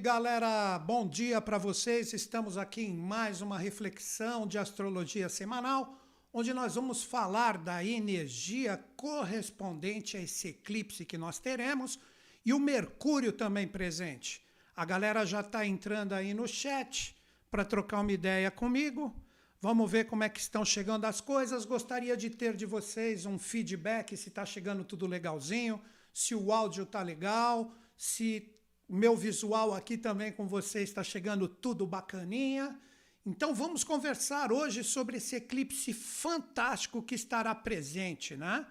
[0.00, 0.78] Galera!
[0.78, 2.12] Bom dia para vocês.
[2.12, 5.98] Estamos aqui em mais uma reflexão de astrologia semanal,
[6.32, 11.98] onde nós vamos falar da energia correspondente a esse eclipse que nós teremos
[12.46, 14.40] e o Mercúrio também presente.
[14.76, 17.16] A galera já está entrando aí no chat
[17.50, 19.12] para trocar uma ideia comigo.
[19.60, 21.64] Vamos ver como é que estão chegando as coisas.
[21.64, 25.82] Gostaria de ter de vocês um feedback se está chegando tudo legalzinho,
[26.14, 28.57] se o áudio está legal, se
[28.88, 32.80] meu visual aqui também com você está chegando tudo bacaninha.
[33.26, 38.66] Então vamos conversar hoje sobre esse eclipse fantástico que estará presente, né?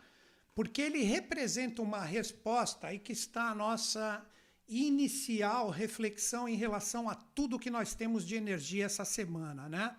[0.56, 4.26] Porque ele representa uma resposta aí que está a nossa
[4.68, 9.96] inicial reflexão em relação a tudo que nós temos de energia essa semana, né?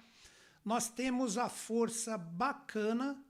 [0.64, 3.22] Nós temos a força bacana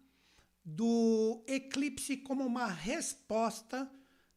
[0.64, 3.90] do eclipse como uma resposta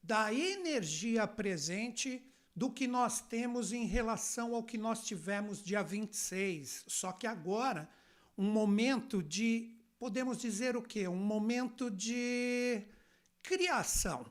[0.04, 2.22] da energia presente
[2.56, 6.84] do que nós temos em relação ao que nós tivemos dia 26.
[6.88, 7.90] Só que agora,
[8.38, 11.08] um momento de, podemos dizer o quê?
[11.08, 12.84] Um momento de
[13.42, 14.26] criação.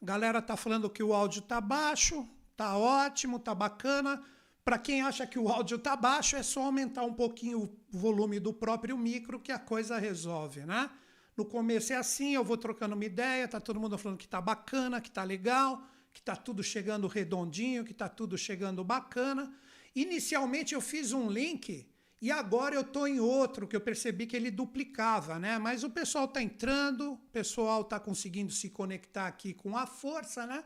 [0.00, 4.22] A galera tá falando que o áudio tá baixo, tá ótimo, tá bacana.
[4.64, 8.38] Para quem acha que o áudio tá baixo, é só aumentar um pouquinho o volume
[8.38, 10.90] do próprio micro que a coisa resolve, né?
[11.36, 14.40] No começo é assim, eu vou trocando uma ideia, tá todo mundo falando que tá
[14.40, 15.82] bacana, que tá legal
[16.14, 19.52] que está tudo chegando redondinho, que está tudo chegando bacana.
[19.94, 21.86] Inicialmente eu fiz um link
[22.22, 25.58] e agora eu estou em outro que eu percebi que ele duplicava, né?
[25.58, 30.46] Mas o pessoal está entrando, o pessoal está conseguindo se conectar aqui com a força,
[30.46, 30.64] né?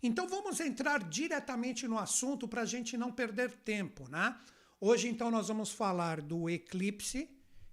[0.00, 4.36] Então vamos entrar diretamente no assunto para a gente não perder tempo, né?
[4.80, 7.28] Hoje então nós vamos falar do eclipse,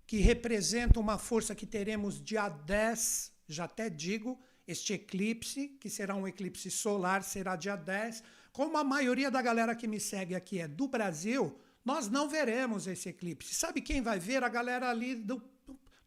[0.07, 6.15] que representa uma força que teremos dia 10, já até digo, este eclipse, que será
[6.15, 8.23] um eclipse solar, será dia 10.
[8.51, 12.87] Como a maioria da galera que me segue aqui é do Brasil, nós não veremos
[12.87, 13.55] esse eclipse.
[13.55, 14.43] Sabe quem vai ver?
[14.43, 15.41] A galera ali do,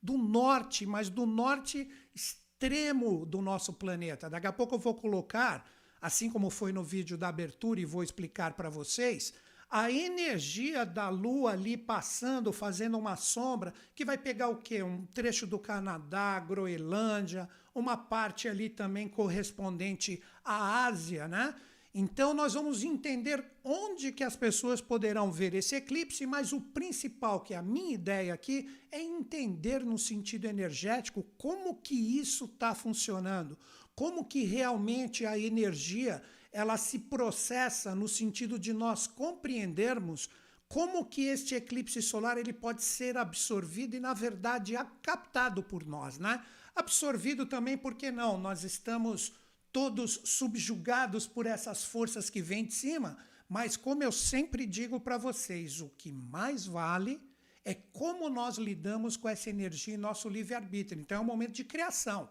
[0.03, 4.31] do norte, mas do norte extremo do nosso planeta.
[4.31, 5.69] Daqui a pouco eu vou colocar,
[6.01, 9.35] assim como foi no vídeo da abertura e vou explicar para vocês,
[9.75, 14.85] a energia da Lua ali passando, fazendo uma sombra, que vai pegar o quê?
[14.85, 21.57] Um trecho do Canadá, Groenlândia, uma parte ali também correspondente à Ásia, né?
[21.93, 27.41] Então nós vamos entender onde que as pessoas poderão ver esse eclipse, mas o principal,
[27.41, 32.77] que é a minha ideia aqui, é entender no sentido energético como que isso está
[32.77, 33.59] funcionando,
[33.97, 36.23] como que realmente a energia
[36.55, 40.31] ela se processa no sentido de nós compreendermos
[40.69, 46.17] como que este eclipse solar ele pode ser absorvido e na verdade captado por nós,
[46.17, 46.45] né?
[46.73, 49.33] Absorvido também porque não, nós estamos
[49.73, 53.19] todos subjugados por essas forças que vêm de cima,
[53.49, 57.21] mas como eu sempre digo para vocês, o que mais vale
[57.65, 61.01] é como nós lidamos com essa energia em nosso livre-arbítrio.
[61.01, 62.29] Então é um momento de criação.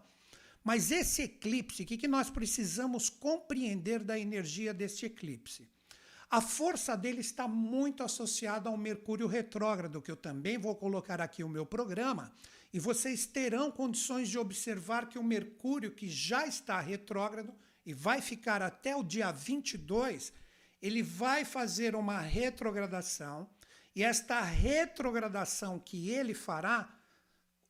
[0.64, 5.68] Mas esse eclipse, o que, que nós precisamos compreender da energia desse eclipse?
[6.30, 11.44] A força dele está muito associada ao Mercúrio retrógrado, que eu também vou colocar aqui
[11.44, 12.32] o meu programa,
[12.72, 18.22] e vocês terão condições de observar que o Mercúrio, que já está retrógrado e vai
[18.22, 20.32] ficar até o dia 22,
[20.80, 23.48] ele vai fazer uma retrogradação,
[23.94, 26.93] e esta retrogradação que ele fará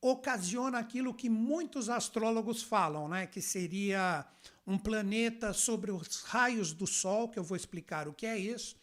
[0.01, 3.25] ocasiona aquilo que muitos astrólogos falam, né?
[3.25, 4.25] que seria
[4.65, 8.75] um planeta sobre os raios do Sol, que eu vou explicar o que é isso.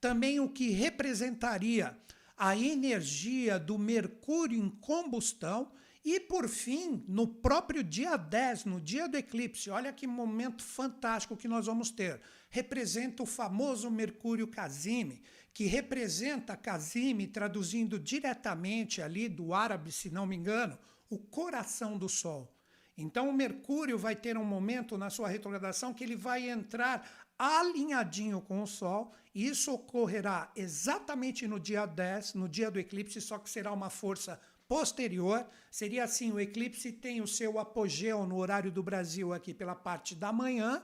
[0.00, 1.96] Também o que representaria
[2.36, 5.72] a energia do Mercúrio em combustão.
[6.04, 11.36] E, por fim, no próprio dia 10, no dia do eclipse, olha que momento fantástico
[11.36, 12.20] que nós vamos ter.
[12.48, 15.20] Representa o famoso Mercúrio Casime,
[15.56, 22.10] que representa Casime, traduzindo diretamente ali do árabe, se não me engano, o coração do
[22.10, 22.54] Sol.
[22.94, 28.42] Então o Mercúrio vai ter um momento na sua retrogradação que ele vai entrar alinhadinho
[28.42, 33.38] com o Sol, e isso ocorrerá exatamente no dia 10, no dia do eclipse, só
[33.38, 34.38] que será uma força
[34.68, 35.46] posterior.
[35.70, 40.14] Seria assim: o eclipse tem o seu apogeu no horário do Brasil aqui pela parte
[40.14, 40.82] da manhã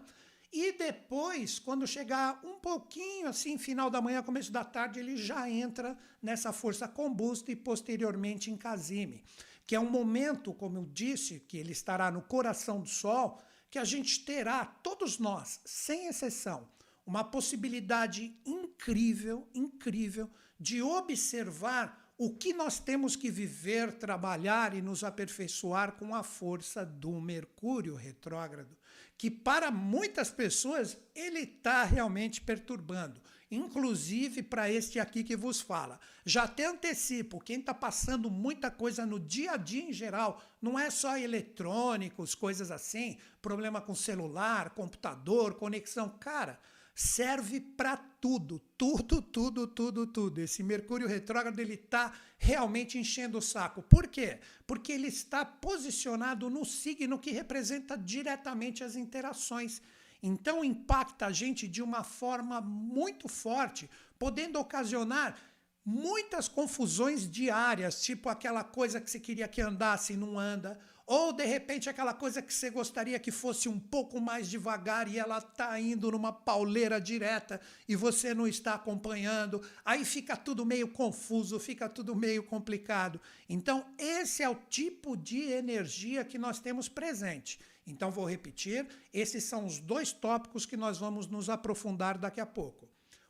[0.52, 5.48] e depois, quando chegar um pouquinho assim, final da manhã, começo da tarde, ele já
[5.48, 9.24] entra nessa força combusta e posteriormente em Casime,
[9.66, 13.40] que é um momento, como eu disse, que ele estará no coração do Sol,
[13.70, 16.68] que a gente terá, todos nós, sem exceção,
[17.06, 25.02] uma possibilidade incrível, incrível de observar o que nós temos que viver, trabalhar e nos
[25.02, 28.76] aperfeiçoar com a força do Mercúrio retrógrado,
[29.22, 33.22] que para muitas pessoas ele está realmente perturbando
[33.52, 36.00] inclusive para este aqui que vos fala.
[36.24, 40.78] Já até antecipo, quem está passando muita coisa no dia a dia em geral, não
[40.78, 46.58] é só eletrônicos, coisas assim, problema com celular, computador, conexão, cara,
[46.94, 50.40] serve para tudo, tudo, tudo, tudo, tudo.
[50.40, 53.82] Esse Mercúrio retrógrado ele está realmente enchendo o saco.
[53.82, 54.40] Por quê?
[54.66, 59.80] Porque ele está posicionado no signo que representa diretamente as interações
[60.22, 65.36] então impacta a gente de uma forma muito forte, podendo ocasionar
[65.84, 70.78] muitas confusões diárias, tipo aquela coisa que você queria que andasse e não anda,
[71.12, 75.18] ou de repente aquela coisa que você gostaria que fosse um pouco mais devagar e
[75.18, 80.88] ela está indo numa pauleira direta e você não está acompanhando, aí fica tudo meio
[80.88, 83.20] confuso, fica tudo meio complicado.
[83.46, 87.60] Então, esse é o tipo de energia que nós temos presente.
[87.86, 92.46] Então, vou repetir: esses são os dois tópicos que nós vamos nos aprofundar daqui a
[92.46, 92.88] pouco.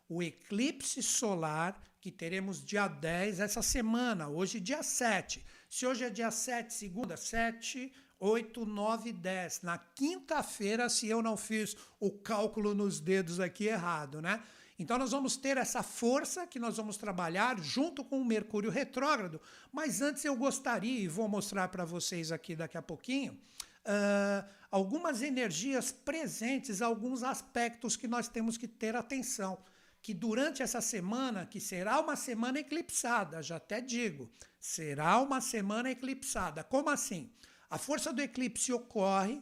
[0.09, 5.45] O eclipse solar, que teremos dia 10 essa semana, hoje, dia 7.
[5.73, 7.91] Se hoje é dia 7, segunda, 7,
[8.21, 9.63] 8, 9, 10.
[9.63, 14.43] Na quinta-feira, se eu não fiz o cálculo nos dedos aqui errado, né?
[14.79, 19.41] Então nós vamos ter essa força que nós vamos trabalhar junto com o Mercúrio retrógrado.
[19.73, 25.23] Mas antes eu gostaria, e vou mostrar para vocês aqui daqui a pouquinho, uh, algumas
[25.23, 29.59] energias presentes, alguns aspectos que nós temos que ter atenção.
[30.03, 35.91] Que durante essa semana, que será uma semana eclipsada, já até digo, será uma semana
[35.91, 36.65] eclipsada.
[36.65, 37.33] Como assim?
[37.71, 39.41] A força do eclipse ocorre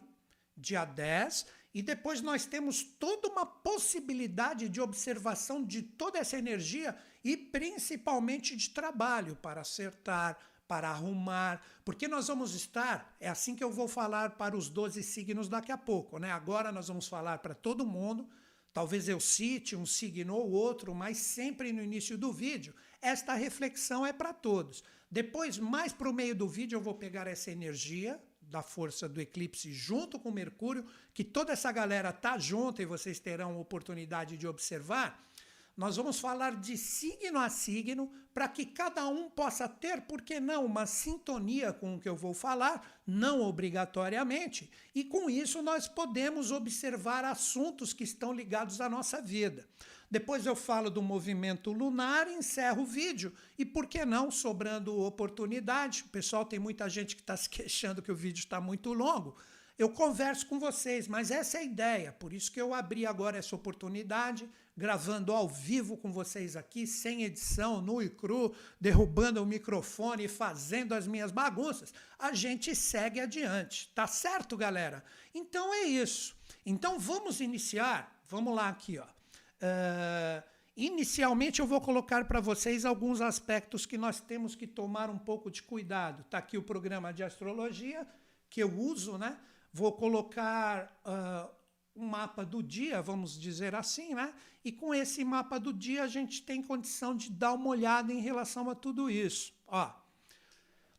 [0.55, 6.95] dia 10 e depois nós temos toda uma possibilidade de observação de toda essa energia
[7.23, 13.63] e principalmente de trabalho para acertar, para arrumar, porque nós vamos estar, é assim que
[13.63, 16.31] eu vou falar para os 12 signos daqui a pouco, né?
[16.31, 18.29] Agora nós vamos falar para todo mundo,
[18.73, 24.05] talvez eu cite um signo ou outro, mas sempre no início do vídeo, esta reflexão
[24.05, 24.83] é para todos.
[25.09, 29.21] Depois, mais para o meio do vídeo, eu vou pegar essa energia da força do
[29.21, 34.45] eclipse junto com Mercúrio, que toda essa galera tá junto e vocês terão oportunidade de
[34.47, 35.30] observar
[35.75, 40.39] nós vamos falar de signo a signo para que cada um possa ter, por que
[40.39, 45.87] não, uma sintonia com o que eu vou falar, não obrigatoriamente, e com isso nós
[45.87, 49.67] podemos observar assuntos que estão ligados à nossa vida.
[50.09, 53.33] Depois eu falo do movimento lunar, encerro o vídeo.
[53.57, 58.01] E por que não, sobrando oportunidade, o pessoal tem muita gente que está se queixando
[58.01, 59.37] que o vídeo está muito longo
[59.81, 63.37] eu converso com vocês, mas essa é a ideia, por isso que eu abri agora
[63.37, 64.47] essa oportunidade,
[64.77, 70.27] gravando ao vivo com vocês aqui, sem edição, nu e cru, derrubando o microfone e
[70.27, 71.93] fazendo as minhas bagunças.
[72.19, 75.03] A gente segue adiante, tá certo, galera?
[75.33, 76.35] Então é isso.
[76.63, 79.05] Então vamos iniciar, vamos lá aqui, ó.
[79.05, 80.43] Uh,
[80.77, 85.49] inicialmente eu vou colocar para vocês alguns aspectos que nós temos que tomar um pouco
[85.49, 86.23] de cuidado.
[86.25, 88.07] Tá aqui o programa de astrologia
[88.47, 89.37] que eu uso, né?
[89.73, 91.49] Vou colocar uh,
[91.95, 94.33] um mapa do dia, vamos dizer assim, né?
[94.63, 98.19] E com esse mapa do dia a gente tem condição de dar uma olhada em
[98.19, 99.53] relação a tudo isso.
[99.67, 99.91] Ó,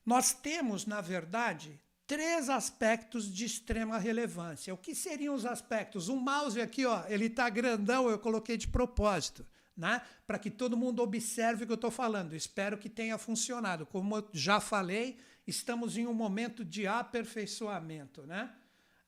[0.04, 4.74] nós temos, na verdade, três aspectos de extrema relevância.
[4.74, 6.08] O que seriam os aspectos?
[6.08, 9.46] O mouse aqui, ó, ele está grandão, eu coloquei de propósito.
[9.74, 10.02] Né?
[10.26, 12.34] Para que todo mundo observe o que eu estou falando.
[12.34, 13.86] Espero que tenha funcionado.
[13.86, 18.52] Como eu já falei, estamos em um momento de aperfeiçoamento, né?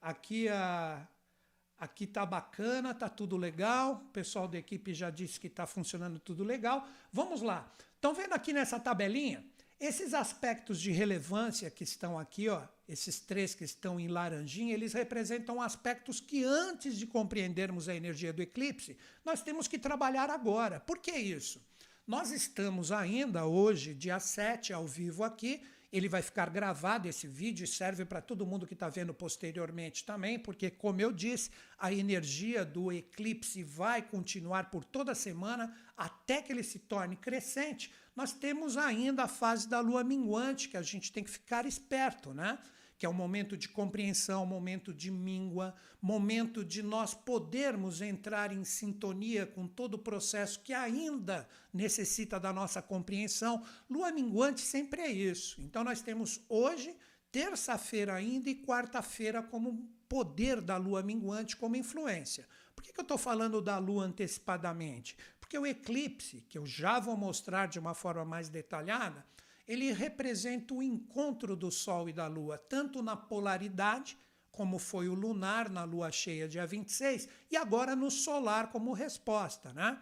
[0.05, 1.09] Aqui a
[1.79, 3.95] aqui tá bacana, tá tudo legal.
[3.95, 6.87] O pessoal da equipe já disse que está funcionando tudo legal.
[7.13, 7.71] Vamos lá.
[7.95, 9.45] Estão vendo aqui nessa tabelinha?
[9.81, 14.93] Esses aspectos de relevância que estão aqui, ó, esses três que estão em laranjinha, eles
[14.93, 20.81] representam aspectos que antes de compreendermos a energia do eclipse, nós temos que trabalhar agora.
[20.81, 21.61] Por que isso?
[22.07, 25.63] Nós estamos ainda hoje, dia 7, ao vivo aqui,
[25.97, 30.05] ele vai ficar gravado esse vídeo e serve para todo mundo que está vendo posteriormente
[30.05, 36.43] também, porque, como eu disse, a energia do eclipse vai continuar por toda semana até
[36.43, 37.93] que ele se torne crescente.
[38.17, 42.35] Nós temos ainda a fase da lua minguante, que a gente tem que ficar esperto,
[42.35, 42.59] né?
[42.99, 48.65] Que é um momento de compreensão, momento de míngua, momento de nós podermos entrar em
[48.65, 53.65] sintonia com todo o processo que ainda necessita da nossa compreensão.
[53.91, 55.61] Lua minguante sempre é isso.
[55.61, 56.97] Então nós temos hoje,
[57.33, 62.47] terça-feira ainda e quarta-feira como poder da lua minguante como influência.
[62.75, 65.17] Por que, que eu estou falando da lua antecipadamente?
[65.41, 69.27] Porque o eclipse, que eu já vou mostrar de uma forma mais detalhada,
[69.67, 74.17] ele representa o encontro do Sol e da Lua, tanto na polaridade,
[74.51, 79.73] como foi o lunar na lua cheia dia 26, e agora no solar como resposta,
[79.73, 80.01] né?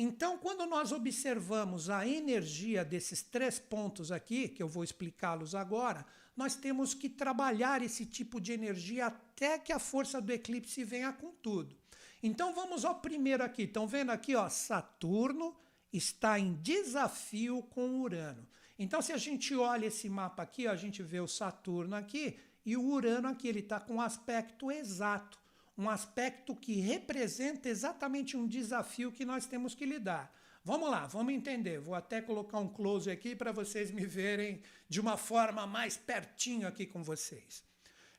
[0.00, 6.06] Então, quando nós observamos a energia desses três pontos aqui, que eu vou explicá-los agora,
[6.36, 11.12] nós temos que trabalhar esse tipo de energia até que a força do eclipse venha
[11.12, 11.76] com tudo.
[12.22, 13.62] Então vamos ao primeiro aqui.
[13.62, 15.56] Estão vendo aqui, ó, Saturno
[15.92, 18.46] está em desafio com Urano.
[18.78, 22.38] Então, se a gente olha esse mapa aqui, ó, a gente vê o Saturno aqui
[22.64, 25.38] e o Urano aqui, ele está com um aspecto exato,
[25.76, 30.32] um aspecto que representa exatamente um desafio que nós temos que lidar.
[30.64, 31.80] Vamos lá, vamos entender.
[31.80, 36.68] Vou até colocar um close aqui para vocês me verem de uma forma mais pertinho
[36.68, 37.64] aqui com vocês.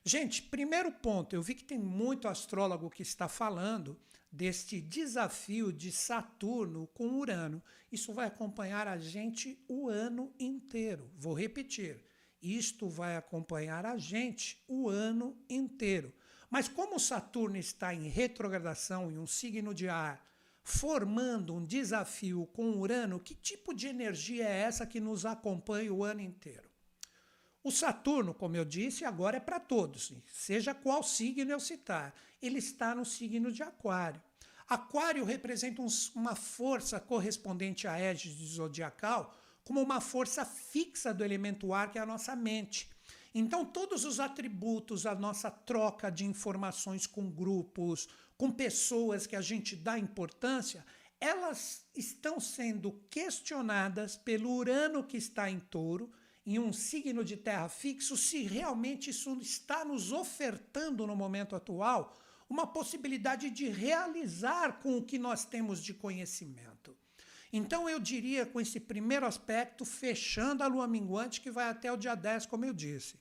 [0.04, 3.98] Gente, primeiro ponto, eu vi que tem muito astrólogo que está falando
[4.30, 7.62] deste desafio de Saturno com Urano.
[7.90, 11.10] Isso vai acompanhar a gente o ano inteiro.
[11.16, 12.04] Vou repetir.
[12.40, 16.12] Isto vai acompanhar a gente o ano inteiro.
[16.48, 20.24] Mas como Saturno está em retrogradação em um signo de ar,
[20.62, 26.04] formando um desafio com Urano, que tipo de energia é essa que nos acompanha o
[26.04, 26.69] ano inteiro?
[27.62, 32.14] O Saturno, como eu disse, agora é para todos, seja qual signo eu citar.
[32.40, 34.22] Ele está no signo de Aquário.
[34.66, 35.82] Aquário representa
[36.14, 42.00] uma força correspondente à égide zodiacal, como uma força fixa do elemento ar, que é
[42.00, 42.88] a nossa mente.
[43.34, 49.40] Então, todos os atributos, a nossa troca de informações com grupos, com pessoas que a
[49.40, 50.84] gente dá importância,
[51.20, 56.10] elas estão sendo questionadas pelo Urano que está em touro,
[56.50, 62.18] em um signo de terra fixo, se realmente isso está nos ofertando no momento atual
[62.48, 66.96] uma possibilidade de realizar com o que nós temos de conhecimento.
[67.52, 71.96] Então eu diria com esse primeiro aspecto, fechando a lua minguante que vai até o
[71.96, 73.14] dia 10, como eu disse.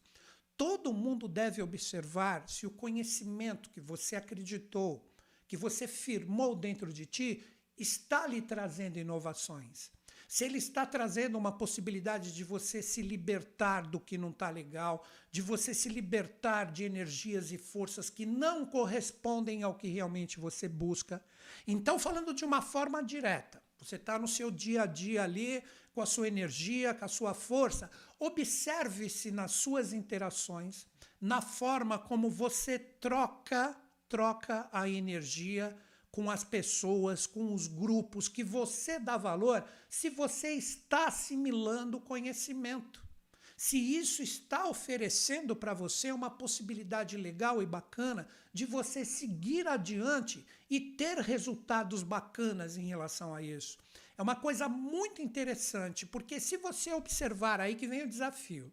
[0.58, 5.08] Todo mundo deve observar se o conhecimento que você acreditou,
[5.48, 7.44] que você firmou dentro de ti,
[7.78, 9.92] está lhe trazendo inovações.
[10.30, 15.04] Se ele está trazendo uma possibilidade de você se libertar do que não está legal,
[15.32, 20.70] de você se libertar de energias e forças que não correspondem ao que realmente você
[20.70, 21.20] busca.
[21.66, 26.02] Então, falando de uma forma direta, você está no seu dia a dia ali, com
[26.04, 27.90] a sua energia, com a sua força.
[28.20, 30.86] Observe-se nas suas interações,
[31.20, 33.76] na forma como você troca,
[34.08, 35.76] troca a energia
[36.12, 43.08] com as pessoas, com os grupos que você dá valor, se você está assimilando conhecimento.
[43.56, 50.46] Se isso está oferecendo para você uma possibilidade legal e bacana de você seguir adiante
[50.70, 53.78] e ter resultados bacanas em relação a isso.
[54.18, 58.72] É uma coisa muito interessante, porque se você observar aí que vem o desafio,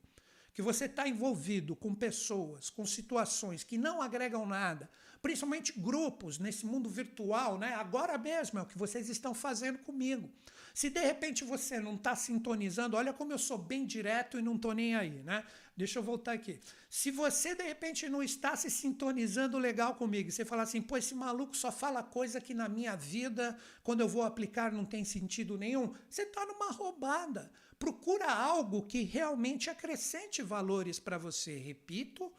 [0.54, 4.88] que você está envolvido com pessoas, com situações que não agregam nada,
[5.26, 7.74] principalmente grupos nesse mundo virtual, né?
[7.74, 10.30] Agora mesmo é o que vocês estão fazendo comigo.
[10.72, 14.54] Se de repente você não está sintonizando, olha como eu sou bem direto e não
[14.54, 15.42] estou nem aí, né?
[15.76, 16.60] Deixa eu voltar aqui.
[16.88, 21.12] Se você de repente não está se sintonizando legal comigo, você fala assim, pô, esse
[21.12, 25.58] maluco só fala coisa que na minha vida, quando eu vou aplicar, não tem sentido
[25.58, 27.50] nenhum, você está numa roubada.
[27.80, 31.56] Procura algo que realmente acrescente valores para você.
[31.56, 32.32] Repito,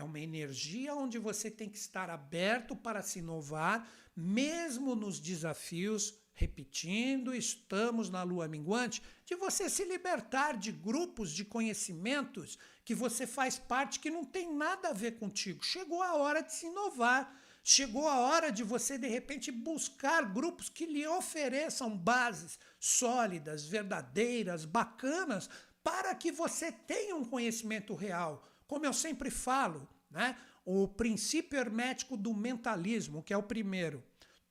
[0.00, 6.14] é uma energia onde você tem que estar aberto para se inovar, mesmo nos desafios
[6.38, 13.26] repetindo, estamos na lua minguante, de você se libertar de grupos de conhecimentos que você
[13.26, 15.64] faz parte que não tem nada a ver contigo.
[15.64, 17.36] Chegou a hora de se inovar.
[17.64, 24.64] Chegou a hora de você, de repente, buscar grupos que lhe ofereçam bases sólidas, verdadeiras,
[24.64, 25.50] bacanas,
[25.82, 28.48] para que você tenha um conhecimento real.
[28.68, 30.38] Como eu sempre falo, né?
[30.64, 34.04] o princípio hermético do mentalismo, que é o primeiro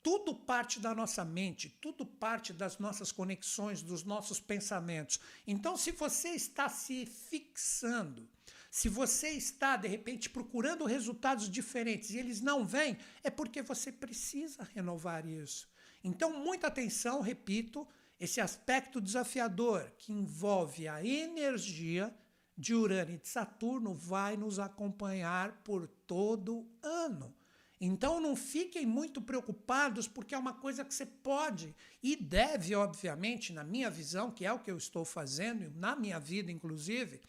[0.08, 5.20] tudo parte da nossa mente, tudo parte das nossas conexões, dos nossos pensamentos.
[5.46, 8.26] Então, se você está se fixando,
[8.72, 13.92] se você está, de repente, procurando resultados diferentes e eles não vêm, é porque você
[13.92, 15.68] precisa renovar isso.
[16.02, 17.86] Então, muita atenção, repito,
[18.18, 22.16] esse aspecto desafiador que envolve a energia
[22.58, 27.34] de Urano e de Saturno vai nos acompanhar por todo ano.
[27.80, 33.54] Então não fiquem muito preocupados, porque é uma coisa que você pode e deve, obviamente,
[33.54, 37.22] na minha visão, que é o que eu estou fazendo, na minha vida, inclusive,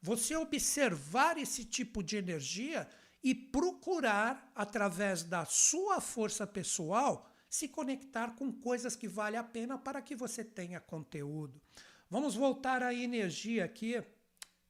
[0.00, 2.88] você observar esse tipo de energia
[3.22, 9.76] e procurar, através da sua força pessoal, se conectar com coisas que vale a pena
[9.76, 11.60] para que você tenha conteúdo.
[12.08, 14.02] Vamos voltar à energia aqui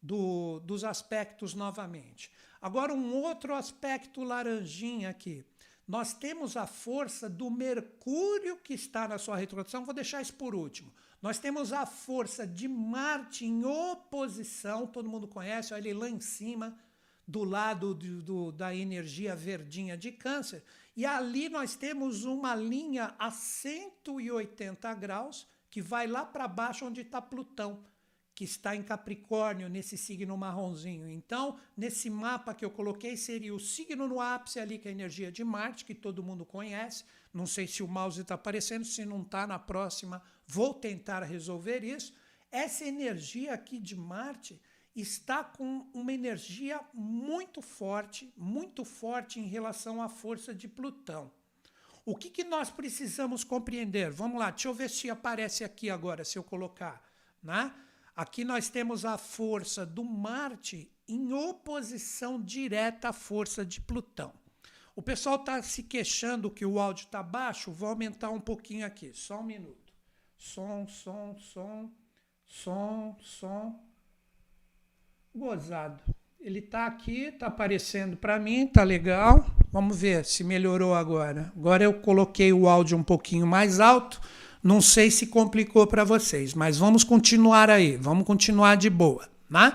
[0.03, 2.31] do, dos aspectos novamente.
[2.61, 5.45] Agora, um outro aspecto laranjinha aqui.
[5.87, 10.55] Nós temos a força do Mercúrio que está na sua retrogradação, vou deixar isso por
[10.55, 10.93] último.
[11.21, 16.21] Nós temos a força de Marte em oposição, todo mundo conhece, olha ele lá em
[16.21, 16.79] cima,
[17.27, 20.63] do lado do, do, da energia verdinha de Câncer.
[20.97, 27.03] E ali nós temos uma linha a 180 graus que vai lá para baixo onde
[27.03, 27.85] está Plutão
[28.41, 31.11] que está em Capricórnio, nesse signo marronzinho.
[31.11, 34.95] Então, nesse mapa que eu coloquei, seria o signo no ápice ali, que é a
[34.95, 37.05] energia de Marte, que todo mundo conhece.
[37.35, 41.85] Não sei se o mouse está aparecendo, se não está, na próxima vou tentar resolver
[41.85, 42.15] isso.
[42.51, 44.59] Essa energia aqui de Marte
[44.97, 51.31] está com uma energia muito forte, muito forte em relação à força de Plutão.
[52.07, 54.11] O que, que nós precisamos compreender?
[54.11, 57.05] Vamos lá, deixa eu ver se aparece aqui agora, se eu colocar.
[57.43, 57.71] Né?
[58.21, 64.35] Aqui nós temos a força do Marte em oposição direta à força de Plutão.
[64.95, 69.11] O pessoal está se queixando que o áudio está baixo, vou aumentar um pouquinho aqui,
[69.15, 69.95] só um minuto.
[70.37, 71.91] Som, som, som,
[72.45, 73.81] som, som.
[75.35, 75.99] Gozado.
[76.39, 79.47] Ele está aqui, está aparecendo para mim, tá legal.
[79.73, 81.51] Vamos ver se melhorou agora.
[81.57, 84.21] Agora eu coloquei o áudio um pouquinho mais alto
[84.63, 89.73] não sei se complicou para vocês, mas vamos continuar aí, vamos continuar de boa, né?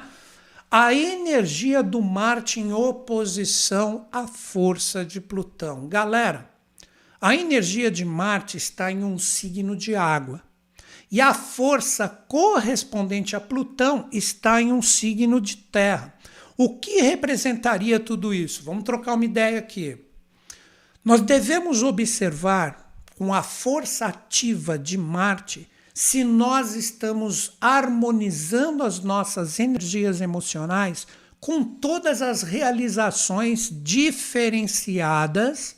[0.69, 5.87] A energia do Marte em oposição à força de Plutão.
[5.87, 6.49] Galera,
[7.21, 10.41] a energia de Marte está em um signo de água.
[11.11, 16.13] E a força correspondente a Plutão está em um signo de terra.
[16.57, 18.63] O que representaria tudo isso?
[18.63, 19.97] Vamos trocar uma ideia aqui.
[21.03, 22.84] Nós devemos observar
[23.15, 31.07] com a força ativa de Marte, se nós estamos harmonizando as nossas energias emocionais
[31.39, 35.77] com todas as realizações diferenciadas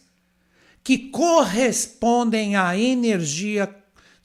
[0.84, 3.76] que correspondem à energia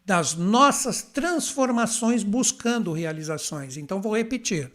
[0.06, 3.76] das nossas transformações buscando realizações.
[3.76, 4.72] Então vou repetir.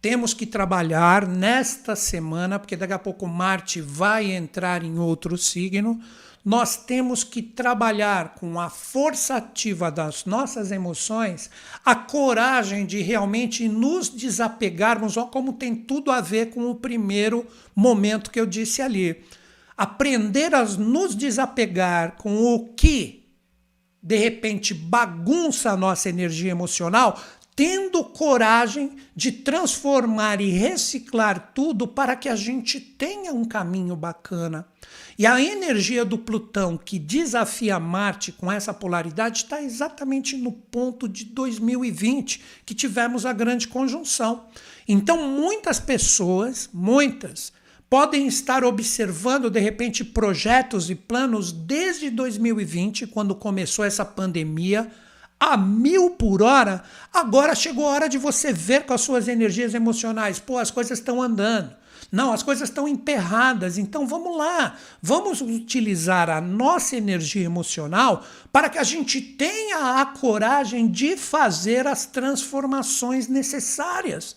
[0.00, 6.00] Temos que trabalhar nesta semana, porque daqui a pouco Marte vai entrar em outro signo
[6.44, 11.50] nós temos que trabalhar com a força ativa das nossas emoções,
[11.84, 17.46] a coragem de realmente nos desapegarmos, ó, como tem tudo a ver com o primeiro
[17.76, 19.22] momento que eu disse ali.
[19.76, 23.20] Aprender a nos desapegar com o que
[24.02, 27.20] de repente bagunça a nossa energia emocional,
[27.60, 34.66] tendo coragem de transformar e reciclar tudo para que a gente tenha um caminho bacana.
[35.18, 41.06] E a energia do Plutão que desafia Marte com essa polaridade está exatamente no ponto
[41.06, 44.46] de 2020, que tivemos a grande conjunção.
[44.88, 47.52] Então, muitas pessoas, muitas,
[47.90, 54.90] podem estar observando de repente projetos e planos desde 2020, quando começou essa pandemia,
[55.40, 56.84] a mil por hora.
[57.12, 60.38] Agora chegou a hora de você ver com as suas energias emocionais.
[60.38, 61.74] Pô, as coisas estão andando.
[62.12, 63.78] Não, as coisas estão emperradas.
[63.78, 70.06] Então vamos lá, vamos utilizar a nossa energia emocional para que a gente tenha a
[70.06, 74.36] coragem de fazer as transformações necessárias.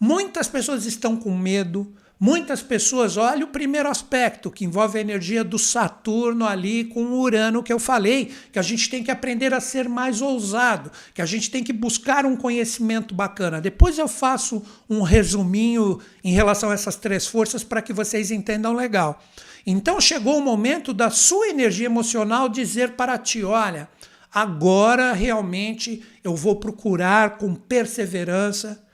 [0.00, 5.44] Muitas pessoas estão com medo, Muitas pessoas, olha o primeiro aspecto, que envolve a energia
[5.44, 9.54] do Saturno ali com o Urano, que eu falei, que a gente tem que aprender
[9.54, 13.60] a ser mais ousado, que a gente tem que buscar um conhecimento bacana.
[13.60, 18.72] Depois eu faço um resuminho em relação a essas três forças para que vocês entendam
[18.72, 19.22] legal.
[19.64, 23.88] Então chegou o momento da sua energia emocional dizer para ti: olha,
[24.34, 28.87] agora realmente eu vou procurar com perseverança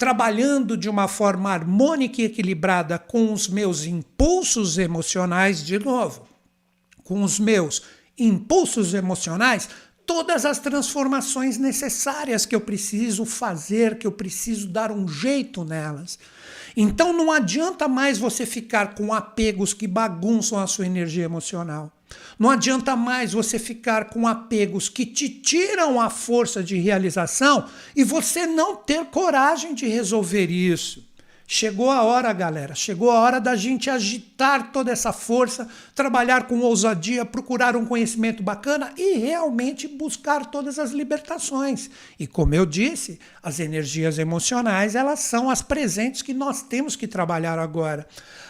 [0.00, 6.26] trabalhando de uma forma harmônica e equilibrada com os meus impulsos emocionais, de novo,
[7.04, 7.82] com os meus
[8.18, 9.68] impulsos emocionais,
[10.06, 16.18] todas as transformações necessárias que eu preciso fazer, que eu preciso dar um jeito nelas.
[16.74, 21.92] Então não adianta mais você ficar com apegos que bagunçam a sua energia emocional.
[22.38, 28.02] Não adianta mais você ficar com apegos que te tiram a força de realização e
[28.02, 31.09] você não ter coragem de resolver isso.
[31.52, 36.60] Chegou a hora, galera, chegou a hora da gente agitar toda essa força, trabalhar com
[36.60, 41.90] ousadia, procurar um conhecimento bacana e realmente buscar todas as libertações.
[42.20, 47.08] E como eu disse, as energias emocionais, elas são as presentes que nós temos que
[47.08, 48.06] trabalhar agora.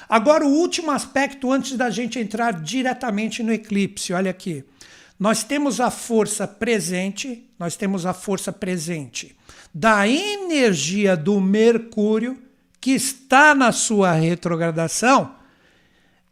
[0.07, 4.63] Agora, o último aspecto antes da gente entrar diretamente no eclipse, olha aqui.
[5.19, 9.35] Nós temos a força presente, nós temos a força presente
[9.75, 12.50] da energia do Mercúrio
[12.81, 15.35] que está na sua retrogradação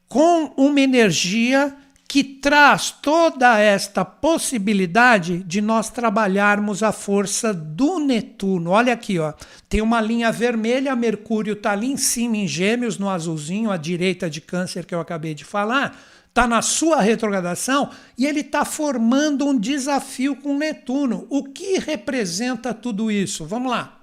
[0.08, 1.76] com uma energia
[2.08, 8.70] que traz toda esta possibilidade de nós trabalharmos a força do Netuno.
[8.70, 9.34] Olha aqui, ó.
[9.68, 14.30] Tem uma linha vermelha, Mercúrio está ali em cima em Gêmeos, no azulzinho, à direita
[14.30, 16.00] de Câncer que eu acabei de falar.
[16.28, 21.26] Está na sua retrogradação e ele está formando um desafio com Netuno.
[21.28, 23.44] O que representa tudo isso?
[23.44, 23.97] Vamos lá.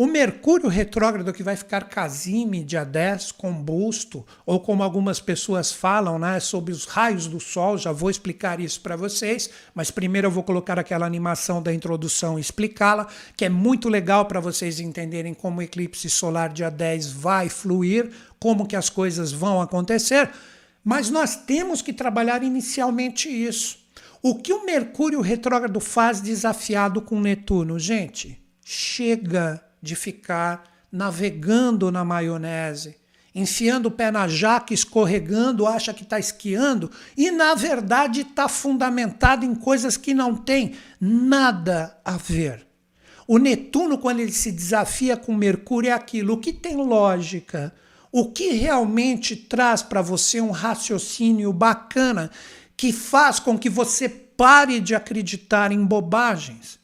[0.00, 6.20] O Mercúrio retrógrado que vai ficar casime dia 10, combusto, ou como algumas pessoas falam,
[6.20, 10.30] né, sobre os raios do Sol, já vou explicar isso para vocês, mas primeiro eu
[10.30, 15.34] vou colocar aquela animação da introdução e explicá-la, que é muito legal para vocês entenderem
[15.34, 18.08] como o eclipse solar dia 10 vai fluir,
[18.38, 20.30] como que as coisas vão acontecer,
[20.84, 23.80] mas nós temos que trabalhar inicialmente isso.
[24.22, 27.80] O que o Mercúrio retrógrado faz desafiado com Netuno?
[27.80, 32.96] Gente, chega de ficar navegando na maionese,
[33.34, 39.44] enfiando o pé na jaca, escorregando, acha que está esquiando e na verdade está fundamentado
[39.44, 42.66] em coisas que não têm nada a ver.
[43.26, 47.74] O Netuno, quando ele se desafia com Mercúrio, é aquilo o que tem lógica,
[48.10, 52.30] o que realmente traz para você um raciocínio bacana
[52.74, 56.77] que faz com que você pare de acreditar em bobagens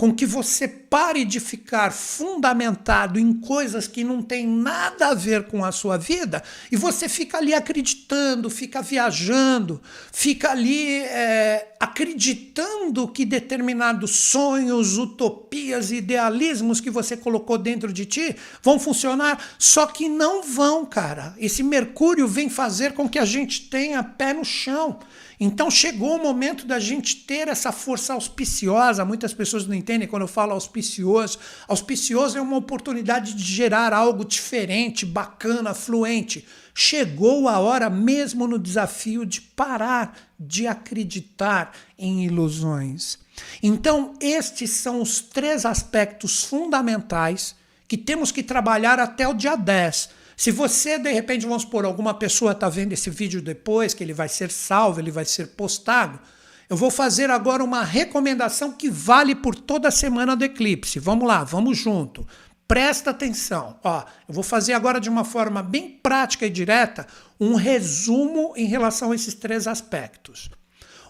[0.00, 5.46] com que você pare de ficar fundamentado em coisas que não tem nada a ver
[5.46, 9.78] com a sua vida e você fica ali acreditando, fica viajando,
[10.10, 18.34] fica ali é, acreditando que determinados sonhos, utopias, idealismos que você colocou dentro de ti
[18.62, 21.34] vão funcionar, só que não vão, cara.
[21.36, 24.98] Esse Mercúrio vem fazer com que a gente tenha pé no chão.
[25.42, 29.06] Então chegou o momento da gente ter essa força auspiciosa.
[29.06, 31.38] Muitas pessoas não entendem quando eu falo auspicioso.
[31.66, 36.46] Auspicioso é uma oportunidade de gerar algo diferente, bacana, fluente.
[36.74, 43.18] Chegou a hora mesmo no desafio de parar de acreditar em ilusões.
[43.62, 47.54] Então, estes são os três aspectos fundamentais
[47.88, 52.14] que temos que trabalhar até o dia 10 se você, de repente, vamos supor, alguma
[52.14, 56.18] pessoa está vendo esse vídeo depois, que ele vai ser salvo, ele vai ser postado,
[56.66, 60.98] eu vou fazer agora uma recomendação que vale por toda a semana do eclipse.
[60.98, 62.26] Vamos lá, vamos junto.
[62.66, 63.78] Presta atenção.
[63.84, 67.06] Ó, eu vou fazer agora de uma forma bem prática e direta
[67.38, 70.48] um resumo em relação a esses três aspectos.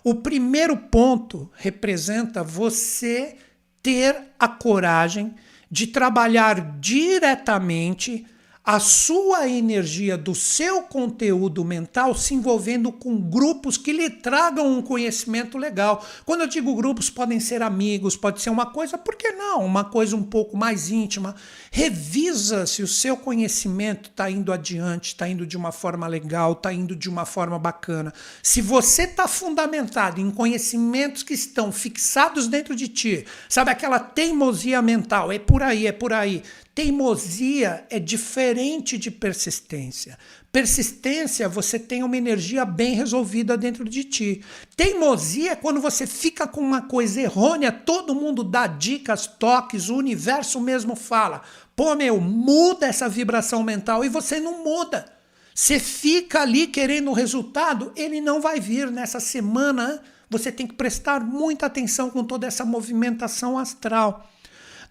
[0.03, 3.37] O primeiro ponto representa você
[3.81, 5.37] ter a coragem
[5.71, 8.27] de trabalhar diretamente
[8.63, 14.83] a sua energia do seu conteúdo mental se envolvendo com grupos que lhe tragam um
[14.83, 16.05] conhecimento legal.
[16.27, 19.65] Quando eu digo grupos, podem ser amigos, pode ser uma coisa, por que não?
[19.65, 21.35] Uma coisa um pouco mais íntima.
[21.73, 26.73] Revisa se o seu conhecimento está indo adiante, está indo de uma forma legal, está
[26.73, 28.13] indo de uma forma bacana.
[28.43, 34.83] Se você está fundamentado em conhecimentos que estão fixados dentro de ti, sabe aquela teimosia
[34.83, 40.17] mental, é por aí, é por aí Teimosia é diferente de persistência.
[40.53, 44.45] Persistência, você tem uma energia bem resolvida dentro de ti.
[44.77, 49.97] Teimosia é quando você fica com uma coisa errônea, todo mundo dá dicas, toques, o
[49.97, 51.43] universo mesmo fala.
[51.77, 55.07] Pô, meu, muda essa vibração mental e você não muda.
[55.55, 60.03] Você fica ali querendo o resultado, ele não vai vir nessa semana.
[60.29, 64.29] Você tem que prestar muita atenção com toda essa movimentação astral.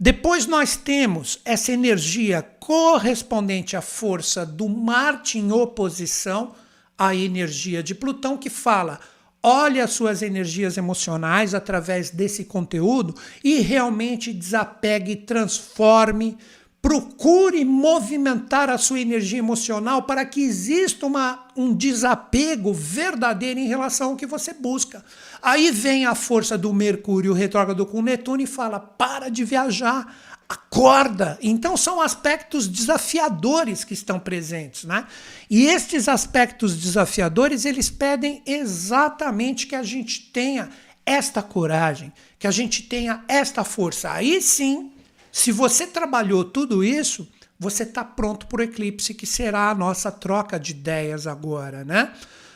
[0.02, 6.56] Depois nós temos essa energia correspondente à força do Marte em oposição
[6.98, 9.02] à energia de Plutão, que fala:
[9.44, 16.38] olhe as suas energias emocionais através desse conteúdo e realmente desapegue, transforme,
[16.82, 24.12] procure movimentar a sua energia emocional para que exista uma, um desapego verdadeiro em relação
[24.12, 25.04] ao que você busca.
[25.42, 30.15] Aí vem a força do Mercúrio retrógrado com Netuno e fala: para de viajar,
[30.48, 31.38] acorda.
[31.42, 35.06] Então são aspectos desafiadores que estão presentes, né?
[35.50, 40.70] E estes aspectos desafiadores, eles pedem exatamente que a gente tenha
[41.06, 44.12] esta coragem, que a gente tenha esta força.
[44.12, 44.92] Aí sim,
[45.32, 47.28] se você trabalhou tudo isso,
[47.60, 52.13] você está pronto para o eclipse, que será a nossa troca de ideias agora, né?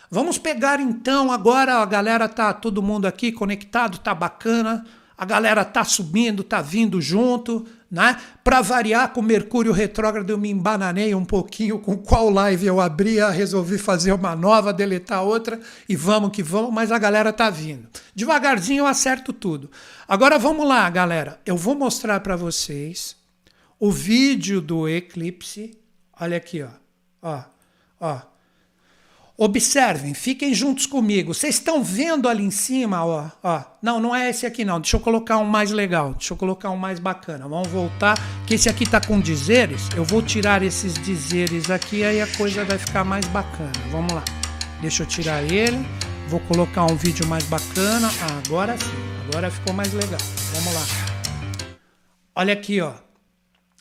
[0.09, 4.85] Vamos pegar então agora, a galera tá todo mundo aqui conectado, tá bacana.
[5.17, 8.19] A galera tá subindo, tá vindo junto, né?
[8.43, 13.29] Para variar com Mercúrio retrógrado, eu me embananei um pouquinho com qual live eu abria,
[13.29, 17.87] resolvi fazer uma nova, deletar outra e vamos que vamos, mas a galera tá vindo.
[18.15, 19.69] Devagarzinho eu acerto tudo.
[20.07, 21.39] Agora vamos lá, galera.
[21.45, 23.15] Eu vou mostrar para vocês
[23.79, 25.77] o vídeo do eclipse.
[26.19, 26.69] Olha aqui, ó.
[27.21, 27.43] Ó,
[27.99, 28.32] ó.
[29.35, 31.33] Observem, fiquem juntos comigo.
[31.33, 33.63] Vocês estão vendo ali em cima, ó, ó.
[33.81, 34.79] Não, não é esse aqui não.
[34.79, 36.13] Deixa eu colocar um mais legal.
[36.13, 37.47] Deixa eu colocar um mais bacana.
[37.47, 38.15] Vamos voltar,
[38.45, 39.89] que esse aqui tá com dizeres.
[39.95, 43.71] Eu vou tirar esses dizeres aqui, aí a coisa vai ficar mais bacana.
[43.91, 44.23] Vamos lá.
[44.81, 45.83] Deixa eu tirar ele.
[46.27, 48.11] Vou colocar um vídeo mais bacana.
[48.21, 49.13] Ah, agora sim.
[49.27, 50.19] Agora ficou mais legal.
[50.53, 50.85] Vamos lá.
[52.35, 52.93] Olha aqui, ó.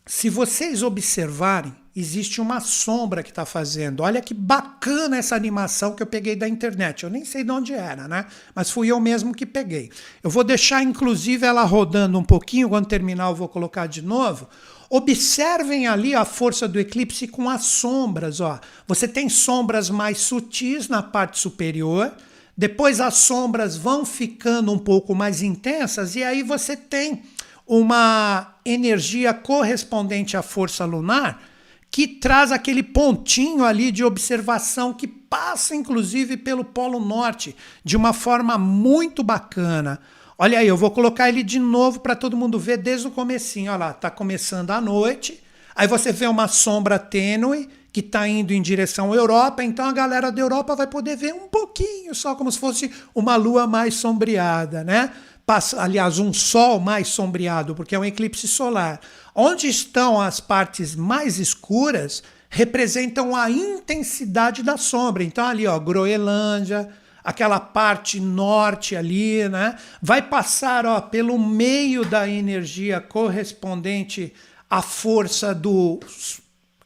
[0.06, 4.02] Se vocês observarem, existe uma sombra que está fazendo.
[4.02, 7.04] Olha que bacana essa animação que eu peguei da internet.
[7.04, 8.24] Eu nem sei de onde era, né?
[8.54, 9.90] Mas fui eu mesmo que peguei.
[10.22, 12.70] Eu vou deixar, inclusive, ela rodando um pouquinho.
[12.70, 14.48] Quando terminar, eu vou colocar de novo.
[14.88, 18.40] Observem ali a força do eclipse com as sombras.
[18.40, 18.58] Ó.
[18.86, 22.10] Você tem sombras mais sutis na parte superior.
[22.56, 26.16] Depois as sombras vão ficando um pouco mais intensas.
[26.16, 27.22] E aí você tem
[27.66, 31.51] uma energia correspondente à força lunar
[31.92, 38.14] que traz aquele pontinho ali de observação que passa inclusive pelo Polo Norte de uma
[38.14, 40.00] forma muito bacana.
[40.38, 43.70] Olha aí, eu vou colocar ele de novo para todo mundo ver desde o comecinho.
[43.70, 45.42] Olha lá, tá começando a noite.
[45.76, 49.92] Aí você vê uma sombra tênue que está indo em direção à Europa, então a
[49.92, 53.94] galera da Europa vai poder ver um pouquinho, só como se fosse uma lua mais
[53.94, 55.12] sombreada, né?
[55.44, 58.98] Passa, aliás, um sol mais sombreado, porque é um eclipse solar.
[59.34, 65.24] Onde estão as partes mais escuras representam a intensidade da sombra.
[65.24, 66.88] Então, ali, ó, Groenlândia,
[67.24, 69.76] aquela parte norte ali, né?
[70.02, 74.34] Vai passar ó, pelo meio da energia correspondente
[74.68, 76.00] à força do,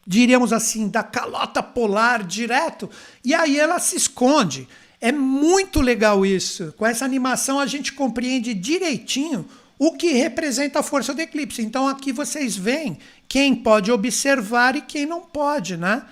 [0.07, 2.89] diríamos assim, da calota polar direto,
[3.25, 4.69] e aí ela se esconde.
[5.01, 6.73] É muito legal isso.
[6.77, 9.47] Com essa animação a gente compreende direitinho
[9.79, 11.63] o que representa a força do eclipse.
[11.63, 16.03] Então aqui vocês veem quem pode observar e quem não pode, né?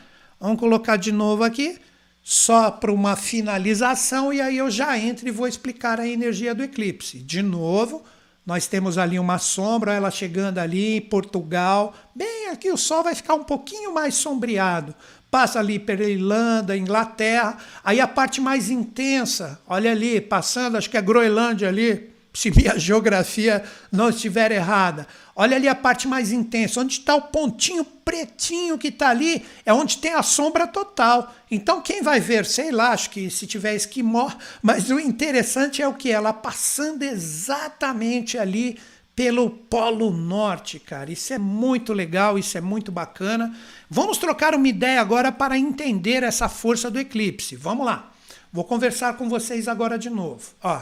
[0.41, 1.79] Vamos colocar de novo aqui,
[2.23, 6.63] só para uma finalização, e aí eu já entro e vou explicar a energia do
[6.63, 7.19] eclipse.
[7.19, 8.03] De novo,
[8.45, 11.95] nós temos ali uma sombra, ela chegando ali em Portugal.
[12.15, 14.95] Bem, aqui o sol vai ficar um pouquinho mais sombreado.
[15.31, 17.57] Passa ali pela Irlanda, Inglaterra.
[17.83, 22.77] Aí a parte mais intensa, olha ali, passando, acho que é Groenlândia ali, se minha
[22.79, 25.07] geografia não estiver errada.
[25.35, 29.73] Olha ali a parte mais intensa, onde está o pontinho pretinho que está ali, é
[29.73, 31.35] onde tem a sombra total.
[31.51, 35.89] Então quem vai ver, sei lá, acho que se tiver esquimó, mas o interessante é
[35.89, 36.11] o que?
[36.11, 38.79] Ela passando exatamente ali
[39.17, 41.11] pelo Polo Norte, cara.
[41.11, 43.57] Isso é muito legal, isso é muito bacana.
[43.89, 47.55] Vamos trocar uma ideia agora para entender essa força do eclipse.
[47.55, 48.11] Vamos lá.
[48.53, 50.43] Vou conversar com vocês agora de novo.
[50.63, 50.81] Ó,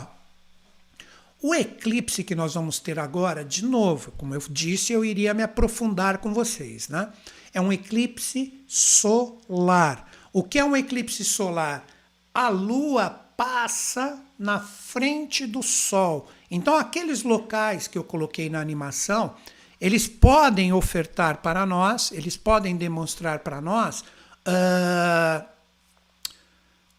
[1.43, 5.43] o eclipse que nós vamos ter agora, de novo, como eu disse, eu iria me
[5.43, 7.13] aprofundar com vocês, né?
[7.53, 10.09] É um eclipse solar.
[10.33, 11.85] O que é um eclipse solar?
[12.33, 16.31] A Lua passa na frente do Sol.
[16.49, 19.35] Então, aqueles locais que eu coloquei na animação,
[19.81, 24.03] eles podem ofertar para nós, eles podem demonstrar para nós
[24.47, 25.52] uh,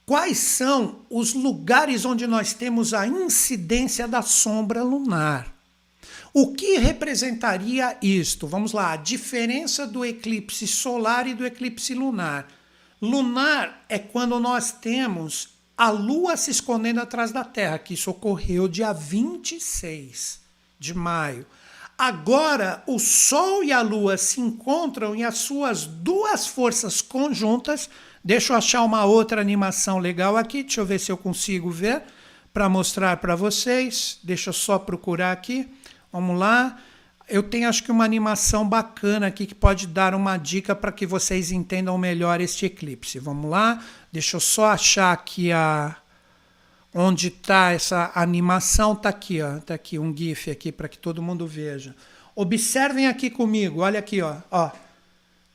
[0.06, 5.54] Quais são os lugares onde nós temos a incidência da sombra lunar?
[6.34, 8.48] O que representaria isto?
[8.48, 12.48] Vamos lá, a diferença do eclipse solar e do eclipse lunar.
[13.02, 18.68] Lunar é quando nós temos a Lua se escondendo atrás da Terra, que isso ocorreu
[18.68, 20.42] dia 26
[20.80, 21.46] de maio.
[21.98, 27.90] Agora, o Sol e a Lua se encontram e as suas duas forças conjuntas
[28.24, 30.64] Deixa eu achar uma outra animação legal aqui.
[30.64, 32.02] Deixa eu ver se eu consigo ver
[32.54, 34.20] para mostrar para vocês.
[34.24, 35.70] Deixa eu só procurar aqui.
[36.12, 36.80] Vamos lá.
[37.28, 41.06] Eu tenho acho que uma animação bacana aqui que pode dar uma dica para que
[41.06, 43.20] vocês entendam melhor este eclipse.
[43.20, 43.84] Vamos lá.
[44.12, 45.96] Deixa eu só achar aqui a
[46.94, 48.94] onde está essa animação.
[48.94, 49.58] Está aqui, ó.
[49.58, 51.94] Está aqui um GIF aqui para que todo mundo veja.
[52.36, 53.82] Observem aqui comigo.
[53.82, 54.38] Olha aqui, ó.
[54.50, 54.72] ó.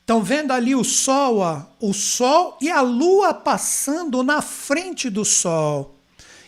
[0.09, 5.23] Estão vendo ali o Sol, ó, o Sol e a Lua passando na frente do
[5.23, 5.99] Sol.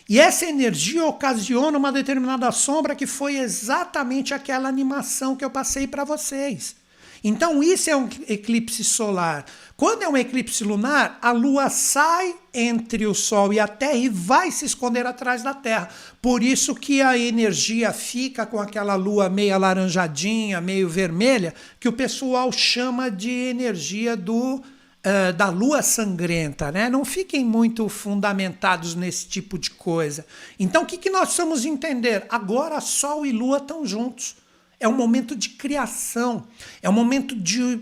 [0.08, 5.86] E essa energia ocasiona uma determinada sombra que foi exatamente aquela animação que eu passei
[5.86, 6.74] para vocês.
[7.24, 9.44] Então, isso é um eclipse solar.
[9.76, 14.08] Quando é um eclipse lunar, a Lua sai entre o Sol e a Terra e
[14.08, 15.88] vai se esconder atrás da Terra.
[16.20, 21.92] Por isso que a energia fica com aquela Lua meio alaranjadinha, meio vermelha, que o
[21.92, 24.62] pessoal chama de energia do
[25.04, 26.88] Uh, da lua sangrenta, né?
[26.88, 30.24] Não fiquem muito fundamentados nesse tipo de coisa.
[30.60, 32.24] Então, o que, que nós precisamos entender?
[32.28, 34.36] Agora, Sol e Lua estão juntos.
[34.82, 36.44] É um momento de criação,
[36.82, 37.80] é um momento de,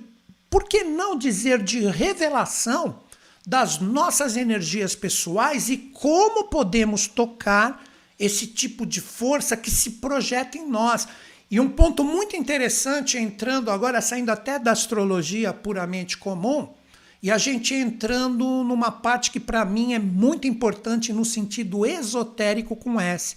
[0.51, 3.01] por que não dizer, de revelação
[3.47, 7.83] das nossas energias pessoais e como podemos tocar
[8.19, 11.09] esse tipo de força que se projeta em nós.
[11.51, 16.69] E um ponto muito interessante, entrando agora, saindo até da astrologia puramente comum,
[17.23, 22.77] e a gente entrando numa parte que para mim é muito importante no sentido esotérico
[22.77, 23.37] com S.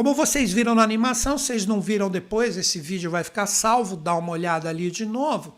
[0.00, 4.14] Como vocês viram na animação, vocês não viram depois, esse vídeo vai ficar salvo, dá
[4.14, 5.54] uma olhada ali de novo.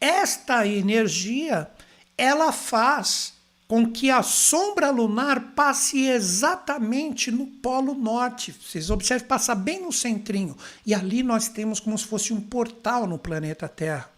[0.00, 1.68] Esta energia,
[2.16, 3.32] ela faz
[3.66, 8.52] com que a sombra lunar passe exatamente no polo norte.
[8.52, 10.56] Vocês observem, passa bem no centrinho.
[10.86, 14.08] E ali nós temos como se fosse um portal no planeta Terra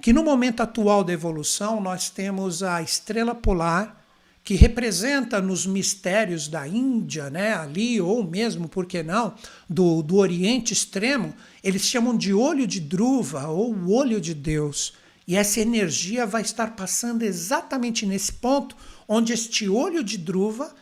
[0.00, 4.03] que no momento atual da evolução nós temos a estrela polar,
[4.44, 9.34] que representa nos mistérios da Índia, né, ali, ou mesmo, por que não,
[9.66, 14.92] do, do Oriente Extremo, eles chamam de olho de druva ou olho de Deus.
[15.26, 18.76] E essa energia vai estar passando exatamente nesse ponto
[19.08, 20.74] onde este olho de druva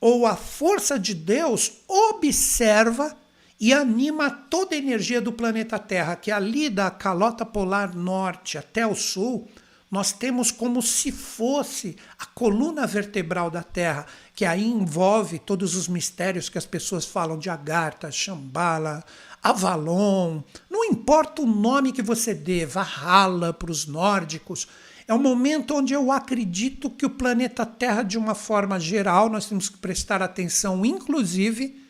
[0.00, 3.14] ou a força de Deus observa
[3.60, 8.86] e anima toda a energia do planeta Terra, que ali da calota polar norte até
[8.86, 9.46] o sul,
[9.90, 15.88] nós temos como se fosse a coluna vertebral da Terra, que aí envolve todos os
[15.88, 19.04] mistérios que as pessoas falam de Agartha, Shambhala,
[19.42, 24.68] Avalon, não importa o nome que você dê, Valhalla para os nórdicos,
[25.08, 29.46] é um momento onde eu acredito que o planeta Terra, de uma forma geral, nós
[29.46, 31.82] temos que prestar atenção, inclusive,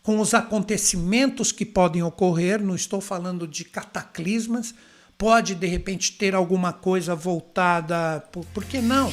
[0.00, 4.74] com os acontecimentos que podem ocorrer, não estou falando de cataclismas,
[5.18, 9.12] pode de repente ter alguma coisa voltada, por, por que não,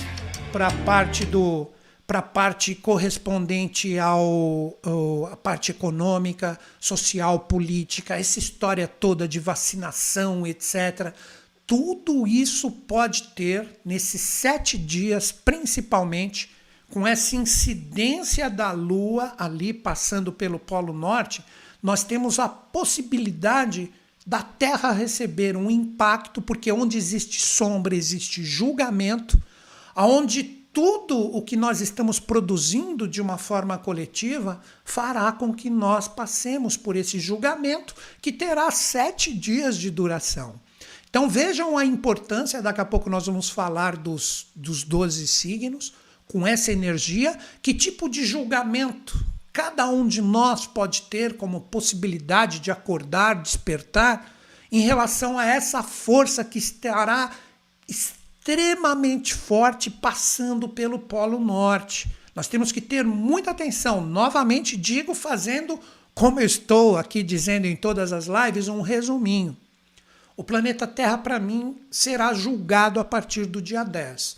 [0.51, 1.67] para a parte do
[2.07, 10.45] para parte correspondente ao, ao a parte econômica, social, política, essa história toda de vacinação,
[10.45, 11.15] etc.
[11.65, 16.51] Tudo isso pode ter nesses sete dias, principalmente,
[16.91, 21.43] com essa incidência da Lua ali passando pelo Polo Norte,
[21.81, 23.91] nós temos a possibilidade
[24.25, 29.38] da Terra receber um impacto, porque onde existe sombra existe julgamento,
[29.93, 36.07] aonde tudo o que nós estamos produzindo de uma forma coletiva fará com que nós
[36.07, 40.59] passemos por esse julgamento que terá sete dias de duração.
[41.09, 45.93] Então vejam a importância, daqui a pouco nós vamos falar dos, dos 12 signos
[46.28, 49.17] com essa energia, que tipo de julgamento
[49.56, 54.30] cada um de nós pode ter como possibilidade de acordar, despertar
[54.70, 57.32] em relação a essa força que estará
[57.88, 62.14] extremamente forte passando pelo Polo Norte.
[62.36, 64.06] Nós temos que ter muita atenção.
[64.06, 65.80] Novamente digo, fazendo,
[66.14, 69.56] como eu estou aqui dizendo em todas as lives, um resuminho.
[70.36, 74.36] O planeta Terra, para mim, será julgado a partir do dia 10.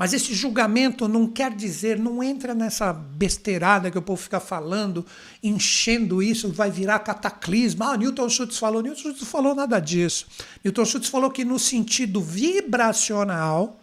[0.00, 5.04] Mas esse julgamento não quer dizer, não entra nessa besteirada que o povo fica falando,
[5.42, 7.92] enchendo isso, vai virar cataclisma.
[7.92, 8.80] Ah, Newton Schultz falou.
[8.80, 10.26] Newton Schultz falou nada disso.
[10.64, 13.78] Newton Schultz falou que no sentido vibracional,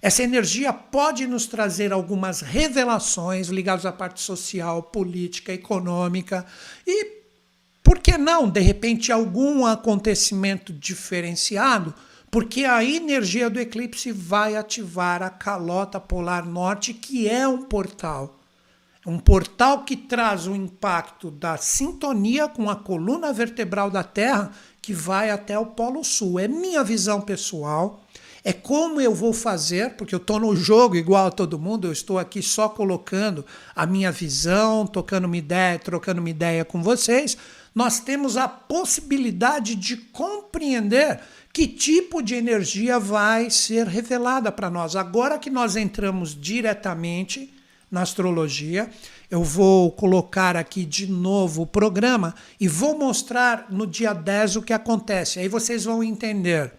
[0.00, 6.46] essa energia pode nos trazer algumas revelações ligadas à parte social, política, econômica
[6.86, 7.22] e,
[7.82, 11.92] por que não, de repente, algum acontecimento diferenciado
[12.30, 18.38] porque a energia do eclipse vai ativar a calota polar norte, que é um portal.
[19.06, 24.50] Um portal que traz o impacto da sintonia com a coluna vertebral da Terra,
[24.82, 26.40] que vai até o Polo Sul.
[26.40, 28.02] É minha visão pessoal.
[28.42, 31.92] É como eu vou fazer, porque eu estou no jogo igual a todo mundo, eu
[31.92, 37.36] estou aqui só colocando a minha visão, tocando uma ideia, trocando uma ideia com vocês.
[37.74, 41.20] Nós temos a possibilidade de compreender
[41.56, 44.94] que tipo de energia vai ser revelada para nós.
[44.94, 47.50] Agora que nós entramos diretamente
[47.90, 48.90] na astrologia,
[49.30, 54.62] eu vou colocar aqui de novo o programa e vou mostrar no dia 10 o
[54.62, 55.38] que acontece.
[55.38, 56.74] Aí vocês vão entender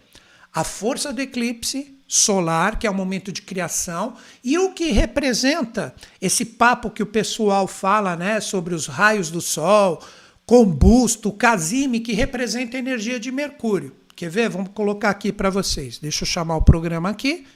[0.54, 4.14] a força do eclipse solar, que é o momento de criação,
[4.44, 9.40] e o que representa esse papo que o pessoal fala, né, sobre os raios do
[9.40, 10.00] sol,
[10.46, 14.48] combusto, casime, que representa a energia de Mercúrio Quer ver?
[14.48, 16.00] Vamos colocar aqui para vocês.
[16.00, 17.46] Deixa eu chamar o programa aqui.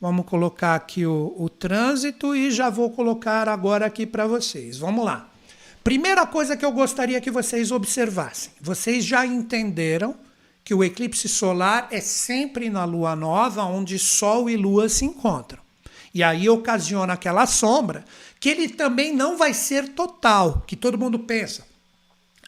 [0.00, 4.78] Vamos colocar aqui o, o trânsito e já vou colocar agora aqui para vocês.
[4.78, 5.28] Vamos lá.
[5.82, 8.52] Primeira coisa que eu gostaria que vocês observassem.
[8.60, 10.14] Vocês já entenderam
[10.62, 15.60] que o eclipse solar é sempre na lua nova, onde Sol e Lua se encontram.
[16.14, 18.04] E aí ocasiona aquela sombra
[18.38, 21.71] que ele também não vai ser total, que todo mundo pensa.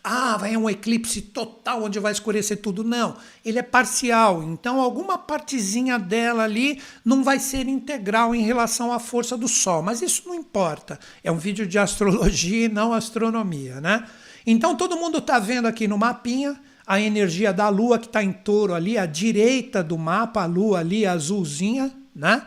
[0.07, 2.85] Ah, vai um eclipse total onde vai escurecer tudo.
[2.85, 4.43] Não, ele é parcial.
[4.43, 9.83] Então, alguma partezinha dela ali não vai ser integral em relação à força do Sol.
[9.83, 11.01] Mas isso não importa.
[11.23, 14.07] É um vídeo de astrologia e não astronomia, né?
[14.47, 18.31] Então, todo mundo está vendo aqui no mapinha a energia da Lua que está em
[18.31, 22.43] touro ali, à direita do mapa, a Lua ali azulzinha, né?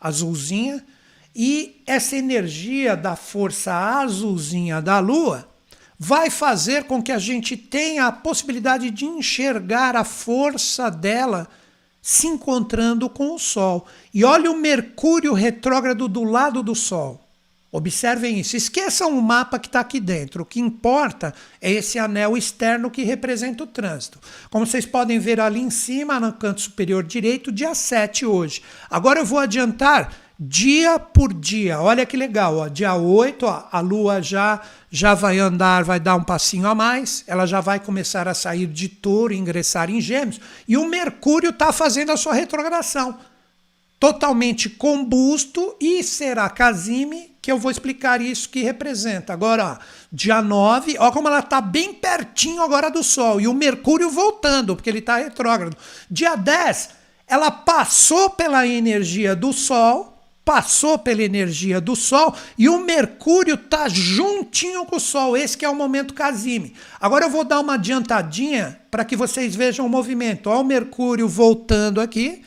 [0.00, 0.84] Azulzinha.
[1.32, 5.54] E essa energia da força azulzinha da Lua
[5.98, 11.48] vai fazer com que a gente tenha a possibilidade de enxergar a força dela
[12.02, 13.86] se encontrando com o Sol.
[14.14, 17.26] E olha o Mercúrio retrógrado do lado do Sol.
[17.72, 18.56] Observem isso.
[18.56, 20.42] Esqueçam o mapa que está aqui dentro.
[20.42, 24.20] O que importa é esse anel externo que representa o trânsito.
[24.50, 28.62] Como vocês podem ver ali em cima, no canto superior direito, dia 7 hoje.
[28.88, 31.80] Agora eu vou adiantar dia por dia.
[31.80, 32.68] Olha que legal, ó.
[32.68, 34.60] dia 8, ó, a lua já
[34.90, 38.66] já vai andar, vai dar um passinho a mais, ela já vai começar a sair
[38.66, 43.18] de touro e ingressar em gêmeos, e o Mercúrio está fazendo a sua retrogradação.
[43.98, 49.32] Totalmente combusto e será Casime, que eu vou explicar isso que representa.
[49.32, 53.54] Agora, ó, dia 9, ó como ela está bem pertinho agora do Sol, e o
[53.54, 55.76] Mercúrio voltando, porque ele está retrógrado.
[56.10, 56.90] Dia 10,
[57.26, 60.15] ela passou pela energia do Sol,
[60.46, 65.36] passou pela energia do Sol e o Mercúrio está juntinho com o Sol.
[65.36, 66.72] Esse que é o momento Casime.
[67.00, 70.48] Agora eu vou dar uma adiantadinha para que vocês vejam o movimento.
[70.48, 72.44] Olha o Mercúrio voltando aqui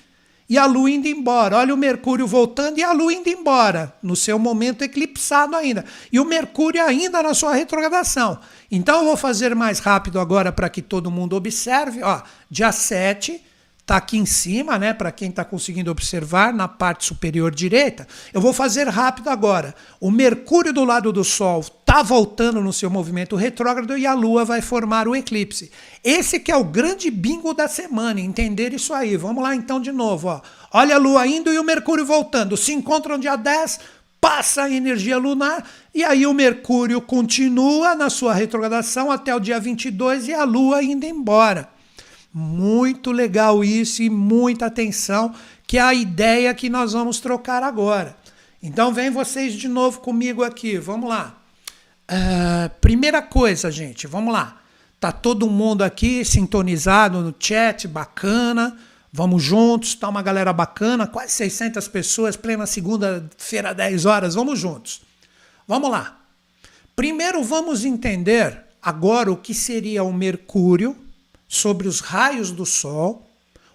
[0.47, 1.57] e a Lua indo embora.
[1.57, 5.83] Olha o Mercúrio voltando e a Lua indo embora, no seu momento eclipsado ainda.
[6.09, 8.39] E o Mercúrio ainda na sua retrogradação.
[8.71, 12.01] Então eu vou fazer mais rápido agora para que todo mundo observe.
[12.01, 13.48] Ó, dia 7
[13.89, 14.93] está aqui em cima, né?
[14.93, 18.07] Para quem está conseguindo observar, na parte superior direita.
[18.31, 19.73] Eu vou fazer rápido agora.
[19.99, 24.45] O Mercúrio do lado do Sol está voltando no seu movimento retrógrado e a Lua
[24.45, 25.71] vai formar o eclipse.
[26.03, 29.17] Esse que é o grande bingo da semana, entender isso aí.
[29.17, 30.27] Vamos lá então de novo.
[30.27, 30.39] Ó.
[30.71, 32.55] Olha a Lua indo e o Mercúrio voltando.
[32.55, 33.79] Se encontram dia 10,
[34.21, 39.59] passa a energia lunar e aí o Mercúrio continua na sua retrogradação até o dia
[39.59, 41.78] 22 e a Lua indo embora.
[42.33, 45.33] Muito legal isso e muita atenção,
[45.65, 48.15] que é a ideia que nós vamos trocar agora.
[48.61, 50.77] Então, vem vocês de novo comigo aqui.
[50.77, 51.41] Vamos lá.
[52.09, 54.61] Uh, primeira coisa, gente, vamos lá.
[54.99, 58.77] Tá todo mundo aqui sintonizado no chat, bacana.
[59.11, 64.35] Vamos juntos, tá uma galera bacana, quase 600 pessoas, plena segunda-feira, 10 horas.
[64.35, 65.01] Vamos juntos.
[65.67, 66.19] Vamos lá.
[66.95, 70.95] Primeiro, vamos entender agora o que seria o Mercúrio
[71.49, 73.25] sobre os raios do Sol,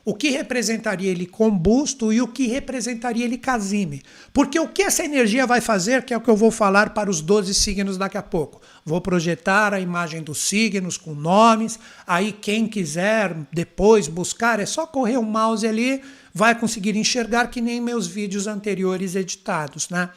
[0.05, 4.03] o que representaria ele combusto e o que representaria ele casime.
[4.33, 7.11] Porque o que essa energia vai fazer, que é o que eu vou falar para
[7.11, 8.61] os 12 signos daqui a pouco.
[8.85, 14.87] Vou projetar a imagem dos signos com nomes, aí quem quiser depois buscar, é só
[14.87, 16.03] correr o mouse ali,
[16.33, 20.11] vai conseguir enxergar que nem meus vídeos anteriores editados, né?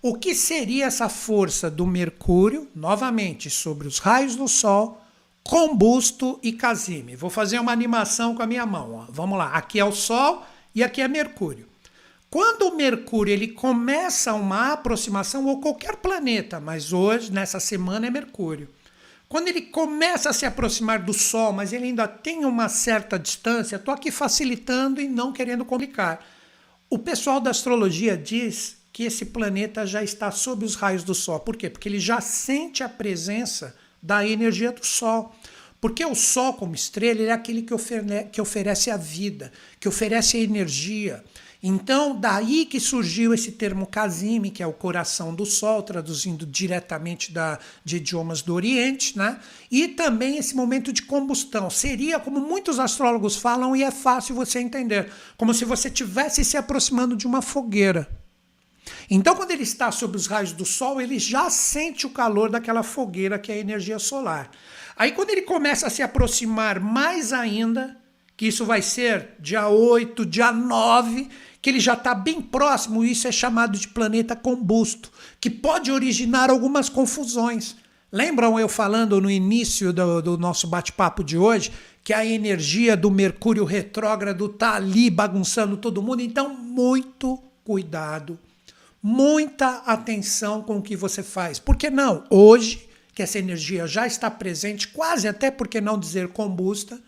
[0.00, 5.02] O que seria essa força do Mercúrio, novamente, sobre os raios do Sol,
[5.48, 7.16] combusto e casime.
[7.16, 8.94] Vou fazer uma animação com a minha mão.
[8.94, 9.06] Ó.
[9.08, 9.52] Vamos lá.
[9.52, 10.44] Aqui é o Sol
[10.74, 11.66] e aqui é Mercúrio.
[12.28, 18.10] Quando o Mercúrio ele começa uma aproximação, ou qualquer planeta, mas hoje, nessa semana, é
[18.10, 18.68] Mercúrio.
[19.28, 23.76] Quando ele começa a se aproximar do Sol, mas ele ainda tem uma certa distância,
[23.76, 26.24] estou aqui facilitando e não querendo complicar.
[26.90, 31.40] O pessoal da astrologia diz que esse planeta já está sob os raios do Sol.
[31.40, 31.68] Por quê?
[31.68, 33.74] Porque ele já sente a presença
[34.06, 35.34] da energia do Sol.
[35.80, 37.74] Porque o Sol, como estrela, é aquele que,
[38.32, 41.24] que oferece a vida, que oferece a energia.
[41.62, 47.32] Então, daí que surgiu esse termo Casime, que é o coração do Sol, traduzindo diretamente
[47.32, 49.40] da, de idiomas do Oriente, né?
[49.70, 51.68] e também esse momento de combustão.
[51.68, 56.56] Seria, como muitos astrólogos falam, e é fácil você entender, como se você estivesse se
[56.56, 58.08] aproximando de uma fogueira.
[59.10, 62.82] Então, quando ele está sob os raios do Sol, ele já sente o calor daquela
[62.82, 64.50] fogueira que é a energia solar.
[64.96, 67.96] Aí, quando ele começa a se aproximar mais ainda,
[68.36, 71.28] que isso vai ser dia 8, dia 9,
[71.60, 75.10] que ele já está bem próximo, isso é chamado de planeta combusto,
[75.40, 77.76] que pode originar algumas confusões.
[78.12, 81.72] Lembram eu falando no início do, do nosso bate-papo de hoje
[82.04, 86.22] que a energia do Mercúrio retrógrado tá ali bagunçando todo mundo.
[86.22, 88.38] Então, muito cuidado,
[89.08, 91.60] muita atenção com o que você faz.
[91.60, 97.00] Porque não, hoje que essa energia já está presente, quase até porque não dizer combusta,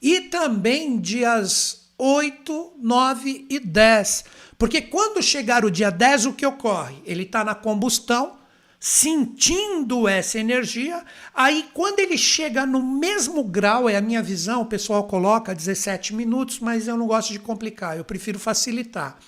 [0.00, 4.24] e também dias 8, 9 e 10.
[4.56, 7.02] Porque quando chegar o dia 10, o que ocorre?
[7.04, 8.38] Ele está na combustão,
[8.80, 14.66] sentindo essa energia, aí quando ele chega no mesmo grau, é a minha visão, o
[14.66, 19.18] pessoal coloca 17 minutos, mas eu não gosto de complicar, eu prefiro facilitar.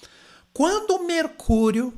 [0.55, 1.93] Quando o Mercúrio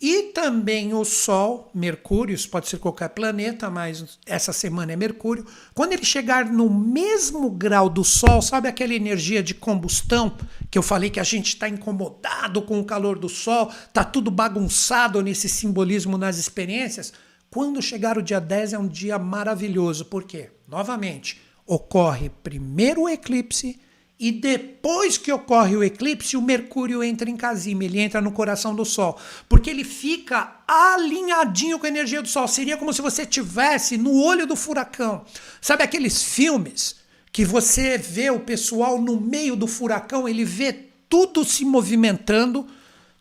[0.00, 5.44] e também o Sol, Mercúrio, isso pode ser qualquer planeta, mas essa semana é Mercúrio.
[5.74, 10.36] Quando ele chegar no mesmo grau do Sol, sabe aquela energia de combustão
[10.70, 14.30] que eu falei que a gente está incomodado com o calor do Sol, tá tudo
[14.30, 17.12] bagunçado nesse simbolismo nas experiências?
[17.50, 20.50] Quando chegar o dia 10 é um dia maravilhoso, por quê?
[20.68, 23.80] Novamente, ocorre primeiro o eclipse
[24.18, 28.74] e depois que ocorre o eclipse, o Mercúrio entra em Casime, ele entra no coração
[28.74, 29.16] do Sol,
[29.48, 32.48] porque ele fica alinhadinho com a energia do Sol.
[32.48, 35.24] Seria como se você tivesse no olho do furacão.
[35.60, 36.96] Sabe aqueles filmes
[37.30, 40.72] que você vê o pessoal no meio do furacão, ele vê
[41.08, 42.66] tudo se movimentando,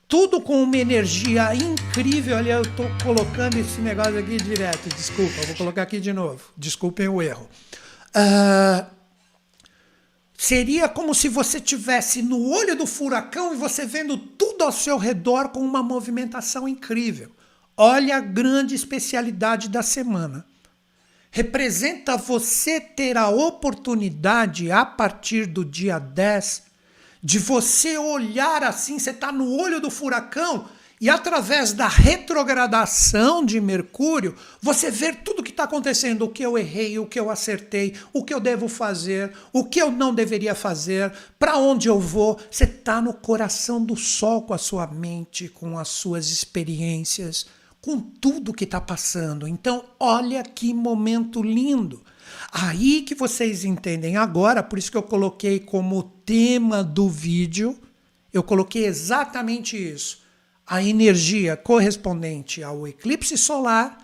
[0.08, 2.38] tudo com uma energia incrível.
[2.38, 4.90] Olha, eu estou colocando esse negócio aqui direto.
[4.96, 6.42] Desculpa, vou colocar aqui de novo.
[6.58, 7.48] Desculpem o erro.
[8.16, 8.97] Uh,
[10.38, 14.96] Seria como se você tivesse no olho do furacão e você vendo tudo ao seu
[14.96, 17.32] redor com uma movimentação incrível.
[17.76, 20.46] Olha a grande especialidade da semana.
[21.32, 26.64] Representa você ter a oportunidade, a partir do dia 10,
[27.24, 30.70] de você olhar assim, você está no olho do furacão
[31.00, 36.44] e através da retrogradação de Mercúrio, você ver tudo o que está acontecendo, o que
[36.44, 40.12] eu errei, o que eu acertei, o que eu devo fazer, o que eu não
[40.12, 42.40] deveria fazer, para onde eu vou.
[42.50, 47.46] Você está no coração do Sol com a sua mente, com as suas experiências,
[47.80, 49.48] com tudo que está passando.
[49.48, 52.04] Então, olha que momento lindo.
[52.52, 57.78] Aí que vocês entendem agora, por isso que eu coloquei como tema do vídeo,
[58.34, 60.26] eu coloquei exatamente isso
[60.68, 63.98] a energia correspondente ao eclipse solar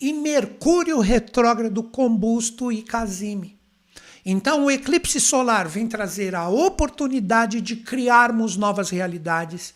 [0.00, 3.56] e Mercúrio retrógrado combusto e casime.
[4.26, 9.72] Então, o eclipse solar vem trazer a oportunidade de criarmos novas realidades,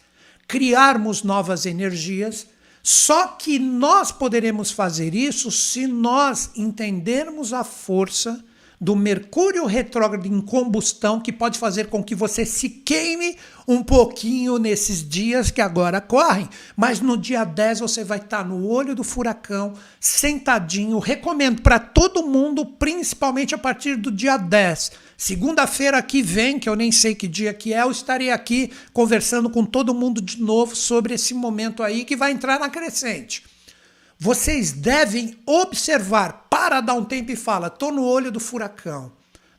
[0.49, 2.47] criarmos novas energias.
[2.82, 8.45] Só que nós poderemos fazer isso se nós entendermos a força
[8.85, 13.35] do Mercúrio retrógrado em combustão, que pode fazer com que você se queime
[13.66, 18.68] um pouquinho nesses dias que agora correm, mas no dia 10 você vai estar no
[18.68, 20.99] olho do furacão, sentadinho.
[20.99, 24.93] Recomendo para todo mundo, principalmente a partir do dia 10.
[25.16, 29.49] Segunda-feira que vem, que eu nem sei que dia que é, eu estarei aqui conversando
[29.49, 33.53] com todo mundo de novo sobre esse momento aí que vai entrar na crescente.
[34.19, 39.12] Vocês devem observar, para dar um tempo e fala: estou no olho do furacão.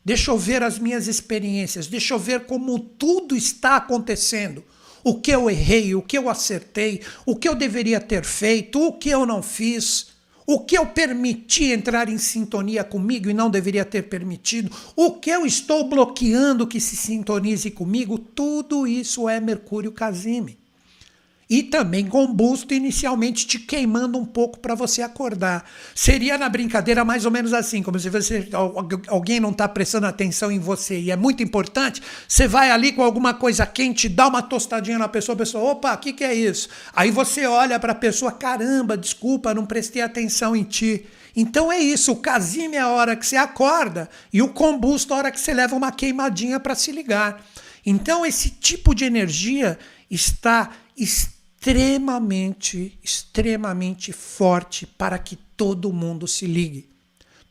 [0.04, 4.64] Deixa eu ver as minhas experiências, deixa eu ver como tudo está acontecendo.
[5.04, 8.94] O que eu errei, o que eu acertei, o que eu deveria ter feito, o
[8.94, 10.08] que eu não fiz,
[10.48, 15.30] o que eu permiti entrar em sintonia comigo e não deveria ter permitido, o que
[15.30, 20.65] eu estou bloqueando que se sintonize comigo, tudo isso é Mercúrio Casime
[21.50, 25.70] e também combusto inicialmente te queimando um pouco para você acordar.
[25.94, 28.50] Seria na brincadeira mais ou menos assim, como se você,
[29.08, 33.04] alguém não está prestando atenção em você e é muito importante, você vai ali com
[33.04, 36.34] alguma coisa quente, dá uma tostadinha na pessoa, a pessoa, opa, o que, que é
[36.34, 36.70] isso?
[36.96, 41.06] Aí você olha para a pessoa, caramba, desculpa, não prestei atenção em ti.
[41.36, 45.16] Então é isso, o casime é a hora que você acorda e o combusto é
[45.16, 47.46] a hora que você leva uma queimadinha para se ligar.
[47.86, 49.78] Então esse tipo de energia
[50.10, 51.35] está extremamente,
[53.04, 56.88] extremamente forte para que todo mundo se ligue.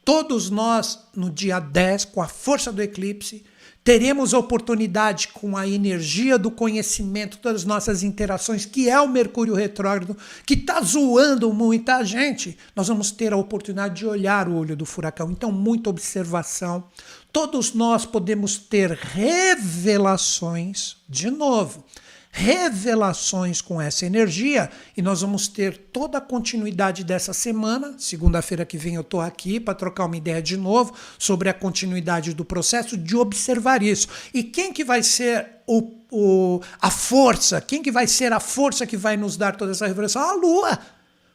[0.05, 3.45] Todos nós, no dia 10, com a força do eclipse,
[3.83, 9.55] teremos oportunidade com a energia do conhecimento, todas as nossas interações, que é o Mercúrio
[9.55, 14.77] retrógrado, que está zoando muita gente, nós vamos ter a oportunidade de olhar o olho
[14.77, 15.33] do furacão.
[15.33, 16.85] Então, muita observação.
[17.33, 21.85] Todos nós podemos ter revelações, de novo,
[22.37, 27.95] revelações com essa energia e nós vamos ter toda a continuidade dessa semana.
[27.97, 32.35] Segunda-feira que vem eu estou aqui para trocar uma ideia de novo sobre a continuidade
[32.35, 34.09] do processo de observar isso.
[34.35, 37.61] E quem que vai ser o, o, a força?
[37.61, 40.21] Quem que vai ser a força que vai nos dar toda essa revelação?
[40.21, 40.81] A Lua.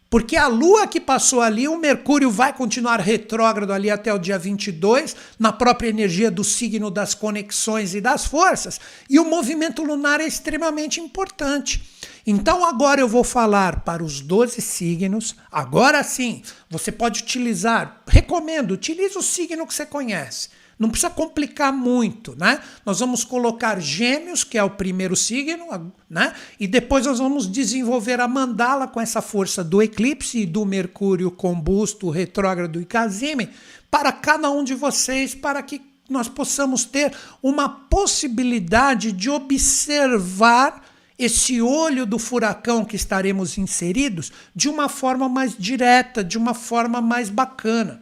[0.10, 4.39] Porque a Lua que passou ali, o Mercúrio vai continuar retrógrado ali até o dia
[4.39, 10.20] 22, na própria energia do signo das conexões e das forças, e o movimento lunar
[10.20, 11.84] é extremamente importante.
[12.26, 15.36] Então agora eu vou falar para os 12 signos.
[15.51, 20.49] Agora sim, você pode utilizar, recomendo, utilize o signo que você conhece.
[20.80, 22.62] Não precisa complicar muito, né?
[22.86, 26.34] Nós vamos colocar Gêmeos, que é o primeiro signo, né?
[26.58, 31.30] E depois nós vamos desenvolver a mandala com essa força do eclipse e do Mercúrio
[31.30, 33.50] combusto, retrógrado e casime
[33.92, 37.14] para cada um de vocês, para que nós possamos ter
[37.44, 40.82] uma possibilidade de observar
[41.18, 47.02] esse olho do furacão que estaremos inseridos de uma forma mais direta, de uma forma
[47.02, 48.02] mais bacana.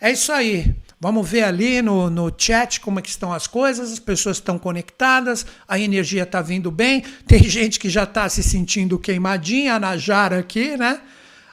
[0.00, 0.76] É isso aí.
[1.04, 4.58] Vamos ver ali no, no chat como é que estão as coisas, as pessoas estão
[4.58, 9.78] conectadas, a energia está vindo bem, tem gente que já está se sentindo queimadinha, a
[9.78, 10.98] Najara aqui, né?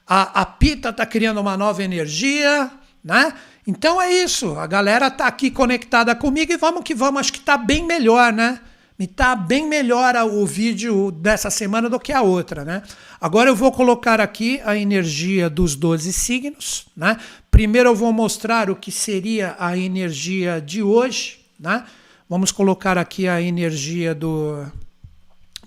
[0.07, 2.71] A, a Pita está criando uma nova energia,
[3.03, 3.33] né?
[3.67, 7.39] Então é isso, a galera está aqui conectada comigo e vamos que vamos, acho que
[7.39, 8.57] está bem melhor, né?
[9.01, 12.83] Me tá bem melhor o vídeo dessa semana do que a outra, né?
[13.19, 17.17] Agora eu vou colocar aqui a energia dos 12 signos, né?
[17.49, 21.83] Primeiro eu vou mostrar o que seria a energia de hoje, né?
[22.29, 24.67] Vamos colocar aqui a energia do,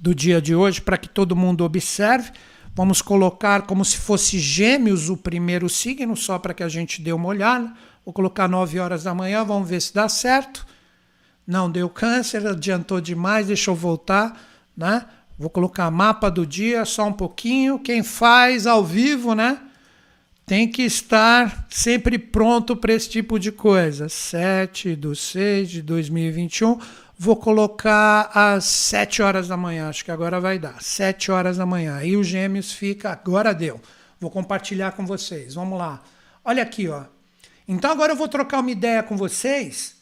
[0.00, 2.30] do dia de hoje para que todo mundo observe.
[2.72, 7.12] Vamos colocar como se fosse gêmeos o primeiro signo, só para que a gente dê
[7.12, 7.72] uma olhada.
[8.04, 10.64] Vou colocar 9 horas da manhã, vamos ver se dá certo.
[11.46, 14.40] Não, deu câncer, adiantou demais, deixa eu voltar,
[14.76, 15.04] né?
[15.38, 17.78] Vou colocar mapa do dia, só um pouquinho.
[17.78, 19.60] Quem faz ao vivo, né?
[20.46, 24.08] Tem que estar sempre pronto para esse tipo de coisa.
[24.08, 26.78] 7 de 6 de 2021.
[27.18, 30.82] Vou colocar às 7 horas da manhã, acho que agora vai dar.
[30.82, 31.96] 7 horas da manhã.
[31.96, 33.80] Aí o Gêmeos fica, agora deu.
[34.20, 35.54] Vou compartilhar com vocês.
[35.54, 36.02] Vamos lá.
[36.44, 37.04] Olha aqui, ó.
[37.66, 39.93] Então agora eu vou trocar uma ideia com vocês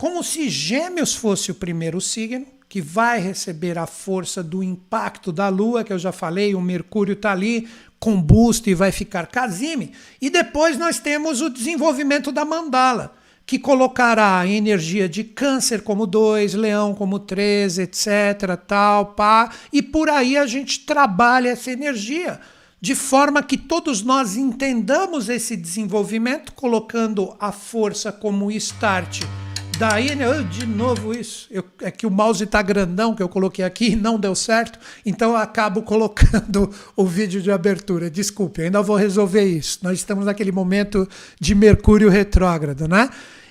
[0.00, 5.50] como se Gêmeos fosse o primeiro signo, que vai receber a força do impacto da
[5.50, 9.92] Lua, que eu já falei, o Mercúrio está ali, combusto e vai ficar casime.
[10.18, 16.06] E depois nós temos o desenvolvimento da mandala, que colocará a energia de câncer como
[16.06, 22.40] 2, leão como 3, etc, tal, pá, e por aí a gente trabalha essa energia
[22.80, 29.26] de forma que todos nós entendamos esse desenvolvimento, colocando a força como start
[29.80, 31.46] Daí, né, de novo isso.
[31.50, 34.78] Eu, é que o mouse está grandão que eu coloquei aqui e não deu certo,
[35.06, 38.10] então eu acabo colocando o vídeo de abertura.
[38.10, 39.78] Desculpe, ainda vou resolver isso.
[39.82, 41.08] Nós estamos naquele momento
[41.40, 43.08] de Mercúrio retrógrado, né?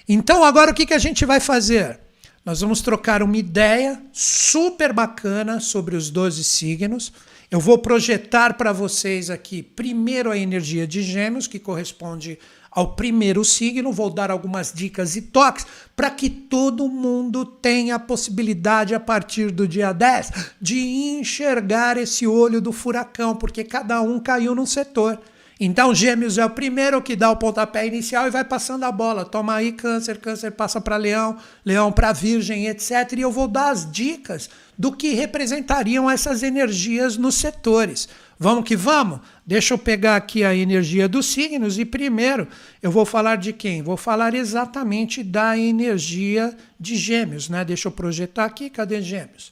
[0.08, 2.00] Então, agora o que, que a gente vai fazer?
[2.46, 7.12] Nós vamos trocar uma ideia super bacana sobre os 12 signos.
[7.50, 12.38] Eu vou projetar para vocês aqui primeiro a energia de Gêmeos, que corresponde
[12.72, 15.66] ao primeiro signo, vou dar algumas dicas e toques
[15.96, 20.80] para que todo mundo tenha a possibilidade, a partir do dia 10, de
[21.20, 25.20] enxergar esse olho do furacão, porque cada um caiu num setor.
[25.62, 29.26] Então, Gêmeos é o primeiro que dá o pontapé inicial e vai passando a bola.
[29.26, 32.92] Toma aí Câncer, Câncer passa para Leão, Leão para Virgem, etc.
[33.18, 38.08] E eu vou dar as dicas do que representariam essas energias nos setores.
[38.42, 39.20] Vamos que vamos?
[39.46, 42.48] Deixa eu pegar aqui a energia dos signos e primeiro
[42.82, 43.82] eu vou falar de quem?
[43.82, 47.66] Vou falar exatamente da energia de Gêmeos, né?
[47.66, 49.52] Deixa eu projetar aqui, cadê Gêmeos?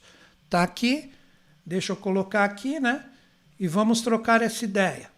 [0.50, 1.12] Tá aqui.
[1.66, 3.04] Deixa eu colocar aqui, né?
[3.60, 5.10] E vamos trocar essa ideia.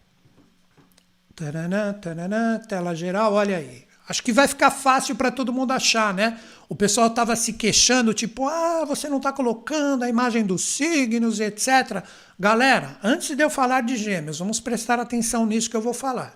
[1.36, 3.84] Taranã, taranã, tela geral, olha aí.
[4.08, 6.40] Acho que vai ficar fácil para todo mundo achar, né?
[6.68, 11.38] O pessoal estava se queixando, tipo, ah, você não está colocando a imagem dos signos,
[11.38, 12.02] etc.
[12.40, 16.34] Galera, antes de eu falar de gêmeos, vamos prestar atenção nisso que eu vou falar.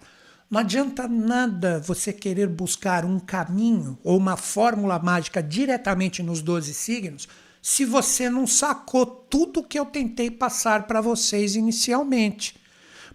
[0.51, 6.75] Não adianta nada você querer buscar um caminho ou uma fórmula mágica diretamente nos 12
[6.75, 7.27] signos
[7.63, 12.55] se você não sacou tudo que eu tentei passar para vocês inicialmente.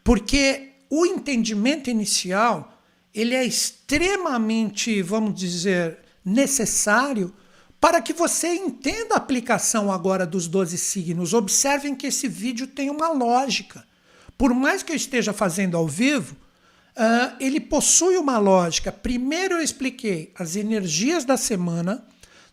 [0.03, 2.75] Porque o entendimento inicial
[3.13, 7.31] ele é extremamente, vamos dizer, necessário
[7.79, 11.33] para que você entenda a aplicação agora dos 12 signos.
[11.33, 13.85] Observem que esse vídeo tem uma lógica.
[14.37, 16.35] Por mais que eu esteja fazendo ao vivo,
[16.95, 18.91] uh, ele possui uma lógica.
[18.91, 22.05] Primeiro eu expliquei as energias da semana,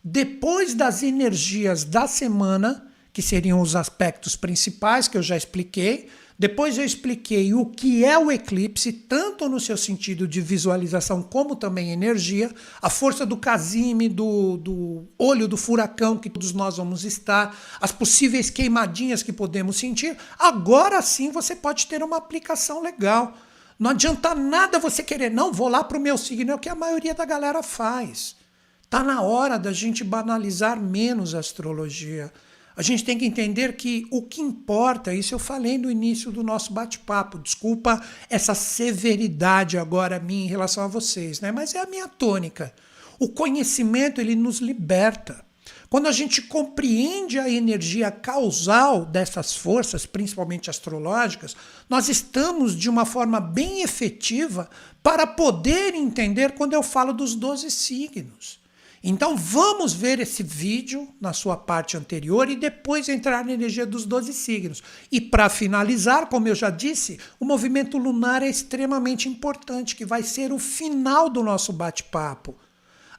[0.03, 6.09] depois das energias da semana, que seriam os aspectos principais que eu já expliquei,
[6.39, 11.57] Depois eu expliquei o que é o eclipse, tanto no seu sentido de visualização como
[11.57, 12.51] também energia,
[12.83, 17.91] a força do casime, do, do olho do furacão que todos nós vamos estar, as
[17.91, 20.15] possíveis queimadinhas que podemos sentir.
[20.39, 23.35] Agora sim você pode ter uma aplicação legal.
[23.79, 26.69] Não adianta nada você querer, não, vou lá para o meu signo, é o que
[26.69, 28.37] a maioria da galera faz.
[28.83, 32.31] Está na hora da gente banalizar menos a astrologia.
[32.77, 36.43] A gente tem que entender que o que importa, isso eu falei no início do
[36.43, 41.51] nosso bate-papo, desculpa essa severidade agora minha em relação a vocês, né?
[41.51, 42.75] mas é a minha tônica.
[43.19, 45.43] O conhecimento ele nos liberta.
[45.89, 51.57] Quando a gente compreende a energia causal dessas forças, principalmente astrológicas,
[51.89, 54.69] nós estamos de uma forma bem efetiva
[55.03, 58.66] para poder entender quando eu falo dos 12 signos.
[59.09, 64.05] Então vamos ver esse vídeo na sua parte anterior e depois entrar na energia dos
[64.05, 64.83] 12 signos.
[65.13, 70.25] E para finalizar, como eu já disse, o movimento lunar é extremamente importante, que vai
[70.25, 72.57] ser o final do nosso bate-papo.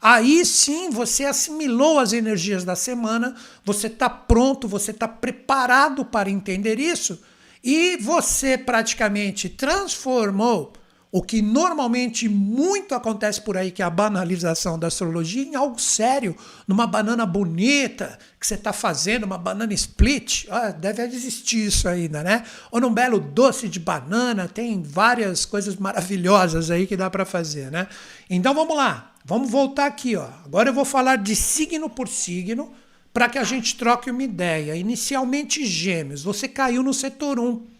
[0.01, 3.33] Aí sim você assimilou as energias da semana,
[3.63, 7.17] você está pronto, você está preparado para entender isso
[7.63, 10.73] e você praticamente transformou
[11.17, 15.81] o que normalmente muito acontece por aí, que é a banalização da astrologia, em algo
[15.81, 16.37] sério,
[16.67, 22.21] numa banana bonita que você está fazendo, uma banana split, ah, deve existir isso ainda,
[22.21, 22.43] né?
[22.69, 27.71] Ou num belo doce de banana, tem várias coisas maravilhosas aí que dá para fazer,
[27.71, 27.87] né?
[28.29, 30.27] Então vamos lá, vamos voltar aqui, ó.
[30.45, 32.71] Agora eu vou falar de signo por signo
[33.11, 34.75] para que a gente troque uma ideia.
[34.75, 37.76] Inicialmente, Gêmeos, você caiu no setor 1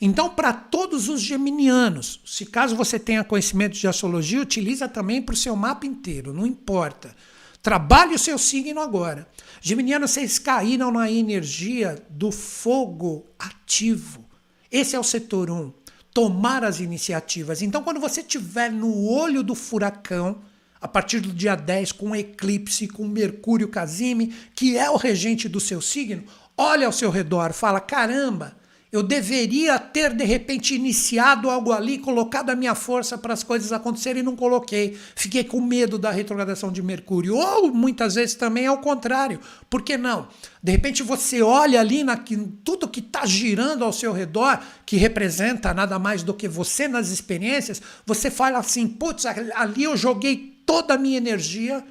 [0.00, 5.34] então, para todos os geminianos, se caso você tenha conhecimento de astrologia, utiliza também para
[5.34, 7.14] o seu mapa inteiro, não importa.
[7.62, 9.28] Trabalhe o seu signo agora.
[9.60, 14.24] Geminiano, vocês caíram na energia do fogo ativo.
[14.72, 15.70] Esse é o setor 1.
[16.14, 17.60] Tomar as iniciativas.
[17.60, 20.40] Então, quando você estiver no olho do furacão,
[20.80, 25.60] a partir do dia 10, com eclipse, com Mercúrio Casime, que é o regente do
[25.60, 26.24] seu signo,
[26.56, 28.56] olha ao seu redor, fala: caramba,
[28.92, 33.70] eu deveria ter, de repente, iniciado algo ali, colocado a minha força para as coisas
[33.70, 34.98] acontecerem e não coloquei.
[35.14, 37.36] Fiquei com medo da retrogradação de Mercúrio.
[37.36, 39.38] Ou muitas vezes também é o contrário.
[39.68, 40.26] Por que não?
[40.60, 42.16] De repente você olha ali na,
[42.64, 47.10] tudo que está girando ao seu redor, que representa nada mais do que você nas
[47.10, 51.84] experiências, você fala assim: putz, ali eu joguei toda a minha energia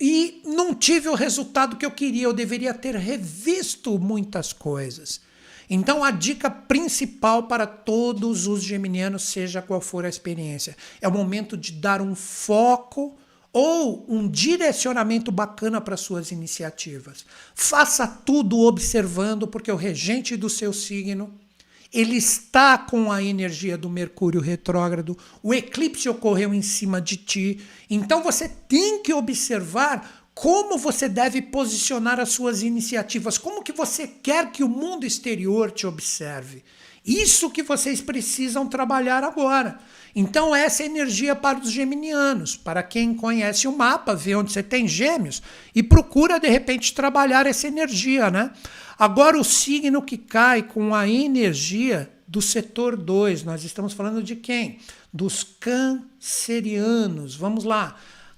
[0.00, 2.24] e não tive o resultado que eu queria.
[2.24, 5.24] Eu deveria ter revisto muitas coisas.
[5.68, 11.12] Então, a dica principal para todos os geminianos, seja qual for a experiência, é o
[11.12, 13.16] momento de dar um foco
[13.52, 17.24] ou um direcionamento bacana para suas iniciativas.
[17.54, 21.32] Faça tudo observando, porque o regente do seu signo
[21.92, 27.60] ele está com a energia do Mercúrio retrógrado, o eclipse ocorreu em cima de ti,
[27.88, 34.06] então você tem que observar como você deve posicionar as suas iniciativas, como que você
[34.06, 36.62] quer que o mundo exterior te observe.
[37.06, 39.78] Isso que vocês precisam trabalhar agora.
[40.14, 42.54] Então, essa é energia para os geminianos.
[42.54, 45.42] Para quem conhece o mapa, vê onde você tem gêmeos
[45.74, 48.30] e procura, de repente, trabalhar essa energia.
[48.30, 48.50] Né?
[48.98, 54.36] Agora, o signo que cai com a energia do setor 2, nós estamos falando de
[54.36, 54.80] quem?
[55.10, 57.34] Dos cancerianos.
[57.34, 57.96] Vamos lá.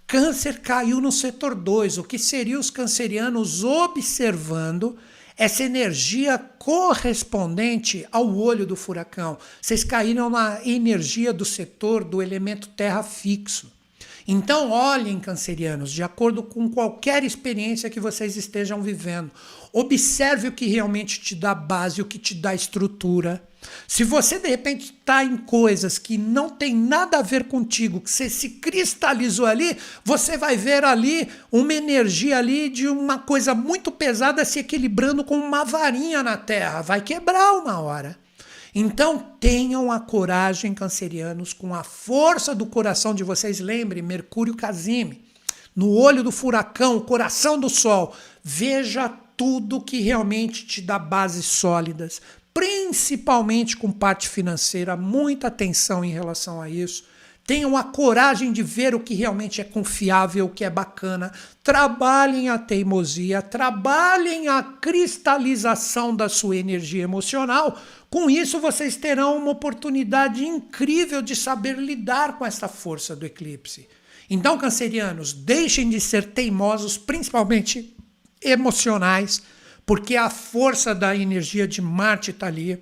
[0.09, 4.97] Câncer caiu no setor 2, o que seria os cancerianos observando
[5.37, 9.37] essa energia correspondente ao olho do furacão.
[9.61, 13.71] Vocês caíram na energia do setor do elemento terra fixo.
[14.27, 19.31] Então, olhem, cancerianos, de acordo com qualquer experiência que vocês estejam vivendo.
[19.75, 23.47] Observe o que realmente te dá base, o que te dá estrutura.
[23.87, 28.11] Se você de repente está em coisas que não tem nada a ver contigo, que
[28.11, 33.91] você se cristalizou ali, você vai ver ali uma energia ali de uma coisa muito
[33.91, 36.83] pesada se equilibrando com uma varinha na terra.
[36.83, 38.17] Vai quebrar uma hora.
[38.75, 43.59] Então tenham a coragem, cancerianos, com a força do coração de vocês.
[43.59, 45.25] Lembre, Mercúrio Casime,
[45.75, 48.15] no olho do furacão, coração do sol.
[48.45, 52.21] Veja tudo que realmente te dá bases sólidas,
[52.59, 57.05] principalmente com parte financeira, muita atenção em relação a isso.
[57.47, 61.31] Tenham a coragem de ver o que realmente é confiável, o que é bacana.
[61.63, 67.81] Trabalhem a teimosia, trabalhem a cristalização da sua energia emocional.
[68.11, 73.89] Com isso, vocês terão uma oportunidade incrível de saber lidar com essa força do eclipse.
[74.29, 77.97] Então, cancerianos, deixem de ser teimosos, principalmente
[78.43, 79.43] emocionais
[79.89, 82.79] porque a força da energia de Marte está ali.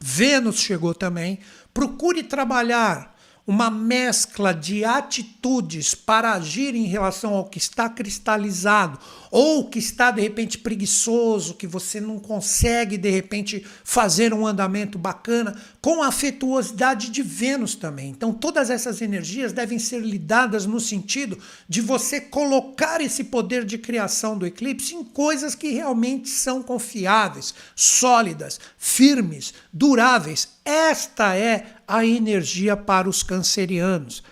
[0.00, 1.40] Vênus chegou também.
[1.74, 3.18] Procure trabalhar
[3.50, 8.96] uma mescla de atitudes para agir em relação ao que está cristalizado
[9.28, 14.96] ou que está de repente preguiçoso, que você não consegue de repente fazer um andamento
[14.96, 18.10] bacana, com a afetuosidade de Vênus também.
[18.10, 21.36] Então, todas essas energias devem ser lidadas no sentido
[21.68, 27.52] de você colocar esse poder de criação do eclipse em coisas que realmente são confiáveis,
[27.74, 30.60] sólidas, firmes, duráveis.
[30.64, 34.22] Esta é a energia para os cancerianos.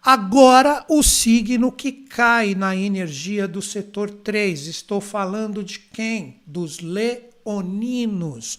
[0.00, 4.68] Agora, o signo que cai na energia do setor 3.
[4.68, 6.40] Estou falando de quem?
[6.46, 8.58] Dos leoninos.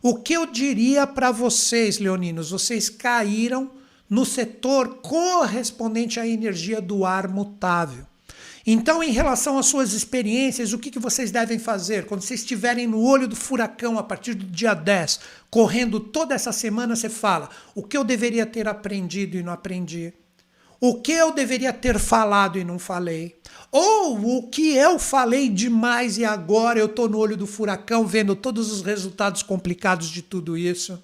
[0.00, 2.52] O que eu diria para vocês, leoninos?
[2.52, 3.72] Vocês caíram
[4.08, 8.06] no setor correspondente à energia do ar mutável.
[8.70, 12.04] Então, em relação às suas experiências, o que, que vocês devem fazer?
[12.04, 16.52] Quando vocês estiverem no olho do furacão a partir do dia 10, correndo toda essa
[16.52, 20.12] semana, você fala: o que eu deveria ter aprendido e não aprendi?
[20.80, 23.36] o que eu deveria ter falado e não falei.
[23.72, 28.36] Ou o que eu falei demais e agora eu estou no olho do furacão vendo
[28.36, 31.02] todos os resultados complicados de tudo isso.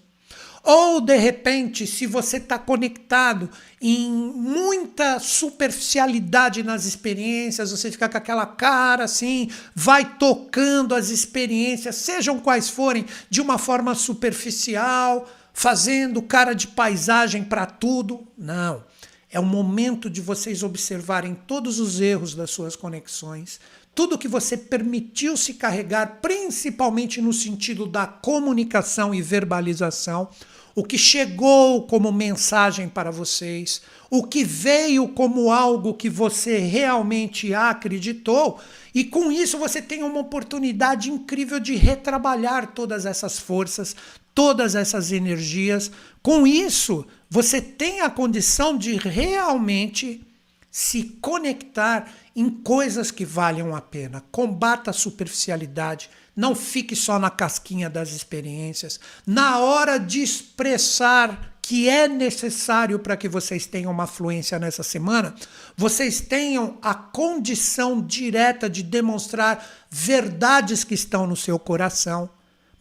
[0.66, 3.50] Ou, de repente, se você está conectado
[3.82, 11.96] em muita superficialidade nas experiências, você fica com aquela cara assim, vai tocando as experiências,
[11.96, 18.26] sejam quais forem, de uma forma superficial, fazendo cara de paisagem para tudo.
[18.36, 18.82] Não.
[19.30, 23.60] É o momento de vocês observarem todos os erros das suas conexões,
[23.94, 30.30] tudo que você permitiu se carregar, principalmente no sentido da comunicação e verbalização,
[30.74, 37.54] o que chegou como mensagem para vocês, o que veio como algo que você realmente
[37.54, 38.60] acreditou,
[38.94, 43.94] e com isso você tem uma oportunidade incrível de retrabalhar todas essas forças,
[44.34, 45.90] todas essas energias.
[46.22, 50.26] Com isso, você tem a condição de realmente
[50.70, 54.24] se conectar em coisas que valham a pena.
[54.32, 56.10] Combata a superficialidade.
[56.36, 58.98] Não fique só na casquinha das experiências.
[59.26, 65.34] Na hora de expressar que é necessário para que vocês tenham uma fluência nessa semana,
[65.76, 72.28] vocês tenham a condição direta de demonstrar verdades que estão no seu coração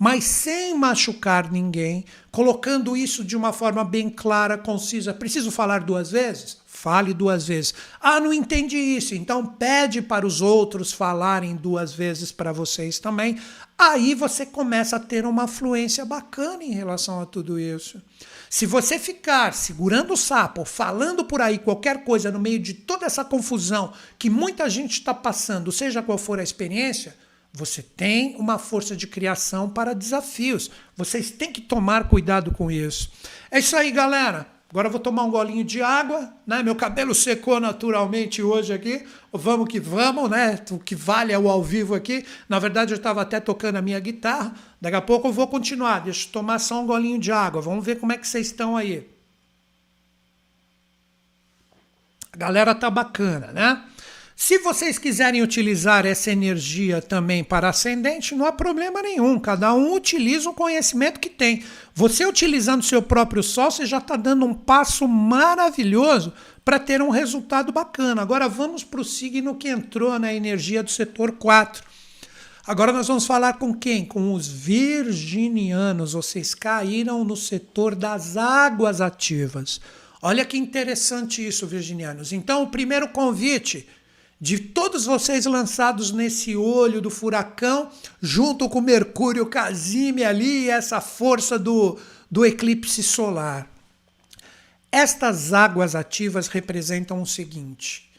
[0.04, 5.14] mas sem machucar ninguém, colocando isso de uma forma bem clara, concisa.
[5.14, 6.58] Preciso falar duas vezes?
[6.84, 7.74] Fale duas vezes.
[7.98, 9.16] Ah, não entendi isso.
[9.16, 13.40] Então pede para os outros falarem duas vezes para vocês também.
[13.78, 18.02] Aí você começa a ter uma fluência bacana em relação a tudo isso.
[18.50, 23.06] Se você ficar segurando o sapo, falando por aí qualquer coisa no meio de toda
[23.06, 27.16] essa confusão que muita gente está passando, seja qual for a experiência,
[27.54, 30.70] você tem uma força de criação para desafios.
[30.98, 33.10] Vocês têm que tomar cuidado com isso.
[33.50, 34.53] É isso aí, galera.
[34.74, 36.64] Agora eu vou tomar um golinho de água, né?
[36.64, 39.06] Meu cabelo secou naturalmente hoje aqui.
[39.32, 40.58] Vamos que vamos, né?
[40.72, 42.26] O que vale é o ao vivo aqui.
[42.50, 44.56] Na verdade, eu estava até tocando a minha guitarra.
[44.82, 46.00] Daqui a pouco eu vou continuar.
[46.00, 47.62] Deixa eu tomar só um golinho de água.
[47.62, 49.08] Vamos ver como é que vocês estão aí.
[52.32, 53.84] A galera tá bacana, né?
[54.46, 59.40] Se vocês quiserem utilizar essa energia também para ascendente, não há problema nenhum.
[59.40, 61.64] Cada um utiliza o conhecimento que tem.
[61.96, 66.34] Você utilizando seu próprio sol, você já está dando um passo maravilhoso
[66.66, 68.22] para ter um resultado bacana.
[68.22, 71.82] Agora vamos para o signo que entrou na energia do setor 4.
[72.68, 74.04] Agora nós vamos falar com quem?
[74.04, 76.12] Com os virginianos.
[76.12, 79.80] Vocês caíram no setor das águas ativas.
[80.22, 82.34] Olha que interessante isso, virginianos.
[82.34, 83.88] Então, o primeiro convite
[84.44, 87.90] de todos vocês lançados nesse olho do furacão,
[88.22, 91.98] junto com Mercúrio Casime ali, essa força do,
[92.30, 93.72] do eclipse solar.
[94.92, 98.12] Estas águas ativas representam o seguinte: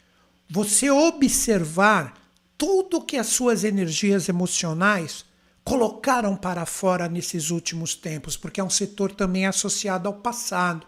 [0.49, 2.15] você observar
[2.57, 5.27] tudo que as suas energias emocionais
[5.63, 10.87] colocaram para fora nesses últimos tempos, porque é um setor também associado ao passado.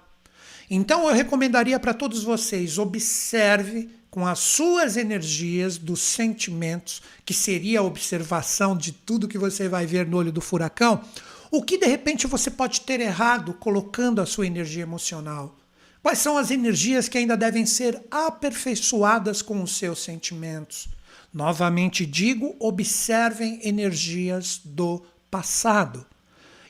[0.71, 7.81] Então eu recomendaria para todos vocês, observe com as suas energias dos sentimentos, que seria
[7.81, 11.03] a observação de tudo que você vai ver no olho do furacão,
[11.51, 15.55] o que de repente você pode ter errado colocando a sua energia emocional?
[16.03, 20.89] Quais são as energias que ainda devem ser aperfeiçoadas com os seus sentimentos?
[21.31, 26.07] Novamente digo, observem energias do passado.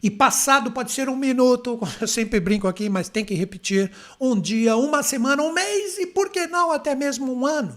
[0.06, 3.90] E passado pode ser um minuto, eu sempre brinco aqui, mas tem que repetir:
[4.20, 7.76] um dia, uma semana, um mês e por que não até mesmo um ano.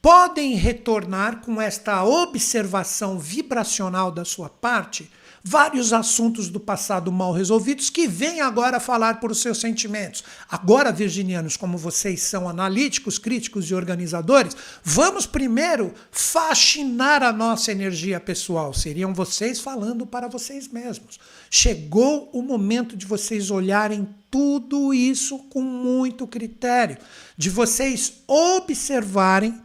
[0.00, 5.10] Podem retornar com esta observação vibracional da sua parte
[5.42, 10.24] vários assuntos do passado mal resolvidos que vêm agora falar por seus sentimentos.
[10.48, 18.18] Agora, virginianos, como vocês são analíticos, críticos e organizadores, vamos primeiro faxinar a nossa energia
[18.18, 18.74] pessoal.
[18.74, 21.18] Seriam vocês falando para vocês mesmos.
[21.50, 26.98] Chegou o momento de vocês olharem tudo isso com muito critério,
[27.36, 29.60] de vocês observarem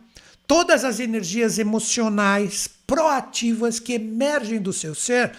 [0.48, 5.32] todas as energias emocionais proativas que emergem do seu ser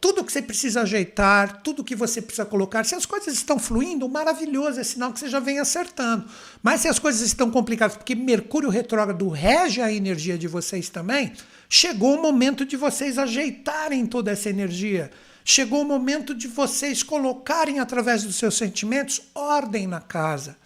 [0.00, 2.84] tudo que você precisa ajeitar, tudo que você precisa colocar.
[2.84, 6.24] Se as coisas estão fluindo, maravilhoso, é sinal que você já vem acertando.
[6.62, 11.32] Mas se as coisas estão complicadas, porque Mercúrio retrógrado rege a energia de vocês também,
[11.68, 15.10] chegou o momento de vocês ajeitarem toda essa energia.
[15.44, 20.56] Chegou o momento de vocês colocarem através dos seus sentimentos ordem na casa.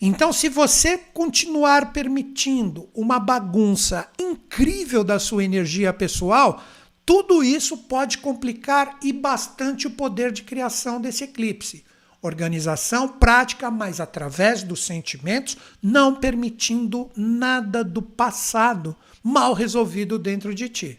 [0.00, 6.62] Então, se você continuar permitindo uma bagunça incrível da sua energia pessoal,
[7.06, 11.84] tudo isso pode complicar e bastante o poder de criação desse eclipse.
[12.20, 20.68] Organização prática, mas através dos sentimentos, não permitindo nada do passado mal resolvido dentro de
[20.68, 20.98] ti.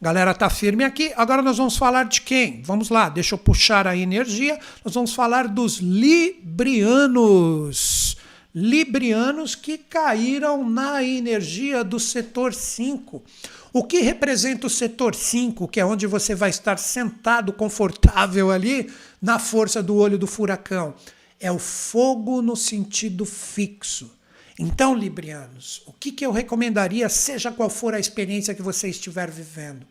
[0.00, 1.10] Galera, tá firme aqui.
[1.16, 2.60] Agora nós vamos falar de quem?
[2.62, 4.60] Vamos lá, deixa eu puxar a energia.
[4.84, 7.06] Nós vamos falar dos librianos.
[8.54, 13.22] Librianos que caíram na energia do setor 5.
[13.78, 18.90] O que representa o setor 5, que é onde você vai estar sentado confortável ali
[19.20, 20.94] na força do olho do furacão?
[21.38, 24.10] É o fogo no sentido fixo.
[24.58, 29.30] Então, Librianos, o que, que eu recomendaria, seja qual for a experiência que você estiver
[29.30, 29.86] vivendo?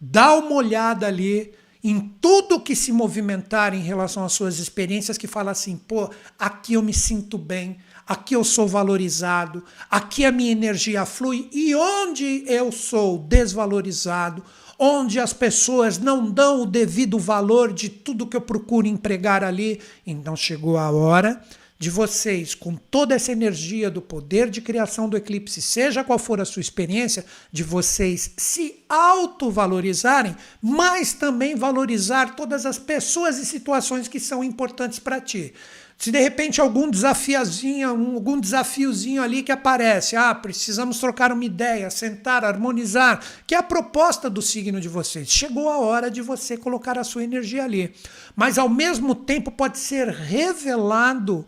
[0.00, 5.28] Dá uma olhada ali em tudo que se movimentar em relação às suas experiências que
[5.28, 7.78] fala assim, pô, aqui eu me sinto bem,
[8.08, 14.42] aqui eu sou valorizado, aqui a minha energia flui e onde eu sou desvalorizado,
[14.78, 19.80] onde as pessoas não dão o devido valor de tudo que eu procuro empregar ali,
[20.06, 21.42] então chegou a hora
[21.78, 26.40] de vocês, com toda essa energia do poder de criação do eclipse, seja qual for
[26.40, 34.08] a sua experiência, de vocês se autovalorizarem, mas também valorizar todas as pessoas e situações
[34.08, 35.54] que são importantes para ti.
[35.98, 41.90] Se de repente algum desafiazinho, algum desafiozinho ali que aparece, ah, precisamos trocar uma ideia,
[41.90, 45.28] sentar, harmonizar, que é a proposta do signo de vocês.
[45.28, 47.92] Chegou a hora de você colocar a sua energia ali.
[48.36, 51.44] Mas ao mesmo tempo pode ser revelado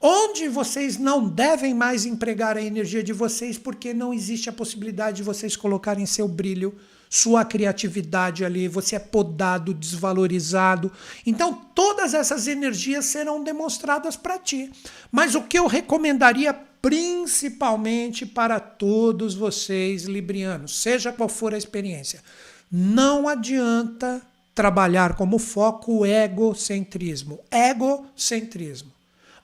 [0.00, 5.18] onde vocês não devem mais empregar a energia de vocês, porque não existe a possibilidade
[5.18, 6.74] de vocês colocarem seu brilho
[7.14, 10.90] sua criatividade ali, você é podado, desvalorizado.
[11.26, 14.72] Então, todas essas energias serão demonstradas para ti.
[15.10, 22.22] Mas o que eu recomendaria principalmente para todos vocês librianos, seja qual for a experiência,
[22.70, 24.22] não adianta
[24.54, 27.40] trabalhar como foco o egocentrismo.
[27.50, 28.90] Egocentrismo.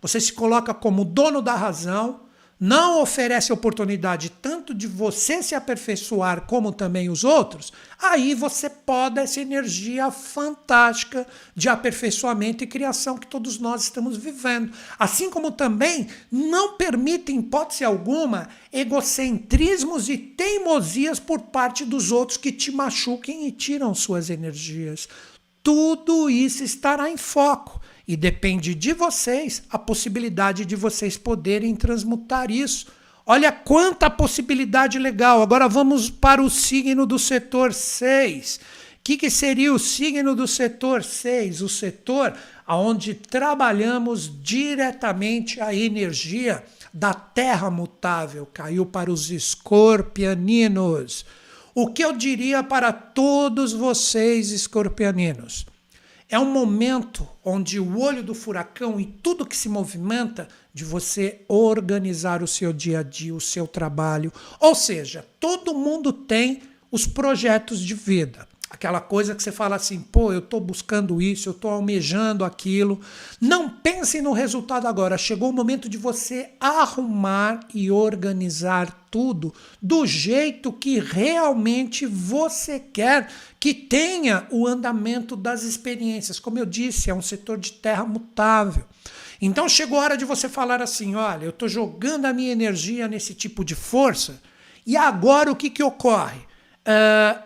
[0.00, 2.20] Você se coloca como dono da razão,
[2.60, 9.20] não oferece oportunidade tanto de você se aperfeiçoar como também os outros, aí você pode
[9.20, 14.72] essa energia fantástica de aperfeiçoamento e criação que todos nós estamos vivendo.
[14.98, 22.36] Assim como também não permite, em hipótese alguma, egocentrismos e teimosias por parte dos outros
[22.36, 25.08] que te machuquem e tiram suas energias.
[25.62, 27.80] Tudo isso estará em foco.
[28.08, 32.86] E depende de vocês a possibilidade de vocês poderem transmutar isso.
[33.26, 35.42] Olha quanta possibilidade legal.
[35.42, 38.56] Agora vamos para o signo do setor 6.
[38.56, 38.60] O
[39.04, 41.60] que, que seria o signo do setor 6?
[41.60, 42.34] O setor
[42.66, 48.46] onde trabalhamos diretamente a energia da terra mutável.
[48.46, 51.26] Caiu para os escorpianinos.
[51.74, 55.66] O que eu diria para todos vocês, escorpianinos?
[56.30, 61.40] É um momento onde o olho do furacão e tudo que se movimenta de você
[61.48, 64.30] organizar o seu dia a dia, o seu trabalho.
[64.60, 68.46] Ou seja, todo mundo tem os projetos de vida.
[68.70, 73.00] Aquela coisa que você fala assim, pô, eu estou buscando isso, eu estou almejando aquilo.
[73.40, 75.16] Não pense no resultado agora.
[75.16, 83.30] Chegou o momento de você arrumar e organizar tudo do jeito que realmente você quer
[83.58, 86.38] que tenha o andamento das experiências.
[86.38, 88.84] Como eu disse, é um setor de terra mutável.
[89.40, 93.08] Então chegou a hora de você falar assim: olha, eu estou jogando a minha energia
[93.08, 94.42] nesse tipo de força,
[94.84, 96.40] e agora o que, que ocorre?
[96.80, 97.42] Uh,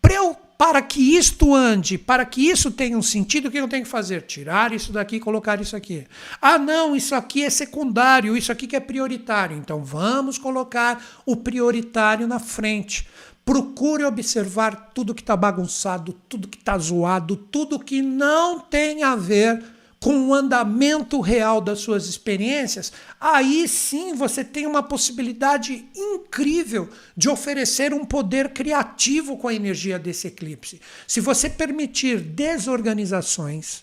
[0.00, 3.68] para eu para que isto ande, para que isso tenha um sentido, o que eu
[3.68, 4.22] tenho que fazer?
[4.22, 6.06] Tirar isso daqui e colocar isso aqui.
[6.40, 9.56] Ah, não, isso aqui é secundário, isso aqui que é prioritário.
[9.56, 13.06] Então vamos colocar o prioritário na frente.
[13.44, 19.16] Procure observar tudo que está bagunçado, tudo que está zoado, tudo que não tem a
[19.16, 19.73] ver
[20.04, 27.30] com o andamento real das suas experiências, aí sim você tem uma possibilidade incrível de
[27.30, 30.78] oferecer um poder criativo com a energia desse eclipse.
[31.08, 33.82] Se você permitir desorganizações,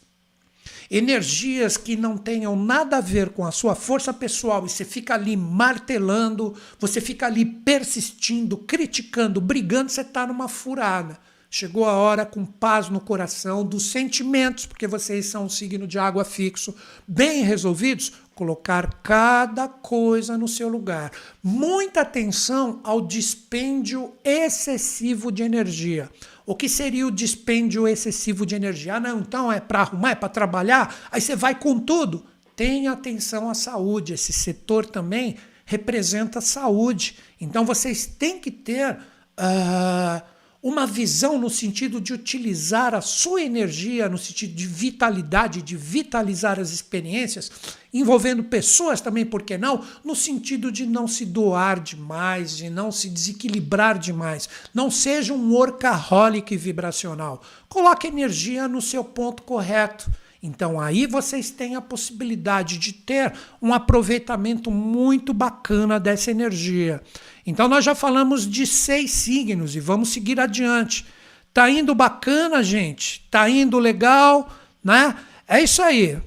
[0.91, 5.15] energias que não tenham nada a ver com a sua força pessoal e você fica
[5.15, 11.17] ali martelando, você fica ali persistindo, criticando, brigando, você está numa furada.
[11.53, 15.99] Chegou a hora, com paz no coração, dos sentimentos, porque vocês são um signo de
[15.99, 16.73] água fixo,
[17.05, 21.11] bem resolvidos, colocar cada coisa no seu lugar.
[21.43, 26.09] Muita atenção ao dispêndio excessivo de energia.
[26.45, 28.95] O que seria o dispêndio excessivo de energia?
[28.95, 32.25] Ah, não, então é para arrumar, é para trabalhar, aí você vai com tudo.
[32.55, 34.13] Tenha atenção à saúde.
[34.13, 35.35] Esse setor também
[35.65, 37.17] representa saúde.
[37.41, 38.97] Então vocês têm que ter.
[39.37, 40.30] Uh,
[40.63, 46.59] uma visão no sentido de utilizar a sua energia, no sentido de vitalidade, de vitalizar
[46.59, 47.51] as experiências,
[47.91, 49.83] envolvendo pessoas também, por que não?
[50.03, 54.47] No sentido de não se doar demais, de não se desequilibrar demais.
[54.71, 57.41] Não seja um workaholic vibracional.
[57.67, 60.11] Coloque energia no seu ponto correto.
[60.41, 63.31] Então aí vocês têm a possibilidade de ter
[63.61, 67.01] um aproveitamento muito bacana dessa energia.
[67.45, 71.05] Então nós já falamos de seis signos e vamos seguir adiante.
[71.53, 73.27] Tá indo bacana, gente?
[73.29, 74.49] Tá indo legal,
[74.83, 75.15] né?
[75.47, 76.17] É isso aí.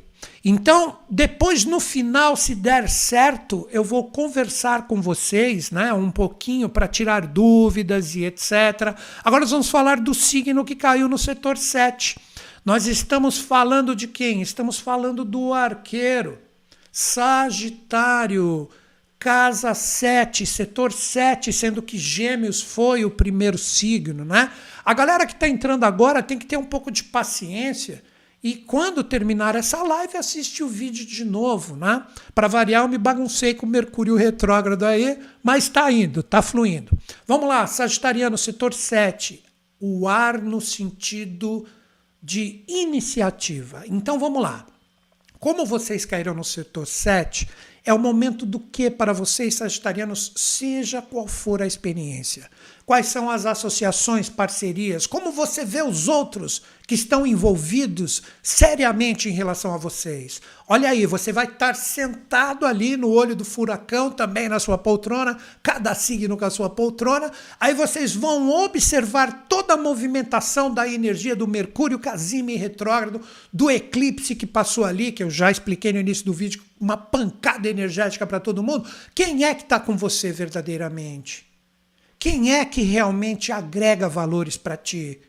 [0.44, 6.68] Então, depois no final, se der certo, eu vou conversar com vocês, né, um pouquinho
[6.68, 8.94] para tirar dúvidas e etc.
[9.24, 12.16] Agora nós vamos falar do signo que caiu no setor 7.
[12.64, 14.40] Nós estamos falando de quem?
[14.40, 16.38] Estamos falando do arqueiro,
[16.90, 18.70] Sagitário
[19.18, 24.52] casa 7, setor 7, sendo que Gêmeos foi o primeiro signo, né?
[24.84, 28.04] A galera que está entrando agora tem que ter um pouco de paciência
[28.42, 32.04] e quando terminar essa live assiste o vídeo de novo, né?
[32.34, 36.92] Para variar, eu me baguncei com o Mercúrio retrógrado aí, mas está indo, está fluindo.
[37.26, 39.42] Vamos lá, Sagitariano, setor 7,
[39.80, 41.64] o ar no sentido
[42.24, 43.84] de iniciativa.
[43.86, 44.66] Então vamos lá.
[45.38, 47.46] Como vocês caíram no setor 7,
[47.84, 52.48] é o momento do que para vocês, sagitarianos, seja qual for a experiência.
[52.87, 55.07] Quais são as associações, parcerias?
[55.07, 60.43] Como você vê os outros que estão envolvidos seriamente em relação a vocês?
[60.68, 65.39] Olha aí, você vai estar sentado ali no olho do furacão, também na sua poltrona,
[65.62, 67.32] cada signo com a sua poltrona.
[67.59, 74.35] Aí vocês vão observar toda a movimentação da energia do Mercúrio Casime retrógrado, do eclipse
[74.35, 78.40] que passou ali, que eu já expliquei no início do vídeo, uma pancada energética para
[78.40, 78.86] todo mundo.
[79.15, 81.53] Quem é que está com você verdadeiramente?
[82.24, 85.20] Quem é que realmente agrega valores para ti?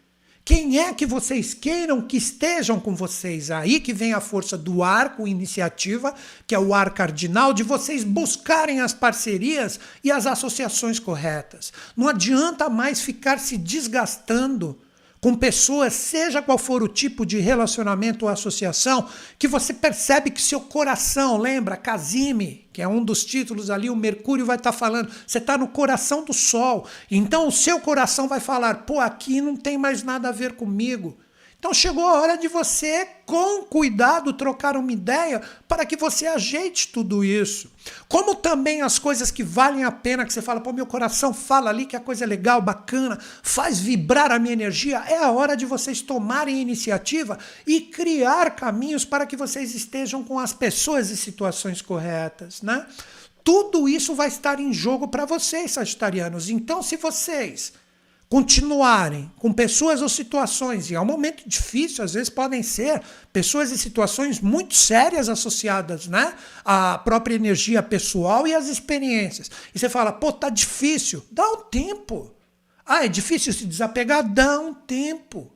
[0.46, 3.52] Quem é que vocês queiram que estejam com vocês?
[3.52, 6.16] Aí que vem a força do ar com iniciativa,
[6.48, 11.74] que é o ar cardinal, de vocês buscarem as parcerias e as associações corretas.
[11.98, 14.80] Não adianta mais ficar se desgastando
[15.26, 20.40] com pessoas, seja qual for o tipo de relacionamento ou associação, que você percebe que
[20.40, 24.78] seu coração, lembra, Casime, que é um dos títulos ali, o Mercúrio vai estar tá
[24.78, 26.88] falando, você está no coração do Sol.
[27.10, 31.18] Então o seu coração vai falar, pô, aqui não tem mais nada a ver comigo.
[31.66, 36.90] Então chegou a hora de você, com cuidado, trocar uma ideia para que você ajeite
[36.90, 37.72] tudo isso.
[38.08, 41.72] Como também as coisas que valem a pena, que você fala, pô, meu coração fala
[41.72, 45.58] ali que a coisa é legal, bacana, faz vibrar a minha energia, é a hora
[45.58, 51.18] de vocês tomarem iniciativa e criar caminhos para que vocês estejam com as pessoas e
[51.18, 52.86] situações corretas, né?
[53.44, 56.48] Tudo isso vai estar em jogo para vocês, sagitarianos.
[56.48, 57.74] Então, se vocês
[58.30, 63.72] continuarem com pessoas ou situações, e é um momento difícil, às vezes podem ser pessoas
[63.72, 66.34] e situações muito sérias associadas né,
[66.64, 69.50] à própria energia pessoal e às experiências.
[69.74, 71.24] E você fala, pô, tá difícil.
[71.32, 72.34] Dá um tempo.
[72.86, 74.28] Ah, é difícil se desapegar?
[74.28, 75.52] Dá um tempo.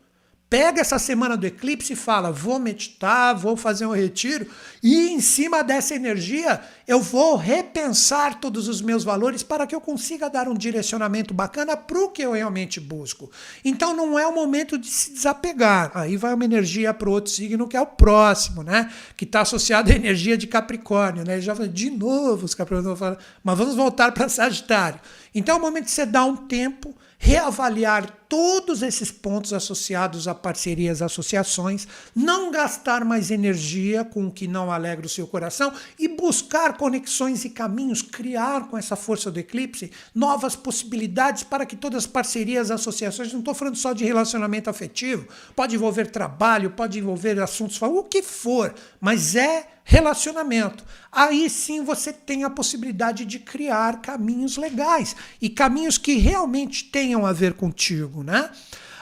[0.49, 4.47] Pega essa semana do eclipse e fala: vou meditar, vou fazer um retiro,
[4.81, 9.81] e em cima dessa energia eu vou repensar todos os meus valores para que eu
[9.81, 13.29] consiga dar um direcionamento bacana para o que eu realmente busco.
[13.63, 15.91] Então não é o momento de se desapegar.
[15.93, 18.91] Aí vai uma energia para outro signo que é o próximo, né?
[19.15, 21.39] Que está associado à energia de Capricórnio, né?
[21.39, 24.99] Já de novo os Capricórnios mas vamos voltar para Sagitário.
[25.35, 30.33] Então é o momento de você dar um tempo reavaliar todos esses pontos associados a
[30.33, 31.85] parcerias, associações,
[32.15, 37.43] não gastar mais energia com o que não alegra o seu coração e buscar conexões
[37.43, 42.71] e caminhos, criar com essa força do eclipse novas possibilidades para que todas as parcerias,
[42.71, 48.03] associações, não estou falando só de relacionamento afetivo, pode envolver trabalho, pode envolver assuntos, o
[48.03, 50.83] que for, mas é relacionamento.
[51.11, 57.25] Aí sim você tem a possibilidade de criar caminhos legais e caminhos que realmente tenham
[57.25, 58.51] a ver contigo, né?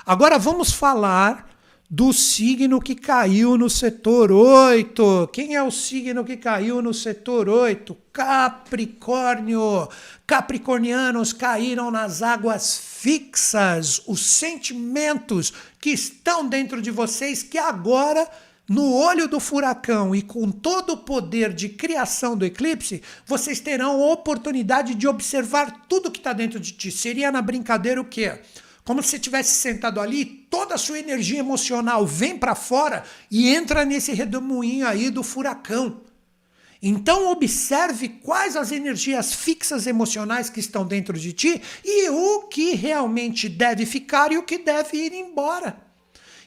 [0.05, 1.45] Agora vamos falar
[1.89, 5.29] do signo que caiu no setor 8.
[5.33, 7.93] Quem é o signo que caiu no setor 8?
[8.13, 9.89] Capricórnio.
[10.25, 15.51] Capricornianos caíram nas águas fixas, os sentimentos
[15.81, 18.25] que estão dentro de vocês que agora
[18.67, 24.01] no olho do furacão e com todo o poder de criação do eclipse, vocês terão
[24.01, 26.91] oportunidade de observar tudo que está dentro de ti.
[26.91, 28.39] Seria na brincadeira o quê?
[28.83, 33.49] Como se você tivesse sentado ali, toda a sua energia emocional vem para fora e
[33.49, 36.01] entra nesse redemoinho aí do furacão.
[36.81, 42.75] Então observe quais as energias fixas emocionais que estão dentro de ti e o que
[42.75, 45.86] realmente deve ficar e o que deve ir embora.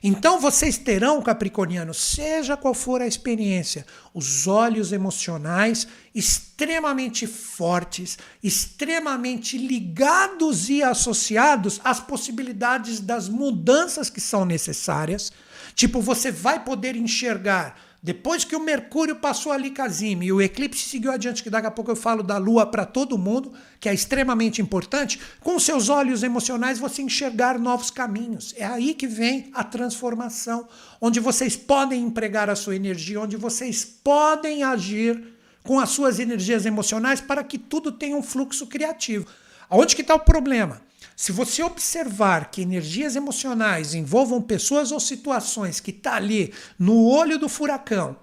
[0.02, 9.59] Então vocês terão, Capricornianos, seja qual for a experiência, os olhos emocionais extremamente fortes, extremamente
[9.59, 15.31] ligados e associados às possibilidades das mudanças que são necessárias.
[15.74, 20.89] Tipo, você vai poder enxergar depois que o Mercúrio passou ali Casime e o eclipse
[20.89, 23.94] seguiu adiante, que daqui a pouco eu falo da Lua para todo mundo, que é
[23.94, 28.55] extremamente importante, com seus olhos emocionais você enxergar novos caminhos.
[28.56, 30.66] É aí que vem a transformação,
[30.98, 35.22] onde vocês podem empregar a sua energia, onde vocês podem agir
[35.62, 39.27] com as suas energias emocionais para que tudo tenha um fluxo criativo.
[39.68, 40.81] Aonde que está o problema?
[41.20, 47.38] Se você observar que energias emocionais envolvam pessoas ou situações que está ali no olho
[47.38, 48.16] do furacão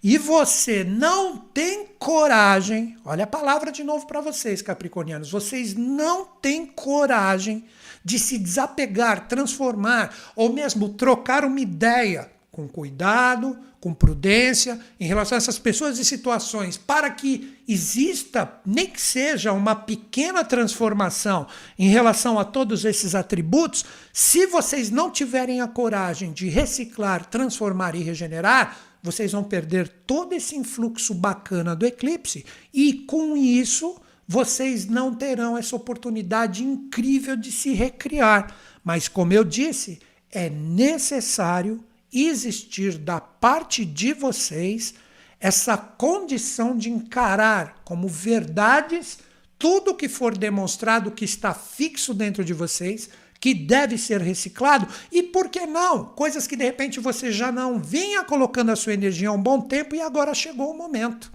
[0.00, 6.26] e você não tem coragem, olha a palavra de novo para vocês, capricornianos, vocês não
[6.26, 7.64] têm coragem
[8.04, 15.36] de se desapegar, transformar ou mesmo trocar uma ideia com cuidado, com prudência em relação
[15.36, 21.46] a essas pessoas e situações, para que exista, nem que seja uma pequena transformação
[21.78, 27.94] em relação a todos esses atributos, se vocês não tiverem a coragem de reciclar, transformar
[27.94, 32.42] e regenerar, vocês vão perder todo esse influxo bacana do eclipse
[32.72, 38.56] e com isso vocês não terão essa oportunidade incrível de se recriar.
[38.82, 40.00] Mas como eu disse,
[40.32, 41.84] é necessário
[42.14, 44.94] existir da parte de vocês
[45.40, 49.18] essa condição de encarar como verdades
[49.58, 53.08] tudo que for demonstrado que está fixo dentro de vocês,
[53.40, 56.04] que deve ser reciclado, e por que não?
[56.04, 59.60] Coisas que de repente você já não vinha colocando a sua energia há um bom
[59.60, 61.32] tempo e agora chegou o momento.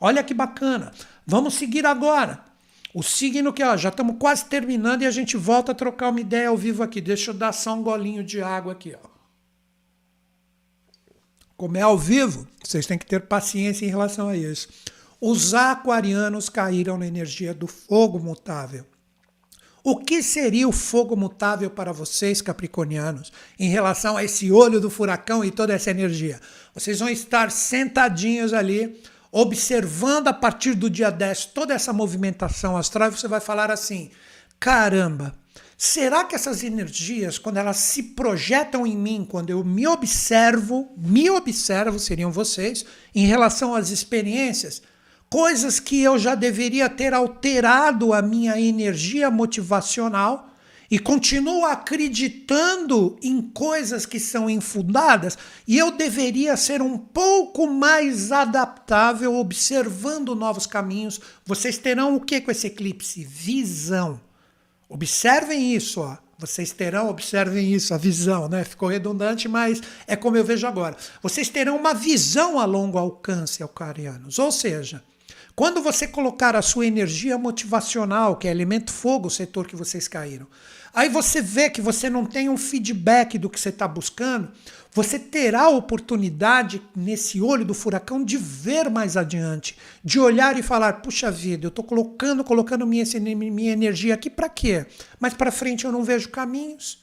[0.00, 0.92] Olha que bacana.
[1.26, 2.44] Vamos seguir agora.
[2.92, 6.20] O signo que ó, já estamos quase terminando e a gente volta a trocar uma
[6.20, 7.00] ideia ao vivo aqui.
[7.00, 8.94] Deixa eu dar só um golinho de água aqui.
[9.02, 9.11] Ó.
[11.62, 14.68] Como é ao vivo, vocês têm que ter paciência em relação a isso.
[15.20, 18.84] Os aquarianos caíram na energia do fogo mutável.
[19.84, 24.90] O que seria o fogo mutável para vocês, capricornianos, em relação a esse olho do
[24.90, 26.40] furacão e toda essa energia?
[26.74, 33.10] Vocês vão estar sentadinhos ali, observando a partir do dia 10 toda essa movimentação astral,
[33.10, 34.10] e você vai falar assim:
[34.58, 35.32] caramba,
[35.84, 41.28] Será que essas energias, quando elas se projetam em mim, quando eu me observo, me
[41.28, 44.80] observo, seriam vocês, em relação às experiências,
[45.28, 50.48] coisas que eu já deveria ter alterado a minha energia motivacional
[50.88, 55.36] e continuo acreditando em coisas que são infundadas
[55.66, 61.20] e eu deveria ser um pouco mais adaptável, observando novos caminhos.
[61.44, 63.24] Vocês terão o que com esse eclipse?
[63.24, 64.20] Visão.
[64.92, 66.18] Observem isso, ó.
[66.38, 68.62] Vocês terão, observem isso, a visão, né?
[68.62, 70.94] Ficou redundante, mas é como eu vejo agora.
[71.22, 74.38] Vocês terão uma visão a longo alcance, alcarianos.
[74.38, 75.02] Ou seja,
[75.56, 80.06] quando você colocar a sua energia motivacional, que é elemento fogo, o setor que vocês
[80.06, 80.46] caíram,
[80.92, 84.50] aí você vê que você não tem um feedback do que você está buscando,
[84.94, 90.62] você terá a oportunidade, nesse olho do furacão, de ver mais adiante, de olhar e
[90.62, 93.04] falar: puxa vida, eu estou colocando, colocando minha,
[93.34, 94.84] minha energia aqui para quê?
[95.18, 97.00] Mas para frente eu não vejo caminhos.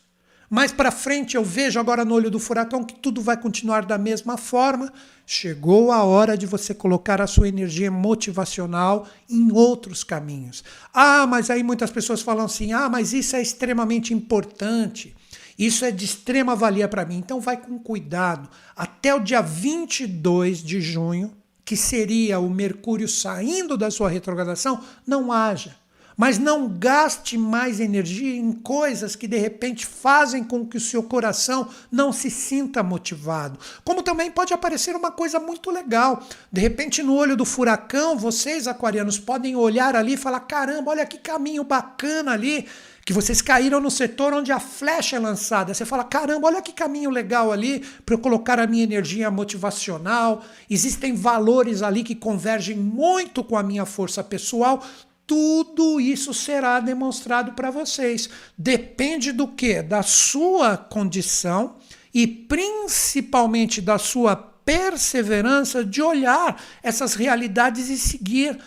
[0.51, 3.99] Mais para frente eu vejo agora no olho do furacão que tudo vai continuar da
[3.99, 4.91] mesma forma.
[5.25, 10.63] Chegou a hora de você colocar a sua energia motivacional em outros caminhos.
[10.91, 15.15] Ah, mas aí muitas pessoas falam assim: "Ah, mas isso é extremamente importante.
[15.59, 17.17] Isso é de extrema valia para mim".
[17.17, 18.49] Então vai com cuidado.
[18.75, 25.31] Até o dia 22 de junho, que seria o Mercúrio saindo da sua retrogradação, não
[25.31, 25.75] haja
[26.19, 31.01] mas não gaste mais energia em coisas que de repente fazem com que o seu
[31.01, 33.57] coração não se sinta motivado.
[33.85, 36.21] Como também pode aparecer uma coisa muito legal.
[36.51, 41.05] De repente, no olho do furacão, vocês, aquarianos, podem olhar ali e falar: caramba, olha
[41.05, 42.67] que caminho bacana ali
[43.09, 45.73] que vocês caíram no setor onde a flecha é lançada.
[45.73, 50.43] Você fala: caramba, olha que caminho legal ali para eu colocar a minha energia motivacional.
[50.69, 54.85] Existem valores ali que convergem muito com a minha força pessoal
[55.25, 58.29] tudo isso será demonstrado para vocês.
[58.55, 59.81] Depende do que?
[59.81, 61.77] Da sua condição
[62.11, 68.57] e principalmente da sua perseverança de olhar essas realidades e seguir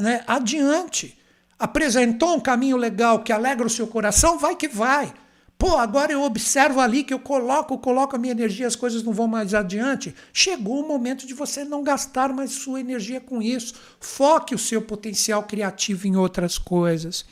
[0.00, 1.17] né, adiante.
[1.58, 5.12] Apresentou um caminho legal que alegra o seu coração, vai que vai.
[5.58, 9.12] Pô, agora eu observo ali que eu coloco, coloco a minha energia, as coisas não
[9.12, 10.14] vão mais adiante.
[10.32, 13.74] Chegou o momento de você não gastar mais sua energia com isso.
[13.98, 17.24] Foque o seu potencial criativo em outras coisas.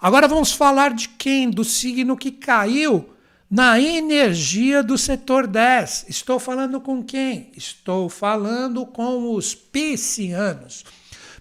[0.00, 1.50] Agora vamos falar de quem?
[1.50, 3.10] Do signo que caiu
[3.50, 6.06] na energia do setor 10.
[6.08, 7.50] Estou falando com quem?
[7.56, 10.84] Estou falando com os piscianos.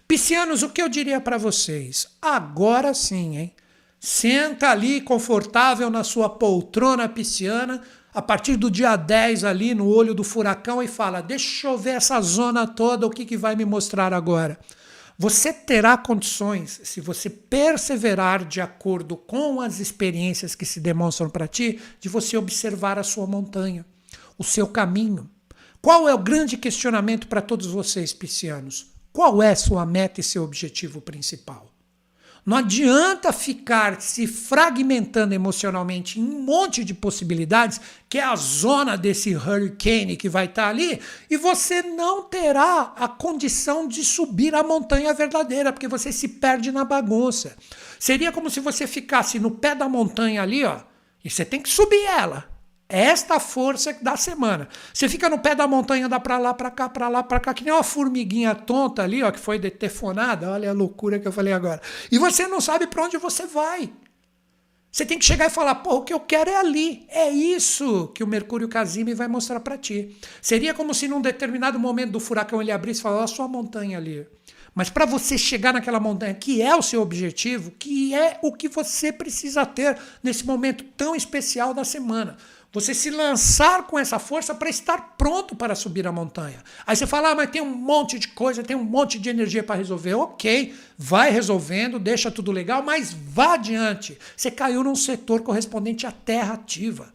[0.07, 2.07] Piscianos, o que eu diria para vocês?
[2.21, 3.55] Agora sim, hein?
[3.99, 7.81] Senta ali confortável na sua poltrona pisciana,
[8.13, 11.91] a partir do dia 10 ali no olho do furacão e fala: Deixa eu ver
[11.91, 14.59] essa zona toda, o que, que vai me mostrar agora.
[15.17, 21.47] Você terá condições, se você perseverar de acordo com as experiências que se demonstram para
[21.47, 23.85] ti, de você observar a sua montanha,
[24.37, 25.29] o seu caminho.
[25.81, 28.92] Qual é o grande questionamento para todos vocês, piscianos?
[29.13, 31.71] Qual é sua meta e seu objetivo principal?
[32.43, 37.79] Não adianta ficar se fragmentando emocionalmente em um monte de possibilidades,
[38.09, 40.99] que é a zona desse hurricane que vai estar ali,
[41.29, 46.69] e você não terá a condição de subir a montanha verdadeira, porque você se perde
[46.71, 47.55] na bagunça.
[47.97, 50.79] Seria como se você ficasse no pé da montanha ali, ó,
[51.23, 52.52] e você tem que subir ela.
[52.95, 54.69] Esta força da semana.
[54.93, 57.51] Você fica no pé da montanha, dá para lá, para cá, para lá, para cá,
[57.51, 60.51] que nem uma formiguinha tonta ali, ó, que foi detefonada.
[60.51, 61.81] Olha a loucura que eu falei agora.
[62.11, 63.91] E você não sabe para onde você vai.
[64.91, 67.07] Você tem que chegar e falar, pô, o que eu quero é ali.
[67.09, 70.15] É isso que o Mercúrio Casime vai mostrar para ti.
[70.39, 73.97] Seria como se num determinado momento do furacão ele abrisse e falasse, a sua montanha
[73.97, 74.27] ali.
[74.75, 78.69] Mas para você chegar naquela montanha, que é o seu objetivo, que é o que
[78.69, 82.37] você precisa ter nesse momento tão especial da semana.
[82.73, 86.63] Você se lançar com essa força para estar pronto para subir a montanha.
[86.87, 89.61] Aí você fala, ah, mas tem um monte de coisa, tem um monte de energia
[89.61, 90.15] para resolver.
[90.15, 94.17] Ok, vai resolvendo, deixa tudo legal, mas vá adiante.
[94.35, 97.13] Você caiu num setor correspondente à terra ativa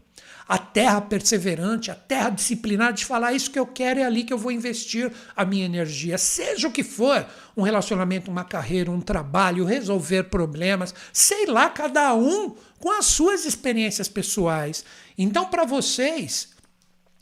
[0.49, 4.33] a terra perseverante, a terra disciplinada de falar isso que eu quero é ali que
[4.33, 9.01] eu vou investir a minha energia, seja o que for, um relacionamento, uma carreira, um
[9.01, 14.87] trabalho, resolver problemas, sei lá, cada um com as suas experiências pessoais.
[15.19, 16.51] Então, para vocês,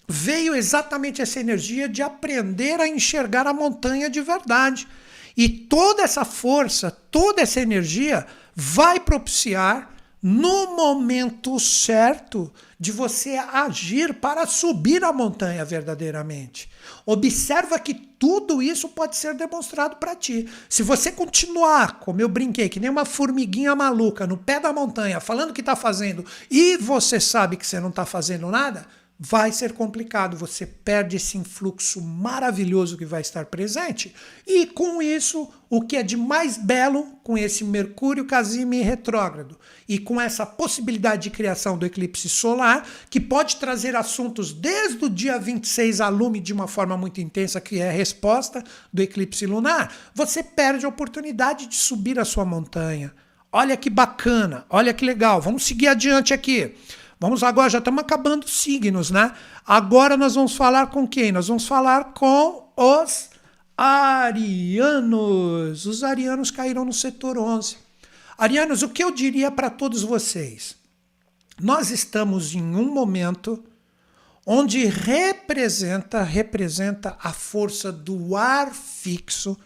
[0.07, 4.87] veio exatamente essa energia de aprender a enxergar a montanha de verdade.
[5.35, 9.91] E toda essa força, toda essa energia vai propiciar
[10.23, 16.71] no momento certo de você agir para subir a montanha verdadeiramente.
[17.07, 20.49] Observa que tudo isso pode ser demonstrado para ti.
[20.69, 25.21] Se você continuar, como eu brinquei, que nem uma formiguinha maluca no pé da montanha,
[25.21, 28.87] falando que está fazendo e você sabe que você não está fazendo nada,
[29.19, 30.37] vai ser complicado.
[30.37, 34.15] Você perde esse influxo maravilhoso que vai estar presente.
[34.47, 39.99] E com isso, o que é de mais belo com esse Mercúrio Casime retrógrado e
[39.99, 45.39] com essa possibilidade de criação do eclipse solar, que pode trazer assuntos desde o dia
[45.39, 48.63] 26 a lume de uma forma muito intensa, que é a resposta
[48.93, 53.13] do eclipse lunar, você perde a oportunidade de subir a sua montanha.
[53.51, 55.41] Olha que bacana, olha que legal.
[55.41, 56.75] Vamos seguir adiante aqui.
[57.19, 59.33] Vamos agora, já estamos acabando signos, né?
[59.67, 61.33] Agora nós vamos falar com quem?
[61.33, 63.31] Nós vamos falar com os
[63.77, 64.67] arianos.
[65.87, 67.79] Os arianos caíram no setor 11.
[68.37, 70.77] Arianos, o que eu diria para todos vocês?
[71.59, 73.65] Nós estamos em um momento
[74.45, 79.59] onde representa representa a força do ar fixo,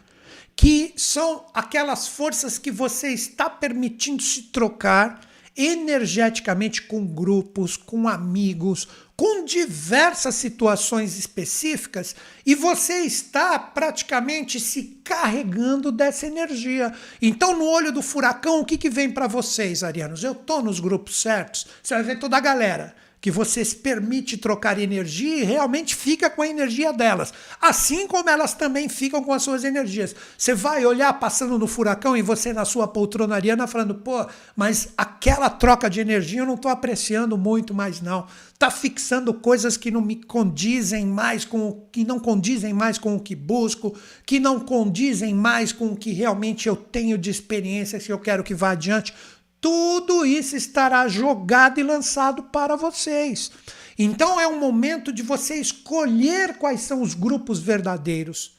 [0.54, 5.20] que são aquelas forças que você está permitindo se trocar
[5.62, 12.16] energeticamente com grupos, com amigos, com diversas situações específicas
[12.46, 16.94] e você está praticamente se carregando dessa energia.
[17.20, 20.24] Então, no olho do furacão, o que, que vem para vocês, arianos?
[20.24, 24.38] Eu estou nos grupos certos, você vai ver toda a galera que você se permite
[24.38, 27.32] trocar energia e realmente fica com a energia delas.
[27.60, 30.16] Assim como elas também ficam com as suas energias.
[30.38, 34.26] Você vai olhar passando no furacão e você na sua poltrona ariana falando, pô,
[34.56, 38.26] mas aquela troca de energia eu não estou apreciando muito mais não.
[38.58, 43.16] Tá fixando coisas que não me condizem mais com o que não condizem mais com
[43.16, 43.94] o que busco,
[44.24, 48.44] que não condizem mais com o que realmente eu tenho de experiência se eu quero
[48.44, 49.14] que vá adiante
[49.60, 53.50] tudo isso estará jogado e lançado para vocês.
[53.98, 58.56] Então é um momento de você escolher quais são os grupos verdadeiros,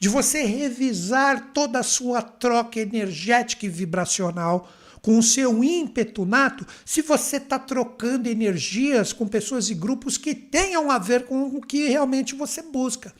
[0.00, 4.68] de você revisar toda a sua troca energética e vibracional
[5.00, 10.34] com o seu ímpeto nato, se você está trocando energias com pessoas e grupos que
[10.34, 13.12] tenham a ver com o que realmente você busca.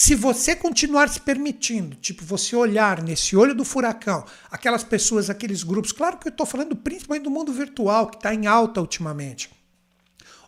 [0.00, 5.64] Se você continuar se permitindo, tipo, você olhar nesse olho do furacão, aquelas pessoas, aqueles
[5.64, 9.50] grupos, claro que eu estou falando principalmente do mundo virtual, que está em alta ultimamente,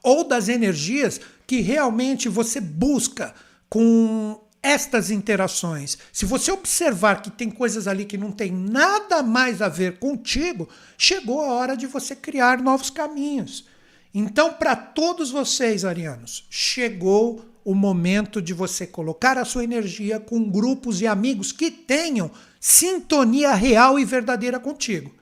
[0.04, 3.34] ou das energias que realmente você busca
[3.68, 5.98] com estas interações.
[6.12, 10.68] Se você observar que tem coisas ali que não tem nada mais a ver contigo,
[10.96, 13.66] chegou a hora de você criar novos caminhos.
[14.14, 20.50] Então, para todos vocês, arianos, chegou o momento de você colocar a sua energia com
[20.50, 25.12] grupos e amigos que tenham sintonia real e verdadeira contigo.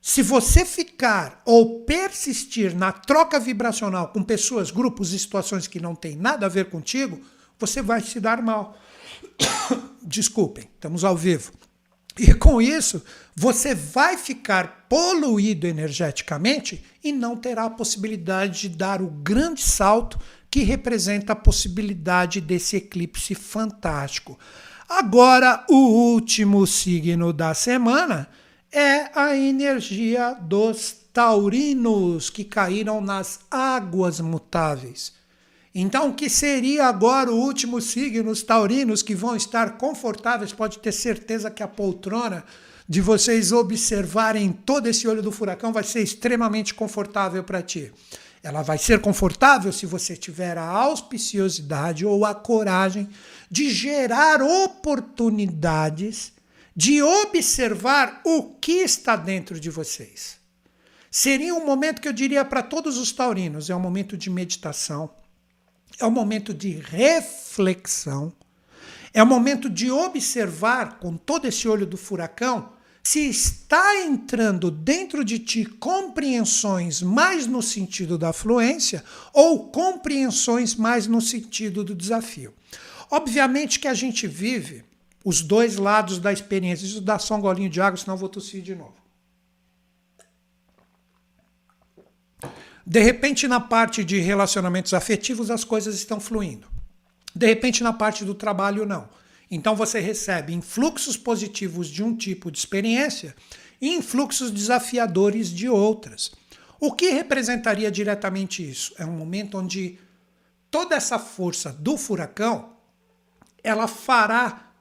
[0.00, 5.94] Se você ficar ou persistir na troca vibracional com pessoas, grupos e situações que não
[5.94, 7.20] têm nada a ver contigo,
[7.58, 8.76] você vai se dar mal.
[10.02, 11.52] Desculpem, estamos ao vivo.
[12.18, 13.02] E com isso,
[13.34, 20.18] você vai ficar poluído energeticamente e não terá a possibilidade de dar o grande salto
[20.52, 24.38] que representa a possibilidade desse eclipse fantástico.
[24.86, 28.28] Agora, o último signo da semana
[28.70, 35.14] é a energia dos taurinos que caíram nas águas mutáveis.
[35.74, 40.52] Então, que seria agora o último signo, os taurinos que vão estar confortáveis?
[40.52, 42.44] Pode ter certeza que a poltrona
[42.86, 47.90] de vocês observarem todo esse olho do furacão vai ser extremamente confortável para ti.
[48.42, 53.08] Ela vai ser confortável se você tiver a auspiciosidade ou a coragem
[53.50, 56.32] de gerar oportunidades
[56.74, 60.38] de observar o que está dentro de vocês.
[61.10, 65.10] Seria um momento que eu diria para todos os taurinos: é um momento de meditação,
[66.00, 68.32] é um momento de reflexão,
[69.12, 75.24] é um momento de observar com todo esse olho do furacão se está entrando dentro
[75.24, 79.02] de ti compreensões mais no sentido da fluência
[79.32, 82.54] ou compreensões mais no sentido do desafio.
[83.10, 84.84] Obviamente que a gente vive
[85.24, 86.86] os dois lados da experiência.
[86.86, 88.94] Isso dá só um golinho de água, senão eu vou tossir de novo.
[92.84, 96.66] De repente, na parte de relacionamentos afetivos, as coisas estão fluindo.
[97.34, 99.08] De repente, na parte do trabalho, não.
[99.54, 103.36] Então você recebe influxos positivos de um tipo de experiência
[103.78, 106.32] e influxos desafiadores de outras.
[106.80, 108.94] O que representaria diretamente isso?
[108.96, 109.98] É um momento onde
[110.70, 112.72] toda essa força do furacão
[113.62, 114.72] ela fará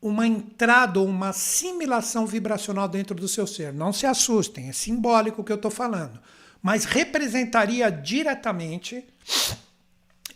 [0.00, 3.72] uma entrada ou uma assimilação vibracional dentro do seu ser.
[3.72, 6.20] Não se assustem, é simbólico o que eu estou falando.
[6.62, 9.04] Mas representaria diretamente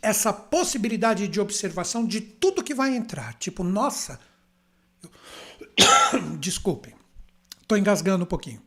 [0.02, 3.34] essa possibilidade de observação de tudo que vai entrar.
[3.34, 4.18] Tipo, nossa.
[6.40, 6.92] Desculpem,
[7.62, 8.60] estou engasgando um pouquinho.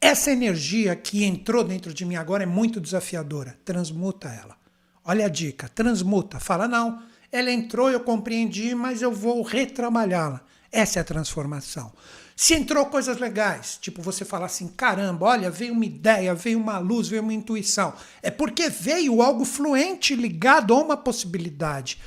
[0.00, 3.58] Essa energia que entrou dentro de mim agora é muito desafiadora.
[3.64, 4.56] Transmuta ela.
[5.04, 6.38] Olha a dica: transmuta.
[6.38, 10.40] Fala, não, ela entrou, eu compreendi, mas eu vou retrabalhá-la.
[10.70, 11.92] Essa é a transformação.
[12.34, 16.78] Se entrou coisas legais, tipo você falar assim: caramba, olha, veio uma ideia, veio uma
[16.78, 17.92] luz, veio uma intuição.
[18.22, 21.98] É porque veio algo fluente ligado a uma possibilidade.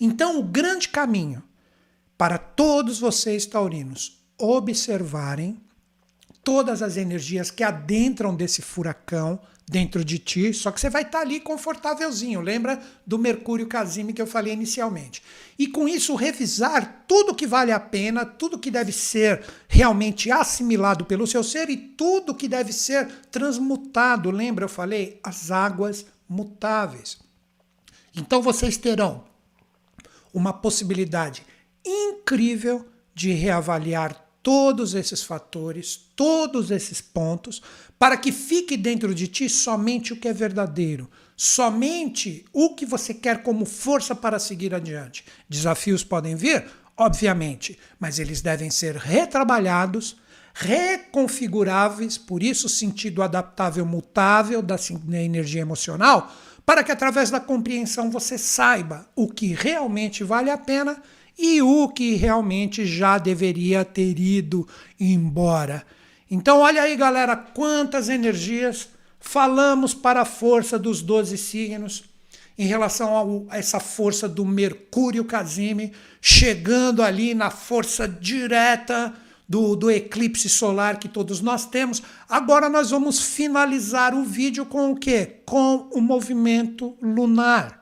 [0.00, 1.42] Então, o grande caminho
[2.16, 5.60] para todos vocês taurinos observarem
[6.42, 11.18] todas as energias que adentram desse furacão dentro de ti, só que você vai estar
[11.18, 12.40] tá ali confortávelzinho.
[12.40, 15.22] Lembra do Mercúrio Casime que eu falei inicialmente.
[15.58, 21.04] E com isso revisar tudo que vale a pena, tudo que deve ser realmente assimilado
[21.06, 24.30] pelo seu ser e tudo que deve ser transmutado.
[24.30, 27.18] Lembra eu falei as águas mutáveis.
[28.14, 29.24] Então vocês terão
[30.32, 31.44] uma possibilidade
[31.84, 37.62] incrível de reavaliar todos esses fatores, todos esses pontos,
[37.98, 43.14] para que fique dentro de ti somente o que é verdadeiro, somente o que você
[43.14, 45.24] quer como força para seguir adiante.
[45.48, 46.64] Desafios podem vir?
[46.96, 50.16] Obviamente, mas eles devem ser retrabalhados,
[50.54, 54.76] reconfiguráveis, por isso sentido adaptável mutável da
[55.20, 56.32] energia emocional,
[56.64, 61.02] para que através da compreensão você saiba o que realmente vale a pena
[61.36, 64.66] e o que realmente já deveria ter ido
[64.98, 65.84] embora.
[66.34, 68.88] Então, olha aí, galera, quantas energias
[69.20, 72.02] falamos para a força dos 12 signos
[72.58, 79.14] em relação a essa força do Mercúrio Casime chegando ali na força direta
[79.48, 82.02] do, do eclipse solar que todos nós temos.
[82.28, 85.36] Agora nós vamos finalizar o vídeo com o quê?
[85.46, 87.80] Com o movimento lunar.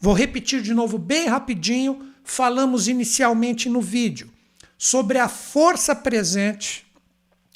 [0.00, 2.06] Vou repetir de novo bem rapidinho.
[2.22, 4.30] Falamos inicialmente no vídeo
[4.78, 6.87] sobre a força presente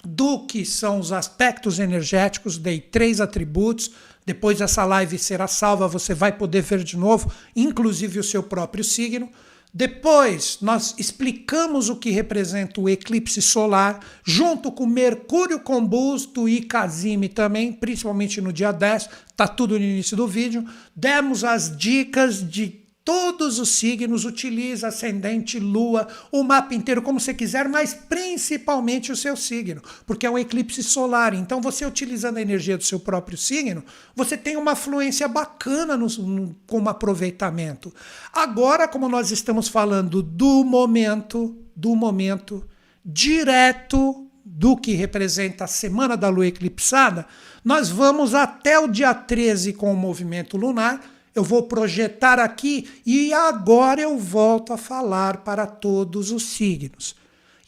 [0.05, 3.91] do que são os aspectos energéticos, dei três atributos.
[4.27, 8.85] Depois essa live será salva, você vai poder ver de novo, inclusive o seu próprio
[8.85, 9.31] signo.
[9.74, 17.27] Depois, nós explicamos o que representa o eclipse solar, junto com Mercúrio combusto e Casime
[17.27, 20.62] também, principalmente no dia 10, tá tudo no início do vídeo.
[20.95, 27.35] Demos as dicas de Todos os signos utiliza ascendente, lua, o mapa inteiro como você
[27.35, 31.35] quiser, mas principalmente o seu signo, porque é um eclipse solar.
[31.35, 33.85] Então, você utilizando a energia do seu próprio signo,
[34.15, 37.93] você tem uma fluência bacana no, no, como aproveitamento.
[38.33, 42.65] Agora, como nós estamos falando do momento, do momento
[43.05, 47.27] direto do que representa a semana da lua eclipsada,
[47.65, 51.01] nós vamos até o dia 13 com o movimento lunar
[51.35, 57.15] eu vou projetar aqui e agora eu volto a falar para todos os signos.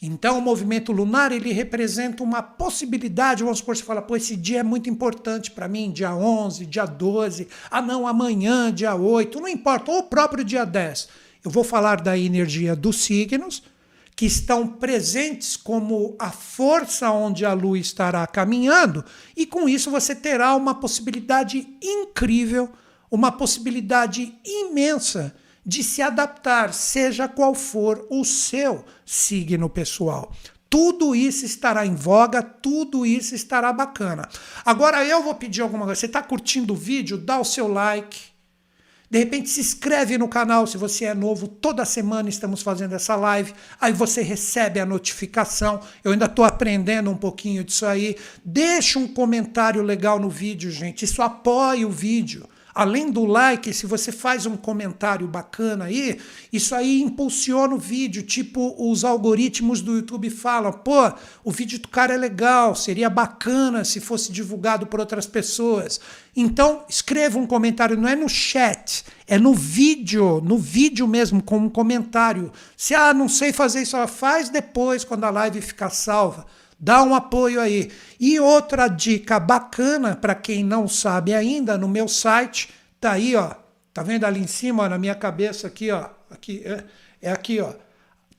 [0.01, 3.43] Então, o movimento lunar ele representa uma possibilidade.
[3.43, 6.85] Vamos supor, você fala, pô, esse dia é muito importante para mim, dia 11, dia
[6.85, 11.07] 12, ah, não, amanhã, dia 8, não importa, ou o próprio dia 10.
[11.43, 13.63] Eu vou falar da energia dos signos,
[14.15, 19.03] que estão presentes como a força onde a lua estará caminhando,
[19.35, 22.69] e com isso você terá uma possibilidade incrível
[23.15, 25.35] uma possibilidade imensa
[25.65, 30.31] de se adaptar, seja qual for o seu signo pessoal.
[30.69, 34.27] Tudo isso estará em voga, tudo isso estará bacana.
[34.65, 35.99] Agora eu vou pedir alguma coisa.
[35.99, 37.17] Você está curtindo o vídeo?
[37.17, 38.35] Dá o seu like.
[39.09, 41.47] De repente se inscreve no canal se você é novo.
[41.47, 43.53] Toda semana estamos fazendo essa live.
[43.79, 45.79] Aí você recebe a notificação.
[46.03, 48.17] Eu ainda estou aprendendo um pouquinho disso aí.
[48.43, 51.05] Deixa um comentário legal no vídeo, gente.
[51.05, 52.49] Isso apoia o vídeo.
[52.75, 56.19] Além do like, se você faz um comentário bacana aí,
[56.51, 58.21] isso aí impulsiona o vídeo.
[58.21, 61.09] Tipo, os algoritmos do YouTube falam: pô,
[61.41, 66.01] o vídeo do cara é legal, seria bacana se fosse divulgado por outras pessoas.
[66.35, 71.59] Então, escreva um comentário, não é no chat, é no vídeo, no vídeo mesmo, com
[71.59, 72.51] um comentário.
[72.75, 76.45] Se, ah, não sei fazer isso, faz depois, quando a live ficar salva.
[76.85, 77.89] Dá um apoio aí.
[78.19, 82.69] E outra dica bacana para quem não sabe ainda, no meu site,
[83.01, 83.55] tá aí, ó.
[83.91, 86.07] Tá vendo ali em cima, ó, na minha cabeça aqui, ó.
[86.29, 86.83] Aqui é,
[87.23, 87.73] é aqui, ó.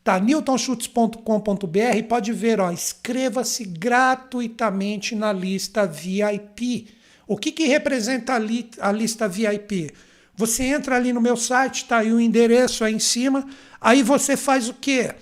[0.05, 6.86] Tá newtonschutz.com.br, pode ver, ó, inscreva-se gratuitamente na lista VIP.
[7.27, 9.90] O que, que representa a, li, a lista VIP?
[10.36, 13.44] Você entra ali no meu site, tá aí o endereço aí em cima,
[13.81, 15.16] aí você faz o quê?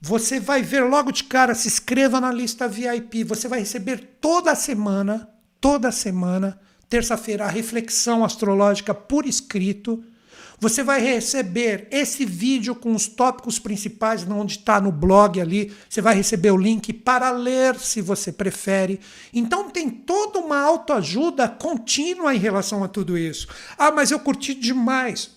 [0.00, 3.24] Você vai ver logo de cara, se inscreva na lista VIP.
[3.24, 5.28] Você vai receber toda semana,
[5.60, 6.58] toda semana,
[6.88, 10.04] terça-feira, a reflexão astrológica por escrito.
[10.60, 15.72] Você vai receber esse vídeo com os tópicos principais, onde está no blog ali.
[15.88, 19.00] Você vai receber o link para ler, se você prefere.
[19.32, 23.48] Então tem toda uma autoajuda contínua em relação a tudo isso.
[23.76, 25.30] Ah, mas eu curti demais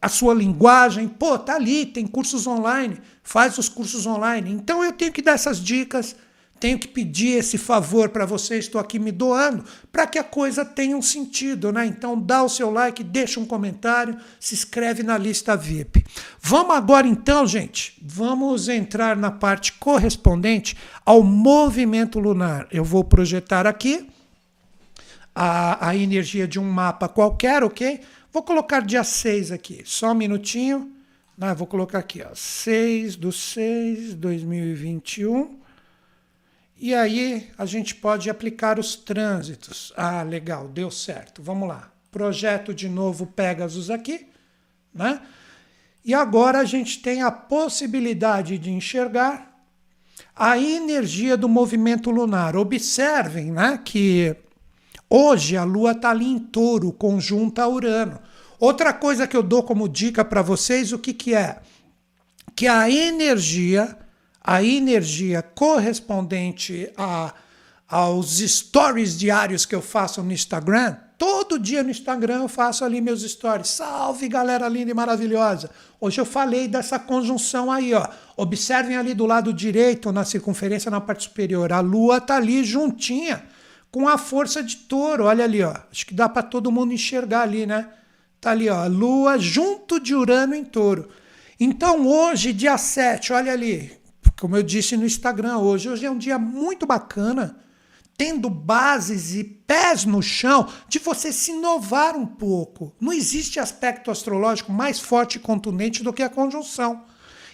[0.00, 1.08] a sua linguagem.
[1.08, 4.52] Pô, tá ali, tem cursos online faz os cursos online.
[4.52, 6.14] Então eu tenho que dar essas dicas,
[6.60, 10.64] tenho que pedir esse favor para você, estou aqui me doando, para que a coisa
[10.64, 11.84] tenha um sentido, né?
[11.84, 16.06] Então dá o seu like, deixa um comentário, se inscreve na lista VIP.
[16.40, 22.68] Vamos agora então, gente, vamos entrar na parte correspondente ao movimento lunar.
[22.70, 24.08] Eu vou projetar aqui
[25.34, 28.00] a, a energia de um mapa qualquer, ok?
[28.32, 30.95] Vou colocar dia 6 aqui, só um minutinho.
[31.38, 35.58] Ah, vou colocar aqui, ó, 6 do 6 2021.
[36.78, 39.92] E aí a gente pode aplicar os trânsitos.
[39.96, 41.42] Ah, legal, deu certo.
[41.42, 41.90] Vamos lá.
[42.10, 44.26] Projeto de novo Pegasus aqui,
[44.94, 45.20] né?
[46.04, 49.56] E agora a gente tem a possibilidade de enxergar
[50.34, 52.56] a energia do movimento lunar.
[52.56, 54.36] Observem né, que
[55.10, 58.20] hoje a Lua está ali em touro, conjunta a Urano.
[58.58, 61.58] Outra coisa que eu dou como dica para vocês, o que, que é?
[62.54, 63.96] Que a energia,
[64.42, 67.34] a energia correspondente a,
[67.86, 73.00] aos stories diários que eu faço no Instagram, todo dia no Instagram eu faço ali
[73.00, 73.68] meus stories.
[73.68, 75.70] Salve, galera linda e maravilhosa.
[76.00, 78.08] Hoje eu falei dessa conjunção aí, ó.
[78.36, 81.72] Observem ali do lado direito, na circunferência, na parte superior.
[81.72, 83.44] A Lua tá ali juntinha
[83.90, 85.24] com a força de touro.
[85.24, 85.74] Olha ali, ó.
[85.90, 87.88] Acho que dá para todo mundo enxergar ali, né?
[88.40, 91.08] Tá ali, ó, a Lua junto de Urano em Touro.
[91.58, 93.90] Então hoje, dia 7, olha ali,
[94.38, 97.58] como eu disse no Instagram hoje, hoje é um dia muito bacana,
[98.16, 102.94] tendo bases e pés no chão, de você se inovar um pouco.
[103.00, 107.04] Não existe aspecto astrológico mais forte e contundente do que a conjunção.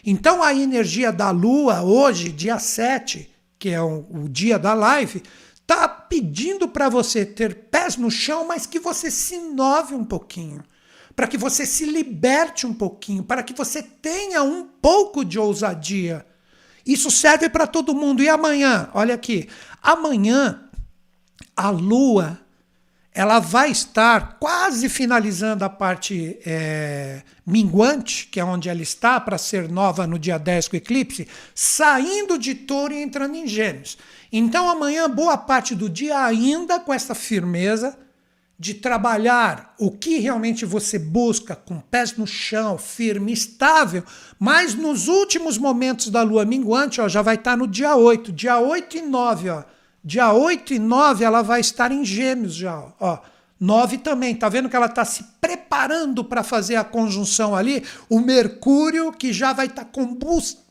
[0.04, 5.22] Então a energia da Lua hoje, dia 7, que é o, dia da live,
[5.64, 10.62] tá pedindo para você ter pés no chão, mas que você se inove um pouquinho
[11.14, 16.26] para que você se liberte um pouquinho, para que você tenha um pouco de ousadia.
[16.84, 18.22] Isso serve para todo mundo.
[18.22, 19.48] E amanhã, olha aqui,
[19.82, 20.68] amanhã
[21.56, 22.40] a Lua
[23.14, 29.36] ela vai estar quase finalizando a parte é, minguante, que é onde ela está, para
[29.36, 33.98] ser nova no dia 10 com o eclipse, saindo de touro e entrando em gêmeos.
[34.32, 37.98] Então amanhã, boa parte do dia ainda com essa firmeza,
[38.58, 44.04] de trabalhar o que realmente você busca, com pés no chão, firme, estável,
[44.38, 48.58] mas nos últimos momentos da lua minguante, ó, já vai estar no dia 8, dia
[48.58, 49.64] 8 e 9, ó.
[50.04, 53.18] Dia 8 e 9 ela vai estar em Gêmeos já, ó.
[53.58, 57.84] 9 também, tá vendo que ela está se preparando para fazer a conjunção ali?
[58.08, 60.62] O Mercúrio, que já vai estar tá combustando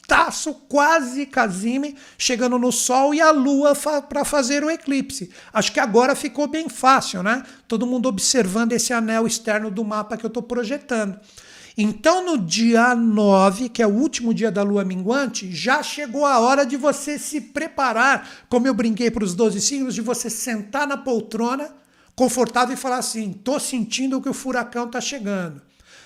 [0.68, 5.30] quase Casime chegando no Sol e a Lua fa para fazer o eclipse.
[5.54, 7.44] Acho que agora ficou bem fácil, né?
[7.68, 11.20] Todo mundo observando esse anel externo do mapa que eu estou projetando.
[11.78, 16.40] Então, no dia 9, que é o último dia da lua minguante, já chegou a
[16.40, 20.86] hora de você se preparar, como eu brinquei para os 12 signos, de você sentar
[20.86, 21.74] na poltrona,
[22.16, 25.62] confortável e falar assim: estou sentindo que o furacão está chegando.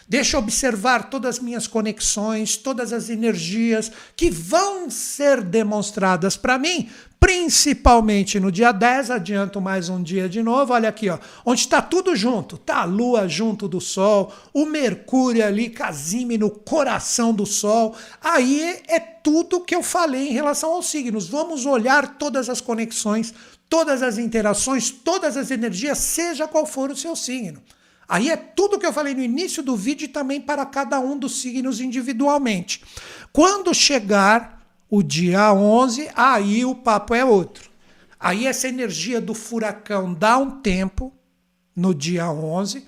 [0.07, 6.89] Deixa observar todas as minhas conexões, todas as energias que vão ser demonstradas para mim,
[7.19, 11.81] principalmente no dia 10, adianto mais um dia de novo, olha aqui, ó, onde está
[11.81, 17.45] tudo junto, tá a lua junto do sol, o mercúrio ali, Casime no coração do
[17.47, 22.61] sol, aí é tudo que eu falei em relação aos signos, vamos olhar todas as
[22.61, 23.33] conexões,
[23.67, 27.59] todas as interações, todas as energias, seja qual for o seu signo.
[28.07, 31.17] Aí é tudo que eu falei no início do vídeo e também para cada um
[31.17, 32.83] dos signos individualmente.
[33.33, 37.69] Quando chegar o dia 11, aí o papo é outro.
[38.19, 41.13] Aí essa energia do furacão dá um tempo
[41.75, 42.85] no dia 11.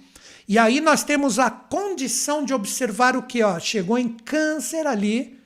[0.48, 5.38] E aí nós temos a condição de observar o que ó, chegou em câncer ali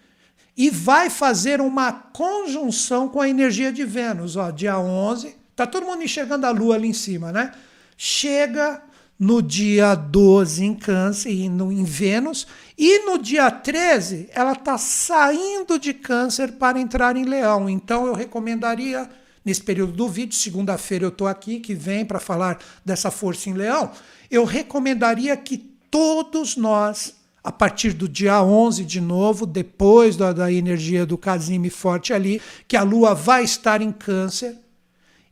[0.55, 5.35] e vai fazer uma conjunção com a energia de Vênus, ó, dia 11.
[5.55, 7.51] Tá todo mundo enxergando a lua ali em cima, né?
[7.97, 8.81] Chega
[9.21, 14.79] no dia 12 em Câncer e no, em Vênus, e no dia 13 ela está
[14.79, 17.69] saindo de Câncer para entrar em Leão.
[17.69, 19.07] Então eu recomendaria,
[19.45, 23.53] nesse período do vídeo, segunda-feira eu estou aqui, que vem para falar dessa força em
[23.53, 23.91] Leão,
[24.31, 30.51] eu recomendaria que todos nós, a partir do dia 11 de novo, depois da, da
[30.51, 34.57] energia do Casime forte ali, que a Lua vai estar em Câncer,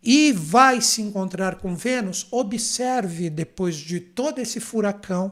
[0.02, 5.32] e vai se encontrar com Vênus, observe depois de todo esse furacão,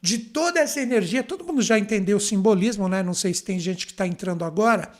[0.00, 3.02] de toda essa energia, todo mundo já entendeu o simbolismo, né?
[3.02, 4.90] Não sei se tem gente que está entrando agora.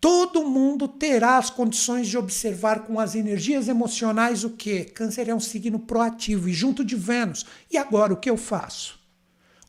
[0.00, 4.84] Todo mundo terá as condições de observar com as energias emocionais o que?
[4.84, 7.44] Câncer é um signo proativo e junto de Vênus.
[7.70, 8.98] E agora o que eu faço?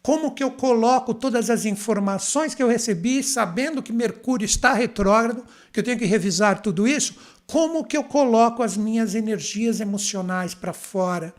[0.02, 5.46] Como que eu coloco todas as informações que eu recebi, sabendo que Mercúrio está retrógrado,
[5.72, 7.16] que eu tenho que revisar tudo isso?
[7.48, 11.34] Como que eu coloco as minhas energias emocionais para fora?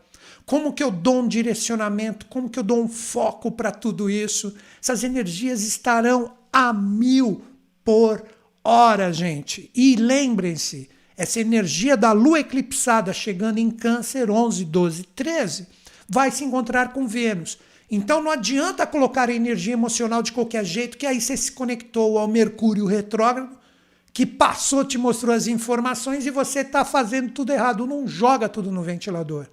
[0.45, 2.25] Como que eu dou um direcionamento?
[2.27, 4.53] Como que eu dou um foco para tudo isso?
[4.81, 7.41] Essas energias estarão a mil
[7.83, 8.23] por
[8.63, 9.71] hora, gente.
[9.73, 15.67] E lembrem-se, essa energia da lua eclipsada chegando em Câncer 11, 12, 13
[16.07, 17.57] vai se encontrar com Vênus.
[17.89, 22.17] Então não adianta colocar a energia emocional de qualquer jeito, que aí você se conectou
[22.17, 23.62] ao Mercúrio retrógrado
[24.13, 27.87] que passou, te mostrou as informações e você está fazendo tudo errado.
[27.87, 29.47] Não joga tudo no ventilador.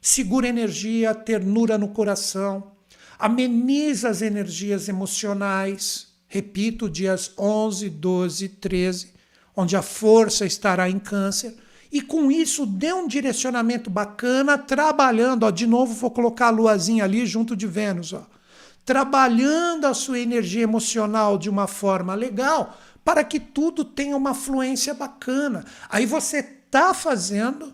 [0.00, 2.72] Segura energia, ternura no coração,
[3.18, 6.06] ameniza as energias emocionais.
[6.28, 9.12] Repito, dias 11, 12, 13,
[9.54, 11.54] onde a força estará em câncer.
[11.92, 15.44] E com isso, dê um direcionamento bacana, trabalhando.
[15.44, 18.12] Ó, de novo, vou colocar a luazinha ali junto de Vênus.
[18.12, 18.26] Ó,
[18.84, 24.92] trabalhando a sua energia emocional de uma forma legal, para que tudo tenha uma fluência
[24.92, 25.64] bacana.
[25.88, 27.72] Aí você está fazendo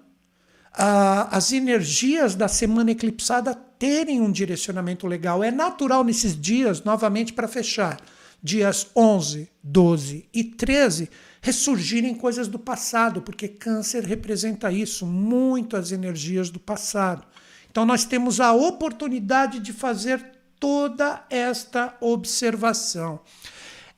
[0.74, 5.42] ah, as energias da semana eclipsada terem um direcionamento legal.
[5.42, 7.98] É natural nesses dias, novamente para fechar,
[8.42, 11.08] dias 11, 12 e 13,
[11.40, 17.26] ressurgirem coisas do passado, porque Câncer representa isso, muito as energias do passado.
[17.70, 20.22] Então nós temos a oportunidade de fazer
[20.60, 23.18] toda esta observação.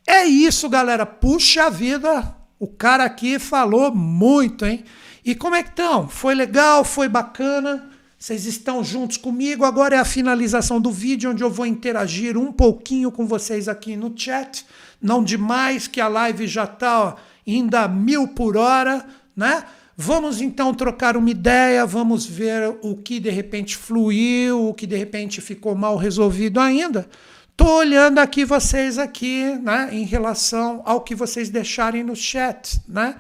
[0.06, 1.06] É isso, galera.
[1.06, 4.84] Puxa vida, o cara aqui falou muito, hein?
[5.24, 6.08] E como é que estão?
[6.08, 6.84] Foi legal?
[6.84, 7.90] Foi bacana?
[8.18, 9.64] Vocês estão juntos comigo?
[9.64, 13.96] Agora é a finalização do vídeo, onde eu vou interagir um pouquinho com vocês aqui
[13.96, 14.64] no chat.
[15.00, 17.16] Não demais, que a live já está
[17.46, 19.04] indo a mil por hora,
[19.36, 19.64] né?
[19.96, 24.96] Vamos então trocar uma ideia, vamos ver o que de repente fluiu, o que de
[24.96, 27.08] repente ficou mal resolvido ainda.
[27.56, 33.14] Estou olhando aqui vocês aqui, né, em relação ao que vocês deixarem no chat, né?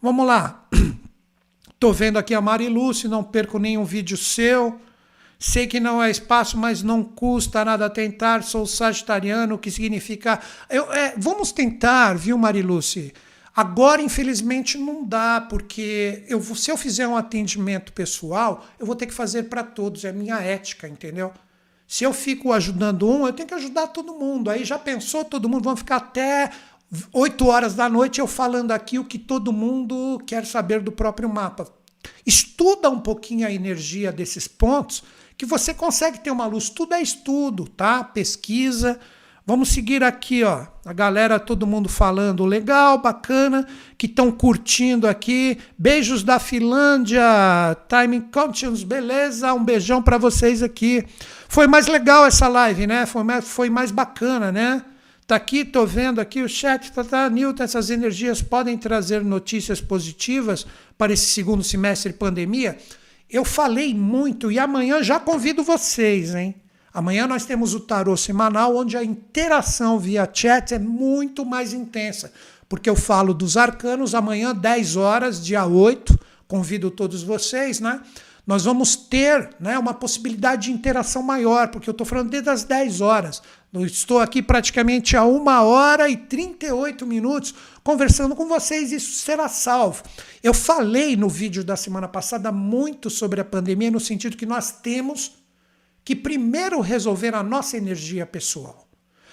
[0.00, 0.66] Vamos lá.
[1.74, 4.80] Estou vendo aqui a Marilúcia, não perco nenhum vídeo seu.
[5.38, 8.42] Sei que não é espaço, mas não custa nada tentar.
[8.42, 10.40] Sou sagitariano, o que significa.
[10.70, 13.12] Eu, é, vamos tentar, viu, Marilúcia?
[13.54, 19.04] Agora, infelizmente, não dá, porque eu, se eu fizer um atendimento pessoal, eu vou ter
[19.04, 20.06] que fazer para todos.
[20.06, 21.34] É minha ética, entendeu?
[21.88, 24.50] Se eu fico ajudando um, eu tenho que ajudar todo mundo.
[24.50, 26.50] Aí já pensou, todo mundo, vamos ficar até
[27.10, 31.30] 8 horas da noite eu falando aqui o que todo mundo quer saber do próprio
[31.30, 31.66] mapa.
[32.26, 35.02] Estuda um pouquinho a energia desses pontos
[35.38, 36.68] que você consegue ter uma luz.
[36.68, 38.04] Tudo é estudo, tá?
[38.04, 39.00] Pesquisa.
[39.46, 40.66] Vamos seguir aqui, ó.
[40.84, 43.66] A galera, todo mundo falando legal, bacana,
[43.96, 45.56] que estão curtindo aqui.
[45.78, 47.22] Beijos da Finlândia,
[47.88, 49.54] Timing Conscience, beleza?
[49.54, 51.06] Um beijão para vocês aqui.
[51.48, 53.06] Foi mais legal essa live, né?
[53.06, 54.84] Foi mais, foi mais bacana, né?
[55.26, 59.80] Tá aqui, tô vendo aqui o chat, tá, tá, Newton, essas energias podem trazer notícias
[59.80, 60.66] positivas
[60.96, 62.78] para esse segundo semestre pandemia?
[63.28, 66.54] Eu falei muito e amanhã já convido vocês, hein?
[66.94, 72.32] Amanhã nós temos o tarô semanal, onde a interação via chat é muito mais intensa,
[72.68, 76.18] porque eu falo dos arcanos amanhã, 10 horas, dia 8.
[76.46, 78.00] Convido todos vocês, né?
[78.48, 82.64] Nós vamos ter né, uma possibilidade de interação maior, porque eu estou falando desde as
[82.64, 83.42] 10 horas.
[83.70, 87.54] Eu estou aqui praticamente a uma hora e 38 minutos
[87.84, 90.02] conversando com vocês, isso será salvo.
[90.42, 94.72] Eu falei no vídeo da semana passada muito sobre a pandemia, no sentido que nós
[94.72, 95.32] temos
[96.02, 98.88] que primeiro resolver a nossa energia pessoal.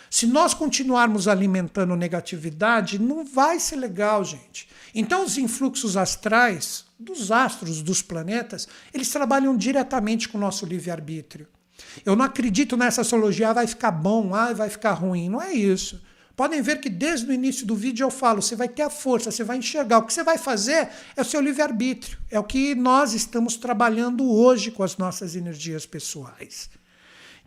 [0.09, 4.67] Se nós continuarmos alimentando negatividade, não vai ser legal, gente.
[4.93, 11.47] Então, os influxos astrais dos astros, dos planetas, eles trabalham diretamente com o nosso livre-arbítrio.
[12.05, 15.29] Eu não acredito nessa astrologia, ah, vai ficar bom, ah, vai ficar ruim.
[15.29, 16.01] Não é isso.
[16.35, 19.31] Podem ver que desde o início do vídeo eu falo, você vai ter a força,
[19.31, 19.99] você vai enxergar.
[19.99, 22.17] O que você vai fazer é o seu livre-arbítrio.
[22.29, 26.69] É o que nós estamos trabalhando hoje com as nossas energias pessoais.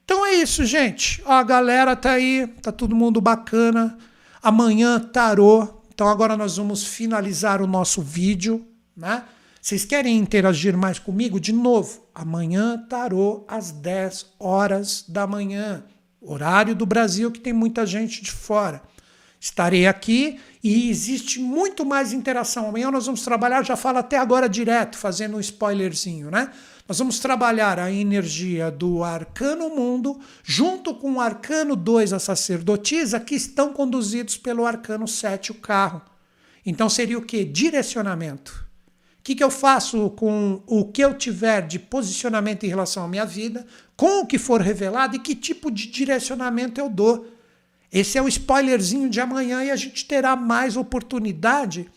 [0.04, 1.22] Então é isso, gente.
[1.26, 3.98] Ó, a galera tá aí, tá todo mundo bacana.
[4.42, 5.82] Amanhã, tarô.
[5.92, 8.66] Então agora nós vamos finalizar o nosso vídeo,
[8.96, 9.24] né?
[9.68, 11.38] Vocês querem interagir mais comigo?
[11.38, 15.84] De novo, amanhã tarô às 10 horas da manhã,
[16.22, 18.80] horário do Brasil que tem muita gente de fora.
[19.38, 22.66] Estarei aqui e existe muito mais interação.
[22.66, 26.50] Amanhã nós vamos trabalhar, já falo até agora direto, fazendo um spoilerzinho, né?
[26.88, 33.20] Nós vamos trabalhar a energia do arcano mundo junto com o arcano 2, a sacerdotisa,
[33.20, 36.00] que estão conduzidos pelo arcano 7, o carro.
[36.64, 37.44] Então seria o que?
[37.44, 38.66] Direcionamento
[39.22, 43.26] que, que eu faço com o que eu tiver de posicionamento em relação à minha
[43.26, 43.66] vida,
[43.96, 47.26] com o que for revelado e que tipo de direcionamento eu dou.
[47.92, 51.90] Esse é o spoilerzinho de amanhã e a gente terá mais oportunidade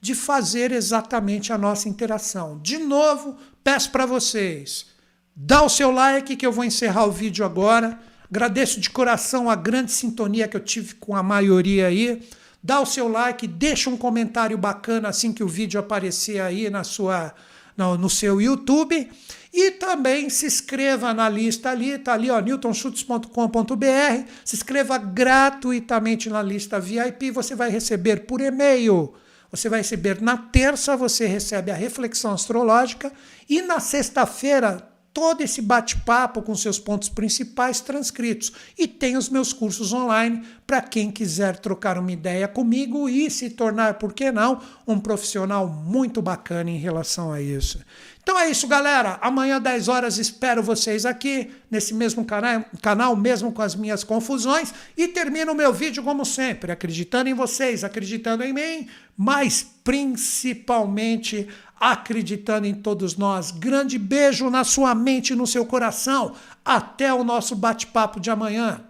[0.00, 2.58] de fazer exatamente a nossa interação.
[2.62, 4.86] De novo, peço para vocês,
[5.34, 7.98] dá o seu like que eu vou encerrar o vídeo agora.
[8.30, 12.22] Agradeço de coração a grande sintonia que eu tive com a maioria aí
[12.64, 16.82] dá o seu like, deixa um comentário bacana assim que o vídeo aparecer aí na
[16.82, 17.34] sua,
[17.76, 19.06] no, no seu YouTube.
[19.52, 24.28] E também se inscreva na lista ali, tá ali, ó, newtonschutz.com.br.
[24.44, 29.14] Se inscreva gratuitamente na lista VIP, você vai receber por e-mail.
[29.50, 33.12] Você vai receber na terça, você recebe a reflexão astrológica
[33.48, 38.52] e na sexta-feira todo esse bate-papo com seus pontos principais transcritos.
[38.76, 43.48] E tem os meus cursos online para quem quiser trocar uma ideia comigo e se
[43.50, 47.78] tornar, por que não, um profissional muito bacana em relação a isso.
[48.22, 49.18] Então é isso, galera.
[49.20, 54.72] Amanhã, 10 horas, espero vocês aqui, nesse mesmo canal, mesmo com as minhas confusões.
[54.96, 61.46] E termino o meu vídeo, como sempre, acreditando em vocês, acreditando em mim, mas principalmente
[61.92, 63.50] acreditando em todos nós.
[63.50, 66.32] Grande beijo na sua mente e no seu coração.
[66.64, 68.80] Até o nosso bate-papo de amanhã.